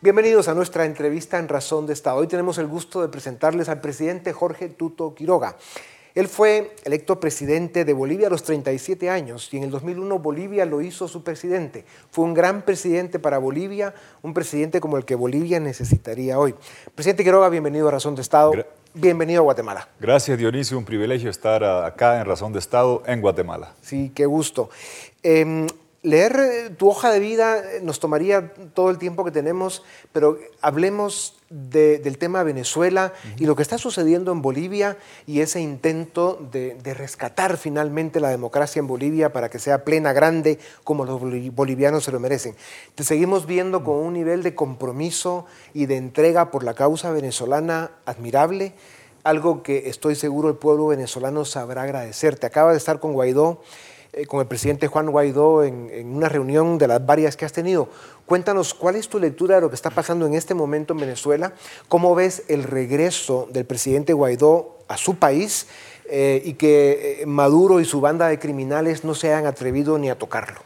Bienvenidos 0.06 0.48
a 0.50 0.54
nuestra 0.54 0.86
entrevista 0.86 1.40
en 1.40 1.48
Razón 1.48 1.88
de 1.88 1.94
Estado. 1.94 2.18
Hoy 2.18 2.28
tenemos 2.28 2.60
el 2.60 2.68
gusto 2.68 3.02
de 3.02 3.08
presentarles 3.08 3.70
al 3.70 3.82
presidente 3.82 4.34
Jorge 4.34 4.70
Tuto 4.70 5.16
Quiroga. 5.16 5.58
Él 6.14 6.28
fue 6.28 6.76
electo 6.84 7.20
presidente 7.20 7.86
de 7.86 7.94
Bolivia 7.94 8.28
a 8.28 8.30
los 8.30 8.44
37 8.44 9.10
años 9.10 9.52
y 9.52 9.58
en 9.58 9.64
el 9.64 9.72
2001 9.72 10.20
Bolivia 10.20 10.64
lo 10.68 10.82
hizo 10.82 11.08
su 11.08 11.24
presidente. 11.24 11.86
Fue 12.12 12.24
un 12.24 12.36
gran 12.36 12.62
presidente 12.62 13.18
para 13.18 13.40
Bolivia, 13.40 13.96
un 14.22 14.36
presidente 14.36 14.80
como 14.80 14.98
el 14.98 15.06
que 15.06 15.16
Bolivia 15.16 15.60
necesitaría 15.60 16.38
hoy. 16.38 16.54
Presidente 16.94 17.24
Quiroga, 17.24 17.50
bienvenido 17.50 17.88
a 17.88 17.92
Razón 17.92 18.14
de 18.14 18.22
Estado. 18.22 18.52
bienvenido 18.94 19.40
a 19.40 19.44
Guatemala. 19.46 19.90
Gracias 20.00 20.38
Dionisio, 20.38 20.78
un 20.78 20.86
privilegio 20.86 21.32
estar 21.32 21.64
acá 21.64 22.20
en 22.22 22.28
Razón 22.28 22.54
de 22.54 22.60
Estado 22.60 23.02
en 23.08 23.22
Guatemala. 23.22 23.74
Sí, 23.82 24.12
qué 24.14 24.28
gusto. 24.28 24.70
Em, 25.24 25.66
Leer 26.06 26.40
eh, 26.40 26.70
tu 26.70 26.88
hoja 26.88 27.12
de 27.12 27.20
vida 27.20 27.58
eh, 27.58 27.80
nos 27.82 28.00
tomaría 28.00 28.54
todo 28.76 28.92
el 28.92 29.00
tiempo 29.00 29.26
que 29.26 29.32
tenemos, 29.32 29.82
pero 30.12 30.38
hablemos 30.62 31.34
del 31.50 32.20
tema 32.20 32.44
Venezuela 32.44 33.12
y 33.40 33.48
lo 33.48 33.56
que 33.56 33.64
está 33.64 33.80
sucediendo 33.80 34.32
en 34.32 34.44
Bolivia 34.44 34.98
y 35.26 35.40
ese 35.40 35.62
intento 35.62 36.40
de, 36.52 36.78
rescatar 36.94 37.58
finalmente 37.58 38.20
la 38.20 38.30
democracia 38.30 38.80
en 38.80 38.88
Bolivia 38.88 39.34
para 39.34 39.50
que 39.50 39.58
sea 39.58 39.84
plena, 39.84 40.14
grande, 40.14 40.60
como 40.84 41.06
los 41.06 41.20
bolivianos 41.20 42.04
se 42.04 42.12
lo 42.12 42.20
merecen. 42.20 42.56
Te 42.94 43.04
seguimos 43.04 43.48
viendo 43.48 43.84
con 43.84 43.96
un 43.96 44.14
nivel 44.14 44.44
de 44.44 44.54
compromiso 44.54 45.48
y 45.74 45.88
de 45.88 45.98
entrega 45.98 46.52
por 46.52 46.64
la 46.64 46.76
causa 46.76 47.10
venezolana 47.10 47.92
admirable, 48.06 48.76
algo 49.24 49.64
que 49.64 49.90
estoy 49.90 50.14
seguro 50.14 50.50
el 50.50 50.56
pueblo 50.58 50.86
venezolano 50.86 51.46
sabrá 51.46 51.82
agradecerte. 51.82 52.46
Acaba 52.46 52.74
de 52.74 52.78
estar 52.78 53.00
con 53.00 53.14
Guaidó 53.14 53.62
con 54.28 54.40
el 54.40 54.48
presidente 54.48 54.88
Juan 54.88 55.12
Guaidó 55.12 55.64
en, 55.64 56.16
una 56.16 56.30
reunión 56.30 56.78
de 56.78 56.88
las 56.88 57.06
varias 57.06 57.36
que 57.36 57.46
has 57.46 57.52
tenido. 57.52 57.90
Cuéntanos 58.26 58.74
cuál 58.74 58.96
es 58.96 59.10
tu 59.10 59.20
lectura 59.20 59.56
de 59.56 59.62
lo 59.62 59.70
que 59.70 59.76
está 59.76 59.90
pasando 59.90 60.26
en 60.26 60.34
este 60.34 60.54
momento 60.54 60.94
en 60.94 61.00
Venezuela, 61.00 61.54
cómo 61.90 62.16
ves 62.16 62.44
el 62.48 62.64
regreso 62.64 63.48
del 63.52 63.66
presidente 63.66 64.14
Guaidó 64.14 64.78
a 64.88 64.98
su 64.98 65.16
país 65.16 65.68
eh, 66.10 66.42
y 66.46 66.54
que 66.54 67.22
eh, 67.22 67.26
Maduro 67.26 67.80
y 67.80 67.86
su 67.86 68.00
banda 68.00 68.28
de 68.28 68.40
criminales 68.40 69.04
no 69.04 69.16
se 69.16 69.34
hayan 69.34 69.46
atrevido 69.46 69.98
ni 69.98 70.10
a 70.10 70.18
tocarlo. 70.18 70.62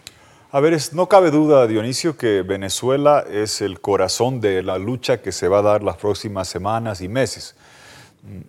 A 0.51 0.59
ver, 0.59 0.75
no 0.93 1.07
cabe 1.07 1.29
duda, 1.29 1.67
Dionisio, 1.67 2.17
que 2.17 2.41
Venezuela 2.41 3.23
es 3.29 3.61
el 3.61 3.79
corazón 3.81 4.41
de 4.41 4.63
la 4.63 4.79
lucha 4.79 5.21
que 5.21 5.31
se 5.31 5.47
va 5.47 5.59
a 5.59 5.61
dar 5.61 5.83
las 5.83 5.97
próximas 5.97 6.47
semanas 6.47 7.01
y 7.01 7.07
meses. 7.07 7.55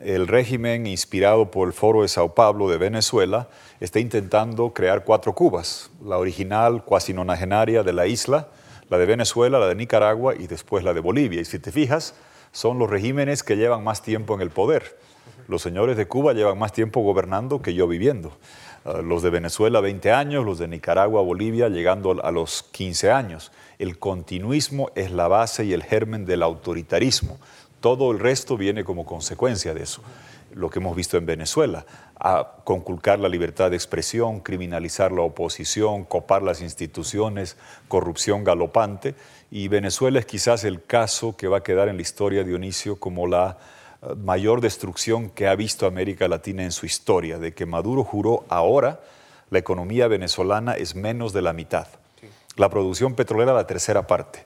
El 0.00 0.28
régimen 0.28 0.86
inspirado 0.86 1.50
por 1.50 1.66
el 1.66 1.72
Foro 1.72 2.02
de 2.02 2.08
Sao 2.08 2.34
Paulo 2.34 2.68
de 2.68 2.76
Venezuela 2.76 3.48
está 3.80 3.98
intentando 3.98 4.74
crear 4.74 5.04
cuatro 5.04 5.34
Cubas, 5.34 5.90
la 6.04 6.18
original 6.18 6.84
cuasi 6.84 7.14
nonagenaria 7.14 7.82
de 7.82 7.92
la 7.92 8.06
isla, 8.06 8.48
la 8.90 8.98
de 8.98 9.06
Venezuela, 9.06 9.58
la 9.58 9.68
de 9.68 9.74
Nicaragua 9.76 10.34
y 10.34 10.46
después 10.46 10.84
la 10.84 10.92
de 10.92 11.00
Bolivia. 11.00 11.40
Y 11.40 11.44
si 11.44 11.58
te 11.58 11.72
fijas, 11.72 12.14
son 12.52 12.78
los 12.78 12.90
regímenes 12.90 13.42
que 13.42 13.56
llevan 13.56 13.82
más 13.82 14.02
tiempo 14.02 14.34
en 14.34 14.42
el 14.42 14.50
poder. 14.50 14.98
Los 15.48 15.62
señores 15.62 15.96
de 15.96 16.06
Cuba 16.06 16.32
llevan 16.32 16.58
más 16.58 16.72
tiempo 16.72 17.00
gobernando 17.00 17.62
que 17.62 17.74
yo 17.74 17.88
viviendo. 17.88 18.36
Ah, 18.84 19.00
los 19.02 19.22
de 19.22 19.30
Venezuela 19.30 19.80
20 19.80 20.12
años, 20.12 20.44
los 20.44 20.58
de 20.58 20.68
Nicaragua, 20.68 21.22
Bolivia 21.22 21.68
llegando 21.68 22.22
a 22.22 22.30
los 22.30 22.62
15 22.62 23.10
años. 23.10 23.52
El 23.78 23.98
continuismo 23.98 24.90
es 24.94 25.10
la 25.10 25.28
base 25.28 25.64
y 25.64 25.72
el 25.72 25.82
germen 25.82 26.26
del 26.26 26.42
autoritarismo. 26.42 27.38
Todo 27.80 28.12
el 28.12 28.18
resto 28.18 28.56
viene 28.56 28.84
como 28.84 29.06
consecuencia 29.06 29.74
de 29.74 29.82
eso. 29.82 30.02
Lo 30.52 30.68
que 30.68 30.80
hemos 30.80 30.96
visto 30.96 31.16
en 31.16 31.26
Venezuela, 31.26 31.86
a 32.18 32.56
conculcar 32.64 33.18
la 33.18 33.28
libertad 33.28 33.70
de 33.70 33.76
expresión, 33.76 34.40
criminalizar 34.40 35.12
la 35.12 35.22
oposición, 35.22 36.04
copar 36.04 36.42
las 36.42 36.60
instituciones, 36.60 37.56
corrupción 37.88 38.44
galopante. 38.44 39.14
Y 39.50 39.68
Venezuela 39.68 40.18
es 40.18 40.26
quizás 40.26 40.64
el 40.64 40.84
caso 40.84 41.36
que 41.36 41.48
va 41.48 41.58
a 41.58 41.62
quedar 41.62 41.88
en 41.88 41.96
la 41.96 42.02
historia, 42.02 42.44
Dionisio, 42.44 42.96
como 42.96 43.26
la 43.26 43.58
eh, 44.02 44.14
mayor 44.16 44.60
destrucción 44.60 45.30
que 45.30 45.46
ha 45.46 45.54
visto 45.54 45.86
América 45.86 46.28
Latina 46.28 46.64
en 46.64 46.72
su 46.72 46.84
historia, 46.84 47.38
de 47.38 47.54
que 47.54 47.64
Maduro 47.64 48.04
juró 48.04 48.44
ahora 48.48 49.00
la 49.50 49.58
economía 49.58 50.06
venezolana 50.06 50.74
es 50.74 50.94
menos 50.94 51.32
de 51.32 51.42
la 51.42 51.52
mitad. 51.52 51.86
La 52.56 52.68
producción 52.68 53.14
petrolera 53.14 53.52
la 53.52 53.66
tercera 53.66 54.06
parte. 54.06 54.44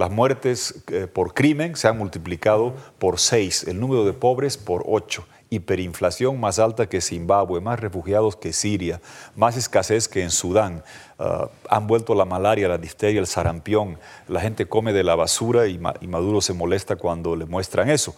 Las 0.00 0.10
muertes 0.10 0.82
eh, 0.90 1.06
por 1.06 1.34
crimen 1.34 1.76
se 1.76 1.86
han 1.86 1.98
multiplicado 1.98 2.72
por 2.98 3.18
seis, 3.18 3.64
el 3.64 3.78
número 3.78 4.06
de 4.06 4.14
pobres 4.14 4.56
por 4.56 4.82
ocho, 4.86 5.26
hiperinflación 5.50 6.40
más 6.40 6.58
alta 6.58 6.88
que 6.88 7.02
Zimbabue, 7.02 7.60
más 7.60 7.78
refugiados 7.78 8.34
que 8.34 8.54
Siria, 8.54 9.02
más 9.36 9.58
escasez 9.58 10.08
que 10.08 10.22
en 10.22 10.30
Sudán. 10.30 10.82
Ah, 11.18 11.50
han 11.68 11.86
vuelto 11.86 12.14
la 12.14 12.24
malaria, 12.24 12.66
la 12.66 12.78
difteria, 12.78 13.20
el 13.20 13.26
sarampión. 13.26 13.98
La 14.26 14.40
gente 14.40 14.64
come 14.64 14.94
de 14.94 15.04
la 15.04 15.16
basura 15.16 15.66
y, 15.66 15.78
y 16.00 16.06
Maduro 16.06 16.40
se 16.40 16.54
molesta 16.54 16.96
cuando 16.96 17.36
le 17.36 17.44
muestran 17.44 17.90
eso. 17.90 18.16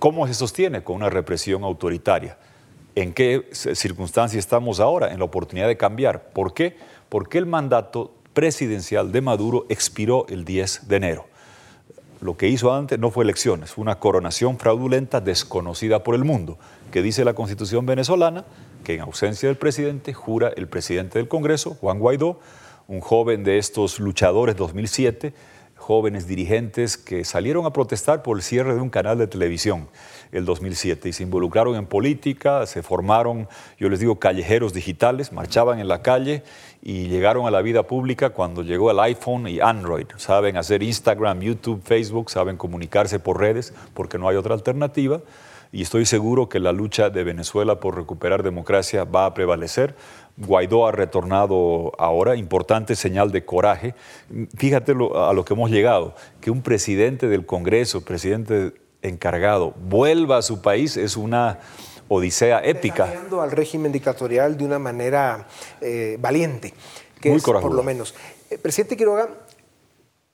¿Cómo 0.00 0.26
se 0.26 0.34
sostiene? 0.34 0.82
Con 0.82 0.96
una 0.96 1.08
represión 1.08 1.62
autoritaria. 1.62 2.36
¿En 2.96 3.12
qué 3.12 3.48
circunstancia 3.52 4.40
estamos 4.40 4.80
ahora? 4.80 5.12
En 5.12 5.20
la 5.20 5.24
oportunidad 5.26 5.68
de 5.68 5.76
cambiar. 5.76 6.30
¿Por 6.30 6.52
qué? 6.52 6.76
Porque 7.08 7.38
el 7.38 7.46
mandato 7.46 8.10
presidencial 8.32 9.12
de 9.12 9.20
Maduro 9.20 9.66
expiró 9.68 10.26
el 10.28 10.44
10 10.44 10.88
de 10.88 10.96
enero. 10.96 11.26
Lo 12.20 12.36
que 12.36 12.48
hizo 12.48 12.72
antes 12.72 12.98
no 12.98 13.10
fue 13.10 13.24
elecciones, 13.24 13.72
fue 13.72 13.82
una 13.82 13.98
coronación 13.98 14.58
fraudulenta 14.58 15.20
desconocida 15.20 16.04
por 16.04 16.14
el 16.14 16.24
mundo, 16.24 16.56
que 16.92 17.02
dice 17.02 17.24
la 17.24 17.34
constitución 17.34 17.84
venezolana 17.84 18.44
que 18.84 18.94
en 18.94 19.00
ausencia 19.00 19.48
del 19.48 19.56
presidente 19.56 20.12
jura 20.12 20.52
el 20.56 20.68
presidente 20.68 21.18
del 21.18 21.28
Congreso, 21.28 21.74
Juan 21.80 21.98
Guaidó, 21.98 22.38
un 22.86 23.00
joven 23.00 23.42
de 23.42 23.58
estos 23.58 23.98
luchadores 23.98 24.56
2007, 24.56 25.34
jóvenes 25.82 26.28
dirigentes 26.28 26.96
que 26.96 27.24
salieron 27.24 27.66
a 27.66 27.72
protestar 27.72 28.22
por 28.22 28.36
el 28.36 28.42
cierre 28.42 28.74
de 28.74 28.80
un 28.80 28.88
canal 28.88 29.18
de 29.18 29.26
televisión 29.26 29.88
el 30.30 30.44
2007 30.44 31.08
y 31.08 31.12
se 31.12 31.24
involucraron 31.24 31.74
en 31.74 31.86
política, 31.86 32.64
se 32.66 32.84
formaron, 32.84 33.48
yo 33.78 33.88
les 33.88 33.98
digo, 33.98 34.20
callejeros 34.20 34.72
digitales, 34.72 35.32
marchaban 35.32 35.80
en 35.80 35.88
la 35.88 36.00
calle 36.00 36.44
y 36.82 37.08
llegaron 37.08 37.46
a 37.46 37.50
la 37.50 37.62
vida 37.62 37.82
pública 37.82 38.30
cuando 38.30 38.62
llegó 38.62 38.92
el 38.92 39.00
iPhone 39.00 39.48
y 39.48 39.58
Android. 39.58 40.06
Saben 40.18 40.56
hacer 40.56 40.84
Instagram, 40.84 41.40
YouTube, 41.40 41.82
Facebook, 41.82 42.30
saben 42.30 42.56
comunicarse 42.56 43.18
por 43.18 43.40
redes 43.40 43.74
porque 43.92 44.18
no 44.18 44.28
hay 44.28 44.36
otra 44.36 44.54
alternativa 44.54 45.20
y 45.72 45.80
estoy 45.82 46.04
seguro 46.04 46.50
que 46.50 46.60
la 46.60 46.70
lucha 46.70 47.08
de 47.08 47.24
Venezuela 47.24 47.80
por 47.80 47.96
recuperar 47.96 48.42
democracia 48.42 49.04
va 49.04 49.24
a 49.24 49.32
prevalecer. 49.32 49.96
Guaidó 50.36 50.86
ha 50.86 50.92
retornado 50.92 51.92
ahora, 51.98 52.36
importante 52.36 52.94
señal 52.94 53.32
de 53.32 53.46
coraje. 53.46 53.94
Fíjate 54.56 54.92
a 54.92 55.32
lo 55.32 55.44
que 55.46 55.54
hemos 55.54 55.70
llegado, 55.70 56.14
que 56.42 56.50
un 56.50 56.60
presidente 56.60 57.26
del 57.26 57.46
Congreso, 57.46 58.04
presidente 58.04 58.74
encargado 59.00 59.72
vuelva 59.88 60.36
a 60.36 60.42
su 60.42 60.60
país 60.60 60.98
es 60.98 61.16
una 61.16 61.58
odisea 62.08 62.60
épica. 62.62 63.08
al 63.40 63.50
régimen 63.50 63.92
dictatorial 63.92 64.58
de 64.58 64.64
una 64.66 64.78
manera 64.78 65.48
eh, 65.80 66.18
valiente, 66.20 66.74
que 67.18 67.30
Muy 67.30 67.38
es, 67.38 67.42
por 67.44 67.72
lo 67.72 67.82
menos. 67.82 68.14
Eh, 68.50 68.58
presidente 68.58 68.98
Quiroga, 68.98 69.30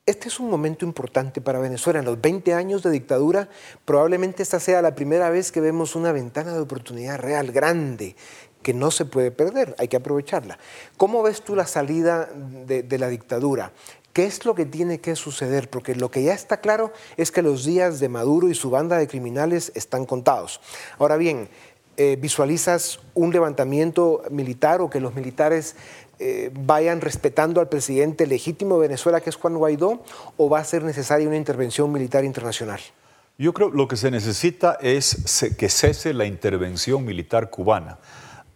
este 0.08 0.28
es 0.28 0.40
un 0.40 0.48
momento 0.48 0.86
importante 0.86 1.42
para 1.42 1.58
Venezuela. 1.58 1.98
En 1.98 2.06
los 2.06 2.18
20 2.18 2.54
años 2.54 2.82
de 2.82 2.90
dictadura, 2.90 3.50
probablemente 3.84 4.42
esta 4.42 4.58
sea 4.58 4.80
la 4.80 4.94
primera 4.94 5.28
vez 5.28 5.52
que 5.52 5.60
vemos 5.60 5.94
una 5.94 6.12
ventana 6.12 6.54
de 6.54 6.60
oportunidad 6.60 7.18
real, 7.18 7.52
grande, 7.52 8.16
que 8.62 8.72
no 8.72 8.90
se 8.90 9.04
puede 9.04 9.30
perder, 9.30 9.76
hay 9.78 9.88
que 9.88 9.98
aprovecharla. 9.98 10.58
¿Cómo 10.96 11.22
ves 11.22 11.42
tú 11.42 11.54
la 11.54 11.66
salida 11.66 12.26
de 12.32 12.98
la 12.98 13.08
dictadura? 13.08 13.72
¿Qué 14.14 14.24
es 14.24 14.46
lo 14.46 14.54
que 14.54 14.64
tiene 14.64 14.98
que 14.98 15.14
suceder? 15.14 15.68
Porque 15.68 15.94
lo 15.94 16.10
que 16.10 16.22
ya 16.22 16.32
está 16.32 16.62
claro 16.62 16.90
es 17.18 17.30
que 17.30 17.42
los 17.42 17.66
días 17.66 18.00
de 18.00 18.08
Maduro 18.08 18.48
y 18.48 18.54
su 18.54 18.70
banda 18.70 18.96
de 18.96 19.08
criminales 19.08 19.72
están 19.74 20.06
contados. 20.06 20.62
Ahora 20.98 21.18
bien, 21.18 21.50
eh, 21.98 22.16
¿visualizas 22.18 23.00
un 23.14 23.32
levantamiento 23.32 24.22
militar 24.30 24.80
o 24.80 24.88
que 24.88 25.00
los 25.00 25.14
militares 25.14 25.76
eh, 26.18 26.50
vayan 26.52 27.00
respetando 27.00 27.60
al 27.60 27.68
presidente 27.68 28.26
legítimo 28.26 28.76
de 28.76 28.88
Venezuela, 28.88 29.20
que 29.20 29.30
es 29.30 29.36
Juan 29.36 29.56
Guaidó, 29.56 30.02
o 30.36 30.48
va 30.48 30.60
a 30.60 30.64
ser 30.64 30.82
necesaria 30.82 31.26
una 31.26 31.36
intervención 31.36 31.90
militar 31.92 32.24
internacional? 32.24 32.80
Yo 33.38 33.54
creo 33.54 33.70
que 33.70 33.76
lo 33.76 33.86
que 33.86 33.96
se 33.96 34.10
necesita 34.10 34.78
es 34.80 35.54
que 35.56 35.68
cese 35.68 36.12
la 36.12 36.26
intervención 36.26 37.04
militar 37.04 37.50
cubana 37.50 37.98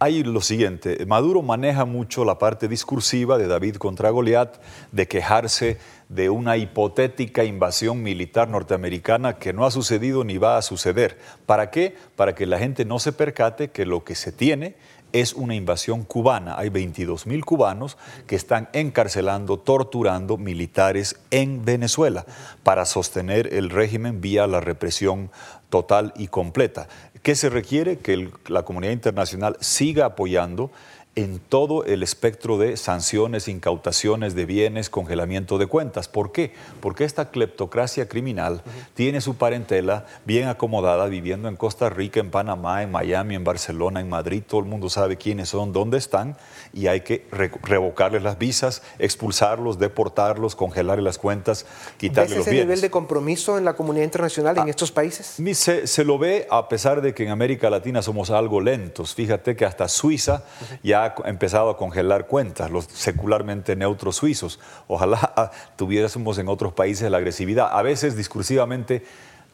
hay 0.03 0.25
lo 0.25 0.41
siguiente, 0.41 1.07
Maduro 1.07 1.43
maneja 1.43 1.85
mucho 1.85 2.25
la 2.25 2.37
parte 2.37 2.67
discursiva 2.67 3.39
de 3.39 3.47
David 3.47 3.77
contra 3.77 4.11
Goliat, 4.11 4.57
de 4.91 5.07
quejarse 5.07 5.79
de 6.09 6.29
una 6.29 6.57
hipotética 6.57 7.45
invasión 7.45 8.03
militar 8.03 8.49
norteamericana 8.49 9.39
que 9.39 9.53
no 9.53 9.65
ha 9.65 9.71
sucedido 9.71 10.25
ni 10.25 10.39
va 10.39 10.57
a 10.57 10.63
suceder. 10.63 11.21
¿Para 11.47 11.71
qué? 11.71 11.95
Para 12.17 12.35
que 12.35 12.47
la 12.47 12.59
gente 12.59 12.85
no 12.85 12.99
se 12.99 13.13
percate 13.13 13.71
que 13.71 13.87
lo 13.87 14.03
que 14.03 14.17
se 14.17 14.33
tiene 14.33 14.75
es 15.13 15.35
una 15.35 15.55
invasión 15.55 16.05
cubana. 16.05 16.59
Hay 16.59 16.69
22 16.69 17.27
mil 17.27 17.45
cubanos 17.45 17.97
que 18.27 18.37
están 18.37 18.69
encarcelando, 18.73 19.59
torturando 19.59 20.37
militares 20.37 21.17
en 21.31 21.65
Venezuela 21.65 22.25
para 22.63 22.85
sostener 22.85 23.53
el 23.55 23.71
régimen 23.71 24.21
vía 24.21 24.47
la 24.47 24.61
represión 24.61 25.31
total 25.69 26.13
y 26.17 26.29
completa. 26.29 26.89
¿Qué 27.23 27.35
se 27.35 27.49
requiere? 27.49 27.99
Que 27.99 28.31
la 28.49 28.63
comunidad 28.65 28.93
internacional 28.93 29.57
siga 29.61 30.07
apoyando 30.07 30.71
en 31.15 31.41
todo 31.41 31.85
el 31.85 32.03
espectro 32.03 32.57
de 32.57 32.79
sanciones, 32.79 33.47
incautaciones 33.47 34.35
de 34.35 34.47
bienes, 34.47 34.89
congelamiento 34.89 35.59
de 35.59 35.67
cuentas. 35.67 36.09
¿Por 36.09 36.33
qué? 36.33 36.55
Porque 36.81 37.05
esta 37.05 37.31
cleptocracia 37.31 38.09
criminal 38.09 38.63
tiene 38.95 39.21
su 39.21 39.37
parentela 39.37 40.07
bien 40.25 40.49
acomodada 40.49 41.07
viviendo 41.07 41.49
en 41.49 41.57
Costa 41.57 41.91
Rica, 41.91 42.21
en 42.21 42.31
Panamá, 42.31 42.83
en 42.83 42.91
Miami, 42.91 43.35
en 43.35 43.45
Barcelona, 43.45 44.01
en 44.01 44.09
Madrid. 44.09 44.43
Todo 44.47 44.61
el 44.61 44.67
mundo 44.67 44.89
sabe 44.89 45.19
quiénes 45.19 45.51
son, 45.51 45.75
dónde 45.75 45.99
están 45.99 46.37
y 46.73 46.87
hay 46.87 47.03
que 47.03 47.27
revocarles 47.31 48.23
las 48.23 48.39
visas, 48.39 48.83
expulsarlos, 48.99 49.79
deportarlos, 49.79 50.57
congelarles 50.57 51.05
las 51.05 51.19
cuentas, 51.19 51.67
quitarles 51.99 52.39
los 52.39 52.47
ese 52.47 52.57
nivel 52.57 52.81
de 52.81 52.91
compromiso 52.91 53.59
en 53.59 53.67
la 53.67 53.75
comunidad 53.75 54.05
internacional 54.05 54.57
en 54.57 54.65
ah, 54.65 54.71
estos 54.71 54.91
países? 54.91 55.37
Se, 55.55 55.87
se, 55.87 56.05
lo 56.05 56.19
ve 56.19 56.47
a 56.51 56.69
pesar 56.71 57.03
de 57.03 57.13
que 57.13 57.25
en 57.25 57.29
América 57.29 57.69
Latina 57.69 58.01
somos 58.01 58.31
algo 58.31 58.63
lentos. 58.63 59.15
Fíjate 59.15 59.55
que 59.57 59.67
hasta 59.67 59.89
Suiza 59.89 60.45
ya 60.83 61.02
ha 61.05 61.15
empezado 61.29 61.71
a 61.71 61.77
congelar 61.77 62.27
cuentas, 62.27 62.71
los 62.71 62.85
secularmente 62.85 63.77
neutros 63.77 64.17
suizos. 64.17 64.59
Ojalá 64.89 65.51
tuviésemos 65.77 66.39
en 66.39 66.49
otros 66.49 66.73
países 66.73 67.11
la 67.11 67.19
agresividad. 67.19 67.69
A 67.73 67.83
veces 67.83 68.17
discursivamente 68.17 69.05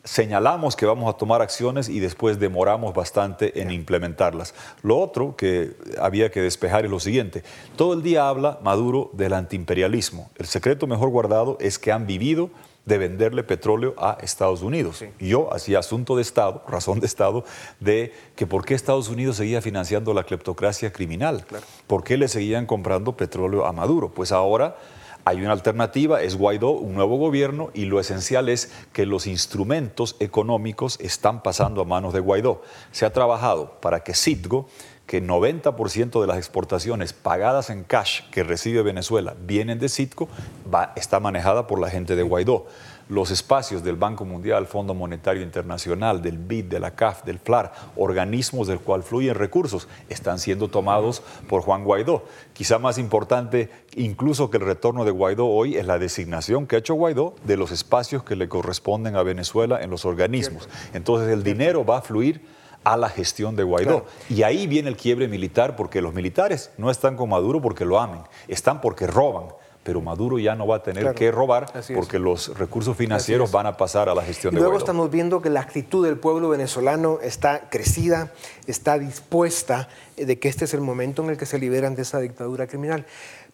señalamos 0.05 0.77
que 0.77 0.87
vamos 0.87 1.13
a 1.13 1.19
tomar 1.19 1.43
acciones 1.43 1.89
y 1.89 2.01
después 2.01 2.39
demoramos 2.39 2.95
bastante 2.95 3.61
en 3.61 3.71
implementarlas. 3.71 4.55
Lo 4.83 4.99
otro 4.99 5.37
que 5.37 5.73
había 6.01 6.31
que 6.31 6.41
despejar 6.41 6.85
es 6.85 6.91
lo 6.91 7.01
siguiente. 7.01 7.43
Todo 7.77 7.93
el 7.93 8.03
día 8.03 8.29
habla 8.29 8.59
Maduro 8.63 9.11
del 9.13 9.35
antiimperialismo. 9.35 10.31
El 10.37 10.47
secreto 10.47 10.87
mejor 10.87 11.11
guardado 11.11 11.59
es 11.61 11.79
que 11.79 11.93
han 11.93 12.07
vivido 12.07 12.51
de 12.89 12.99
venderle 12.99 13.45
petróleo 13.45 13.95
a 13.99 14.17
Estados 14.23 14.63
Unidos. 14.63 15.05
Yo 15.21 15.53
hacía 15.53 15.79
asunto 15.79 16.17
de 16.17 16.23
Estado, 16.23 16.65
razón 16.69 17.01
de 17.01 17.07
Estado, 17.07 17.45
de 17.79 18.13
que 18.35 18.47
por 18.47 18.65
qué 18.65 18.75
Estados 18.75 19.09
Unidos 19.11 19.37
seguía 19.37 19.61
financiando 19.61 20.15
la 20.15 20.25
cleptocracia 20.25 20.91
criminal, 20.91 21.45
por 21.87 22.03
qué 22.03 22.17
le 22.17 22.29
seguían 22.29 22.65
comprando 22.65 23.17
petróleo 23.17 23.67
a 23.67 23.73
Maduro. 23.73 24.11
Pues 24.11 24.33
ahora 24.33 24.79
hay 25.27 25.43
una 25.43 25.53
alternativa, 25.53 26.23
es 26.23 26.37
Guaidó, 26.37 26.71
un 26.71 26.95
nuevo 26.95 27.19
gobierno, 27.19 27.69
y 27.75 27.85
lo 27.85 28.01
esencial 28.01 28.49
es 28.49 28.73
que 28.95 29.05
los 29.05 29.27
instrumentos 29.27 30.17
económicos 30.19 30.99
están 31.01 31.43
pasando 31.43 31.83
a 31.83 31.85
manos 31.85 32.15
de 32.15 32.21
Guaidó. 32.21 32.63
Se 32.91 33.05
ha 33.05 33.13
trabajado 33.13 33.79
para 33.83 34.01
que 34.01 34.15
Citgo 34.15 34.67
que 35.09 35.21
90% 35.21 36.21
de 36.21 36.27
las 36.29 36.37
exportaciones 36.37 37.13
pagadas 37.13 37.71
en 37.71 37.83
cash 37.83 38.21
que 38.31 38.45
recibe 38.45 38.83
Venezuela 38.83 39.35
vienen 39.41 39.81
de 39.81 39.89
Citco, 39.89 40.29
va, 40.73 40.93
está 40.95 41.19
manejada 41.19 41.67
por 41.67 41.81
la 41.81 41.91
gente 41.91 42.15
de 42.15 42.23
Guaidó 42.23 42.67
los 43.09 43.31
espacios 43.31 43.83
del 43.83 43.97
Banco 43.97 44.25
Mundial, 44.25 44.67
Fondo 44.67 44.95
Monetario 44.95 45.43
Internacional, 45.43 46.21
del 46.21 46.39
BID, 46.39 46.67
de 46.67 46.81
la 46.81 46.91
CAF, 46.91 47.25
del 47.25 47.39
FLAR, 47.39 47.73
organismos 47.97 48.69
del 48.69 48.81
cual 48.81 49.03
fluyen 49.03 49.35
recursos, 49.35 49.89
están 50.09 50.39
siendo 50.39 50.69
tomados 50.69 51.23
por 51.49 51.63
Juan 51.63 51.85
Guaidó. 51.85 52.25
Quizá 52.53 52.79
más 52.79 52.99
importante 52.99 53.71
incluso 53.97 54.51
que 54.51 54.59
el 54.59 54.65
retorno 54.65 55.05
de 55.05 55.11
Guaidó 55.11 55.47
hoy 55.47 55.77
es 55.77 55.87
la 55.87 55.99
designación 55.99 56.67
que 56.67 56.77
ha 56.77 56.81
hecho 56.81 56.95
Guaidó 56.95 57.35
de 57.45 57.57
los 57.57 57.73
espacios 57.73 58.23
que 58.25 58.37
le 58.37 58.49
corresponden 58.49 59.17
a 59.17 59.23
Venezuela 59.23 59.83
en 59.83 59.91
los 59.91 60.05
organismos. 60.05 60.69
Entonces 60.93 61.31
el 61.31 61.43
dinero 61.43 61.85
va 61.85 61.99
a 61.99 62.03
fluir 62.03 62.58
a 62.85 62.97
la 62.97 63.09
gestión 63.09 63.57
de 63.57 63.63
Guaidó. 63.63 64.07
Y 64.29 64.43
ahí 64.43 64.67
viene 64.67 64.89
el 64.89 64.97
quiebre 64.97 65.29
militar 65.29 65.77
porque 65.77 66.01
los 66.01 66.15
militares 66.15 66.71
no 66.79 66.91
están 66.91 67.17
con 67.17 67.29
Maduro 67.29 67.61
porque 67.61 67.85
lo 67.85 67.99
amen, 68.01 68.21
están 68.49 68.81
porque 68.81 69.07
roban. 69.07 69.47
Pero 69.85 70.03
Maduro 70.03 70.39
ya 70.39 70.55
no 70.55 70.67
va 70.67 70.77
a 70.77 70.83
tener 70.83 71.15
que 71.15 71.31
robar 71.31 71.73
porque 71.95 72.19
los 72.19 72.59
recursos 72.59 72.95
financieros 72.95 73.51
van 73.51 73.65
a 73.65 73.79
pasar 73.79 74.11
a 74.11 74.15
la 74.15 74.23
gestión 74.23 74.53
y 74.53 74.57
de 74.57 74.61
Luego 74.61 74.77
estamos 74.77 75.11
viendo 75.11 75.41
que 75.41 75.49
la 75.49 75.61
actitud 75.61 76.05
del 76.05 76.19
pueblo 76.19 76.51
venezolano 76.51 77.21
está 77.23 77.71
crecida, 77.71 78.31
está 78.67 78.99
dispuesta 78.99 79.89
de 80.17 80.39
que 80.39 80.49
este 80.49 80.67
es 80.67 80.75
el 80.75 80.83
momento 80.83 81.23
en 81.23 81.31
el 81.31 81.39
que 81.39 81.47
se 81.47 81.59
liberan 81.59 81.95
de 81.95 82.03
esa 82.03 82.19
dictadura 82.19 82.67
criminal. 82.67 83.07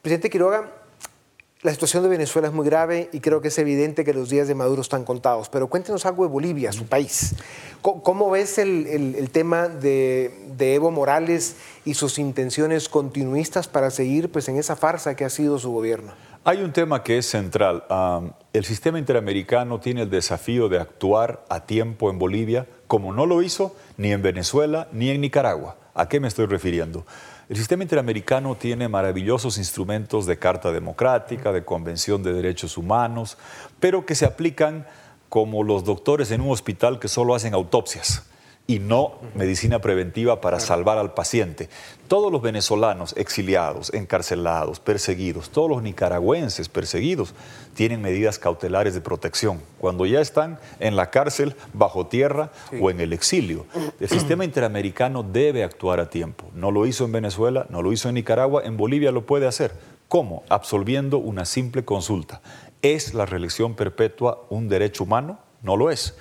Presidente 0.02 0.28
Quiroga, 0.28 0.72
la 1.64 1.72
situación 1.72 2.02
de 2.02 2.10
Venezuela 2.10 2.48
es 2.48 2.54
muy 2.54 2.66
grave 2.66 3.08
y 3.10 3.20
creo 3.20 3.40
que 3.40 3.48
es 3.48 3.58
evidente 3.58 4.04
que 4.04 4.12
los 4.12 4.28
días 4.28 4.46
de 4.46 4.54
Maduro 4.54 4.82
están 4.82 5.02
contados, 5.06 5.48
pero 5.48 5.66
cuéntenos 5.66 6.04
algo 6.04 6.24
de 6.24 6.30
Bolivia, 6.30 6.72
su 6.72 6.84
país. 6.84 7.34
¿Cómo, 7.80 8.30
ves 8.30 8.58
el, 8.58 9.30
tema 9.32 9.68
de, 9.68 10.52
Evo 10.58 10.90
Morales 10.90 11.56
y 11.86 11.94
sus 11.94 12.18
intenciones 12.18 12.90
continuistas 12.90 13.66
para 13.66 13.90
seguir 13.90 14.30
pues, 14.30 14.46
en 14.50 14.58
esa 14.58 14.76
farsa 14.76 15.16
que 15.16 15.24
ha 15.24 15.30
sido 15.30 15.58
su 15.58 15.72
gobierno? 15.72 16.12
Hay 16.44 16.60
un 16.60 16.70
tema 16.70 17.02
que 17.02 17.16
es 17.16 17.24
central. 17.30 17.84
el 18.52 18.64
sistema 18.66 18.98
interamericano 18.98 19.80
tiene 19.80 20.02
el 20.02 20.10
desafío 20.10 20.68
de 20.68 20.78
actuar 20.78 21.46
a 21.48 21.64
tiempo 21.64 22.10
en 22.10 22.18
Bolivia, 22.18 22.66
como 22.86 23.14
no 23.14 23.24
lo 23.24 23.40
hizo 23.40 23.74
ni 23.96 24.12
en 24.12 24.20
Venezuela 24.20 24.88
ni 24.92 25.08
en 25.08 25.22
Nicaragua. 25.22 25.78
¿A 25.94 26.10
qué 26.10 26.20
me 26.20 26.28
estoy 26.28 26.44
refiriendo? 26.44 27.06
El 27.48 27.56
sistema 27.56 27.82
interamericano 27.82 28.54
tiene 28.54 28.88
maravillosos 28.88 29.58
instrumentos 29.58 30.24
de 30.24 30.38
Carta 30.38 30.72
Democrática, 30.72 31.52
de 31.52 31.64
Convención 31.64 32.22
de 32.22 32.32
Derechos 32.32 32.78
Humanos, 32.78 33.36
pero 33.80 34.06
que 34.06 34.14
se 34.14 34.24
aplican 34.24 34.86
como 35.28 35.62
los 35.62 35.84
doctores 35.84 36.30
en 36.30 36.40
un 36.40 36.50
hospital 36.52 36.98
que 36.98 37.08
solo 37.08 37.34
hacen 37.34 37.52
autopsias 37.52 38.24
y 38.66 38.78
no 38.78 39.18
medicina 39.34 39.80
preventiva 39.80 40.40
para 40.40 40.58
salvar 40.58 40.96
al 40.96 41.12
paciente. 41.12 41.68
Todos 42.08 42.32
los 42.32 42.40
venezolanos 42.40 43.14
exiliados, 43.16 43.92
encarcelados, 43.92 44.80
perseguidos, 44.80 45.50
todos 45.50 45.68
los 45.68 45.82
nicaragüenses 45.82 46.70
perseguidos 46.70 47.34
tienen 47.74 48.00
medidas 48.00 48.38
cautelares 48.38 48.94
de 48.94 49.02
protección 49.02 49.60
cuando 49.78 50.06
ya 50.06 50.20
están 50.20 50.58
en 50.80 50.96
la 50.96 51.10
cárcel, 51.10 51.56
bajo 51.74 52.06
tierra 52.06 52.52
o 52.80 52.90
en 52.90 53.00
el 53.00 53.12
exilio. 53.12 53.66
El 54.00 54.08
sistema 54.08 54.44
interamericano 54.46 55.22
debe 55.22 55.62
actuar 55.62 56.00
a 56.00 56.08
tiempo. 56.08 56.46
No 56.54 56.70
lo 56.70 56.86
hizo 56.86 57.04
en 57.04 57.12
Venezuela, 57.12 57.66
no 57.68 57.82
lo 57.82 57.92
hizo 57.92 58.08
en 58.08 58.14
Nicaragua, 58.14 58.62
en 58.64 58.78
Bolivia 58.78 59.12
lo 59.12 59.26
puede 59.26 59.46
hacer. 59.46 59.72
¿Cómo? 60.08 60.42
Absolviendo 60.48 61.18
una 61.18 61.44
simple 61.44 61.84
consulta. 61.84 62.40
¿Es 62.80 63.12
la 63.12 63.26
reelección 63.26 63.74
perpetua 63.74 64.44
un 64.48 64.68
derecho 64.68 65.04
humano? 65.04 65.38
No 65.62 65.76
lo 65.76 65.90
es 65.90 66.14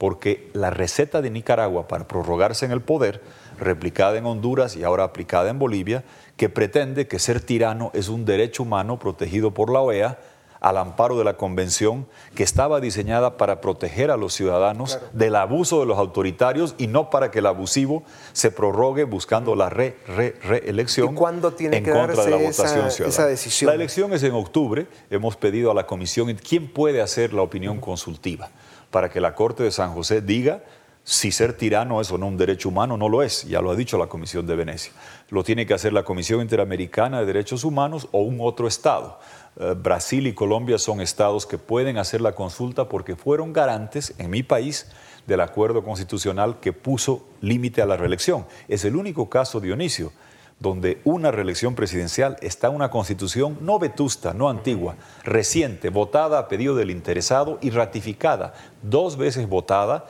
porque 0.00 0.48
la 0.54 0.70
receta 0.70 1.20
de 1.20 1.28
Nicaragua 1.28 1.86
para 1.86 2.08
prorrogarse 2.08 2.64
en 2.64 2.72
el 2.72 2.80
poder, 2.80 3.20
replicada 3.58 4.16
en 4.16 4.24
Honduras 4.24 4.74
y 4.74 4.82
ahora 4.82 5.04
aplicada 5.04 5.50
en 5.50 5.58
Bolivia, 5.58 6.04
que 6.38 6.48
pretende 6.48 7.06
que 7.06 7.18
ser 7.18 7.42
tirano 7.42 7.90
es 7.92 8.08
un 8.08 8.24
derecho 8.24 8.62
humano 8.62 8.98
protegido 8.98 9.52
por 9.52 9.70
la 9.70 9.80
OEA, 9.80 10.18
al 10.58 10.78
amparo 10.78 11.18
de 11.18 11.24
la 11.24 11.36
Convención 11.36 12.06
que 12.34 12.42
estaba 12.42 12.80
diseñada 12.80 13.36
para 13.36 13.60
proteger 13.60 14.10
a 14.10 14.16
los 14.16 14.32
ciudadanos 14.32 14.98
del 15.12 15.36
abuso 15.36 15.80
de 15.80 15.86
los 15.86 15.98
autoritarios 15.98 16.74
y 16.78 16.86
no 16.86 17.10
para 17.10 17.30
que 17.30 17.40
el 17.40 17.46
abusivo 17.46 18.02
se 18.32 18.50
prorrogue 18.50 19.04
buscando 19.04 19.54
la 19.54 19.68
re, 19.68 19.98
re, 20.06 20.34
reelección 20.42 21.14
¿Y 21.14 21.50
tiene 21.56 21.78
en 21.78 21.84
contra 21.84 22.24
de 22.24 22.30
la 22.30 22.36
votación 22.36 22.90
ciudadana. 22.90 23.08
Esa 23.08 23.26
decisión? 23.26 23.68
La 23.68 23.74
elección 23.74 24.12
es 24.14 24.22
en 24.22 24.32
octubre. 24.32 24.86
Hemos 25.10 25.36
pedido 25.36 25.70
a 25.70 25.74
la 25.74 25.86
Comisión 25.86 26.34
quién 26.36 26.72
puede 26.72 27.02
hacer 27.02 27.34
la 27.34 27.42
opinión 27.42 27.80
consultiva 27.80 28.50
para 28.90 29.08
que 29.08 29.20
la 29.20 29.34
Corte 29.34 29.62
de 29.62 29.70
San 29.70 29.92
José 29.92 30.20
diga 30.20 30.62
si 31.02 31.32
ser 31.32 31.54
tirano 31.54 32.00
es 32.00 32.12
o 32.12 32.18
no 32.18 32.26
un 32.26 32.36
derecho 32.36 32.68
humano, 32.68 32.96
no 32.96 33.08
lo 33.08 33.22
es, 33.22 33.44
ya 33.44 33.60
lo 33.60 33.70
ha 33.70 33.76
dicho 33.76 33.98
la 33.98 34.06
Comisión 34.06 34.46
de 34.46 34.54
Venecia. 34.54 34.92
Lo 35.30 35.42
tiene 35.42 35.66
que 35.66 35.74
hacer 35.74 35.92
la 35.92 36.02
Comisión 36.02 36.40
Interamericana 36.40 37.20
de 37.20 37.26
Derechos 37.26 37.64
Humanos 37.64 38.08
o 38.12 38.20
un 38.20 38.38
otro 38.40 38.68
Estado. 38.68 39.18
Eh, 39.58 39.74
Brasil 39.76 40.26
y 40.26 40.34
Colombia 40.34 40.78
son 40.78 41.00
estados 41.00 41.46
que 41.46 41.58
pueden 41.58 41.96
hacer 41.98 42.20
la 42.20 42.32
consulta 42.32 42.88
porque 42.88 43.16
fueron 43.16 43.52
garantes 43.52 44.14
en 44.18 44.30
mi 44.30 44.42
país 44.42 44.86
del 45.26 45.40
acuerdo 45.40 45.82
constitucional 45.82 46.60
que 46.60 46.72
puso 46.72 47.26
límite 47.40 47.82
a 47.82 47.86
la 47.86 47.96
reelección. 47.96 48.46
Es 48.68 48.84
el 48.84 48.94
único 48.94 49.28
caso, 49.28 49.58
Dionisio, 49.58 50.12
donde 50.60 51.00
una 51.04 51.30
reelección 51.30 51.74
presidencial 51.74 52.36
está 52.42 52.68
en 52.68 52.74
una 52.74 52.90
constitución 52.90 53.58
no 53.62 53.78
vetusta, 53.78 54.34
no 54.34 54.48
antigua, 54.48 54.94
reciente, 55.24 55.88
votada 55.88 56.38
a 56.38 56.48
pedido 56.48 56.76
del 56.76 56.90
interesado 56.90 57.58
y 57.62 57.70
ratificada, 57.70 58.52
dos 58.82 59.16
veces 59.16 59.48
votada 59.48 60.04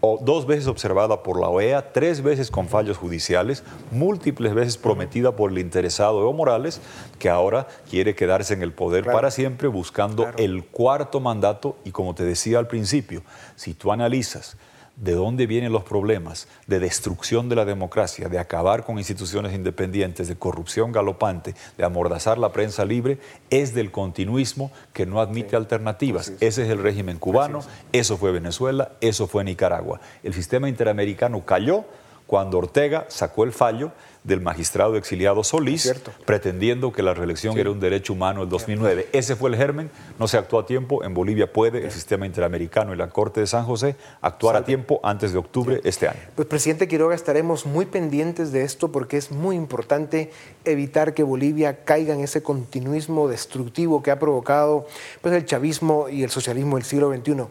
o 0.00 0.18
dos 0.20 0.46
veces 0.46 0.66
observada 0.66 1.22
por 1.22 1.40
la 1.40 1.48
OEA, 1.48 1.92
tres 1.92 2.22
veces 2.22 2.50
con 2.50 2.68
fallos 2.68 2.98
judiciales, 2.98 3.64
múltiples 3.90 4.54
veces 4.54 4.76
prometida 4.76 5.36
por 5.36 5.50
el 5.50 5.58
interesado 5.58 6.20
Evo 6.20 6.32
Morales, 6.32 6.80
que 7.18 7.30
ahora 7.30 7.66
quiere 7.88 8.14
quedarse 8.14 8.54
en 8.54 8.62
el 8.62 8.72
poder 8.72 9.04
para 9.04 9.30
siempre 9.30 9.68
buscando 9.68 10.28
el 10.36 10.64
cuarto 10.64 11.20
mandato. 11.20 11.76
Y 11.84 11.92
como 11.92 12.14
te 12.14 12.24
decía 12.24 12.58
al 12.58 12.66
principio, 12.66 13.22
si 13.56 13.74
tú 13.74 13.92
analizas 13.92 14.56
de 15.00 15.12
dónde 15.12 15.46
vienen 15.46 15.72
los 15.72 15.84
problemas 15.84 16.48
de 16.66 16.80
destrucción 16.80 17.48
de 17.48 17.56
la 17.56 17.64
democracia, 17.64 18.28
de 18.28 18.38
acabar 18.38 18.84
con 18.84 18.98
instituciones 18.98 19.54
independientes, 19.54 20.28
de 20.28 20.36
corrupción 20.36 20.92
galopante, 20.92 21.54
de 21.76 21.84
amordazar 21.84 22.38
la 22.38 22.52
prensa 22.52 22.84
libre, 22.84 23.18
es 23.50 23.74
del 23.74 23.90
continuismo 23.90 24.72
que 24.92 25.06
no 25.06 25.20
admite 25.20 25.56
alternativas. 25.56 26.32
Ese 26.40 26.64
es 26.64 26.70
el 26.70 26.82
régimen 26.82 27.18
cubano, 27.18 27.60
eso 27.92 28.16
fue 28.16 28.32
Venezuela, 28.32 28.92
eso 29.00 29.26
fue 29.28 29.44
Nicaragua. 29.44 30.00
El 30.22 30.34
sistema 30.34 30.68
interamericano 30.68 31.44
cayó 31.44 31.84
cuando 32.26 32.58
Ortega 32.58 33.06
sacó 33.08 33.44
el 33.44 33.52
fallo 33.52 33.92
del 34.28 34.40
magistrado 34.40 34.96
exiliado 34.96 35.42
Solís, 35.42 35.92
pretendiendo 36.24 36.92
que 36.92 37.02
la 37.02 37.14
reelección 37.14 37.58
era 37.58 37.70
un 37.70 37.80
derecho 37.80 38.12
humano 38.12 38.44
en 38.44 38.48
2009. 38.48 39.08
Ese 39.12 39.34
fue 39.34 39.50
el 39.50 39.56
germen, 39.56 39.90
no 40.18 40.28
se 40.28 40.36
actuó 40.36 40.60
a 40.60 40.66
tiempo. 40.66 41.02
En 41.02 41.14
Bolivia 41.14 41.52
puede 41.52 41.84
el 41.84 41.90
sistema 41.90 42.26
interamericano 42.26 42.94
y 42.94 42.96
la 42.96 43.08
Corte 43.08 43.40
de 43.40 43.46
San 43.46 43.64
José 43.64 43.96
actuar 44.20 44.54
a 44.54 44.64
tiempo 44.64 45.00
antes 45.02 45.32
de 45.32 45.38
octubre 45.38 45.80
este 45.82 46.06
año. 46.06 46.20
Pues, 46.36 46.46
presidente 46.46 46.86
Quiroga, 46.86 47.14
estaremos 47.14 47.66
muy 47.66 47.86
pendientes 47.86 48.52
de 48.52 48.62
esto 48.62 48.92
porque 48.92 49.16
es 49.16 49.32
muy 49.32 49.56
importante 49.56 50.30
evitar 50.64 51.14
que 51.14 51.22
Bolivia 51.22 51.84
caiga 51.84 52.14
en 52.14 52.20
ese 52.20 52.42
continuismo 52.42 53.28
destructivo 53.28 54.02
que 54.02 54.10
ha 54.10 54.18
provocado 54.18 54.86
pues, 55.22 55.34
el 55.34 55.46
chavismo 55.46 56.08
y 56.08 56.22
el 56.22 56.30
socialismo 56.30 56.76
del 56.76 56.84
siglo 56.84 57.10
XXI. 57.12 57.46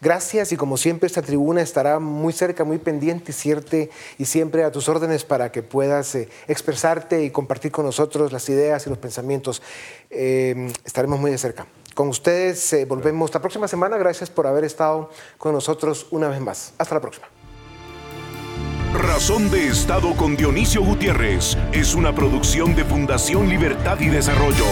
Gracias 0.00 0.50
y 0.52 0.56
como 0.56 0.78
siempre 0.78 1.06
esta 1.06 1.20
tribuna 1.20 1.60
estará 1.60 1.98
muy 1.98 2.32
cerca, 2.32 2.64
muy 2.64 2.78
pendiente 2.78 3.32
y 4.18 4.24
siempre 4.24 4.64
a 4.64 4.72
tus 4.72 4.88
órdenes 4.88 5.24
para 5.24 5.52
que 5.52 5.62
puedas 5.62 6.14
eh, 6.14 6.28
expresarte 6.48 7.22
y 7.22 7.30
compartir 7.30 7.70
con 7.70 7.84
nosotros 7.84 8.32
las 8.32 8.48
ideas 8.48 8.86
y 8.86 8.90
los 8.90 8.98
pensamientos. 8.98 9.60
Eh, 10.08 10.72
estaremos 10.84 11.20
muy 11.20 11.30
de 11.30 11.38
cerca. 11.38 11.66
Con 11.94 12.08
ustedes 12.08 12.72
eh, 12.72 12.86
volvemos 12.86 13.32
la 13.34 13.40
próxima 13.40 13.68
semana. 13.68 13.98
Gracias 13.98 14.30
por 14.30 14.46
haber 14.46 14.64
estado 14.64 15.10
con 15.36 15.52
nosotros 15.52 16.06
una 16.10 16.28
vez 16.28 16.40
más. 16.40 16.72
Hasta 16.78 16.94
la 16.94 17.00
próxima. 17.00 17.26
Razón 18.94 19.50
de 19.50 19.68
Estado 19.68 20.16
con 20.16 20.36
Dionisio 20.36 20.82
Gutiérrez 20.82 21.56
es 21.72 21.94
una 21.94 22.14
producción 22.14 22.74
de 22.74 22.84
Fundación 22.84 23.48
Libertad 23.48 24.00
y 24.00 24.08
Desarrollo. 24.08 24.64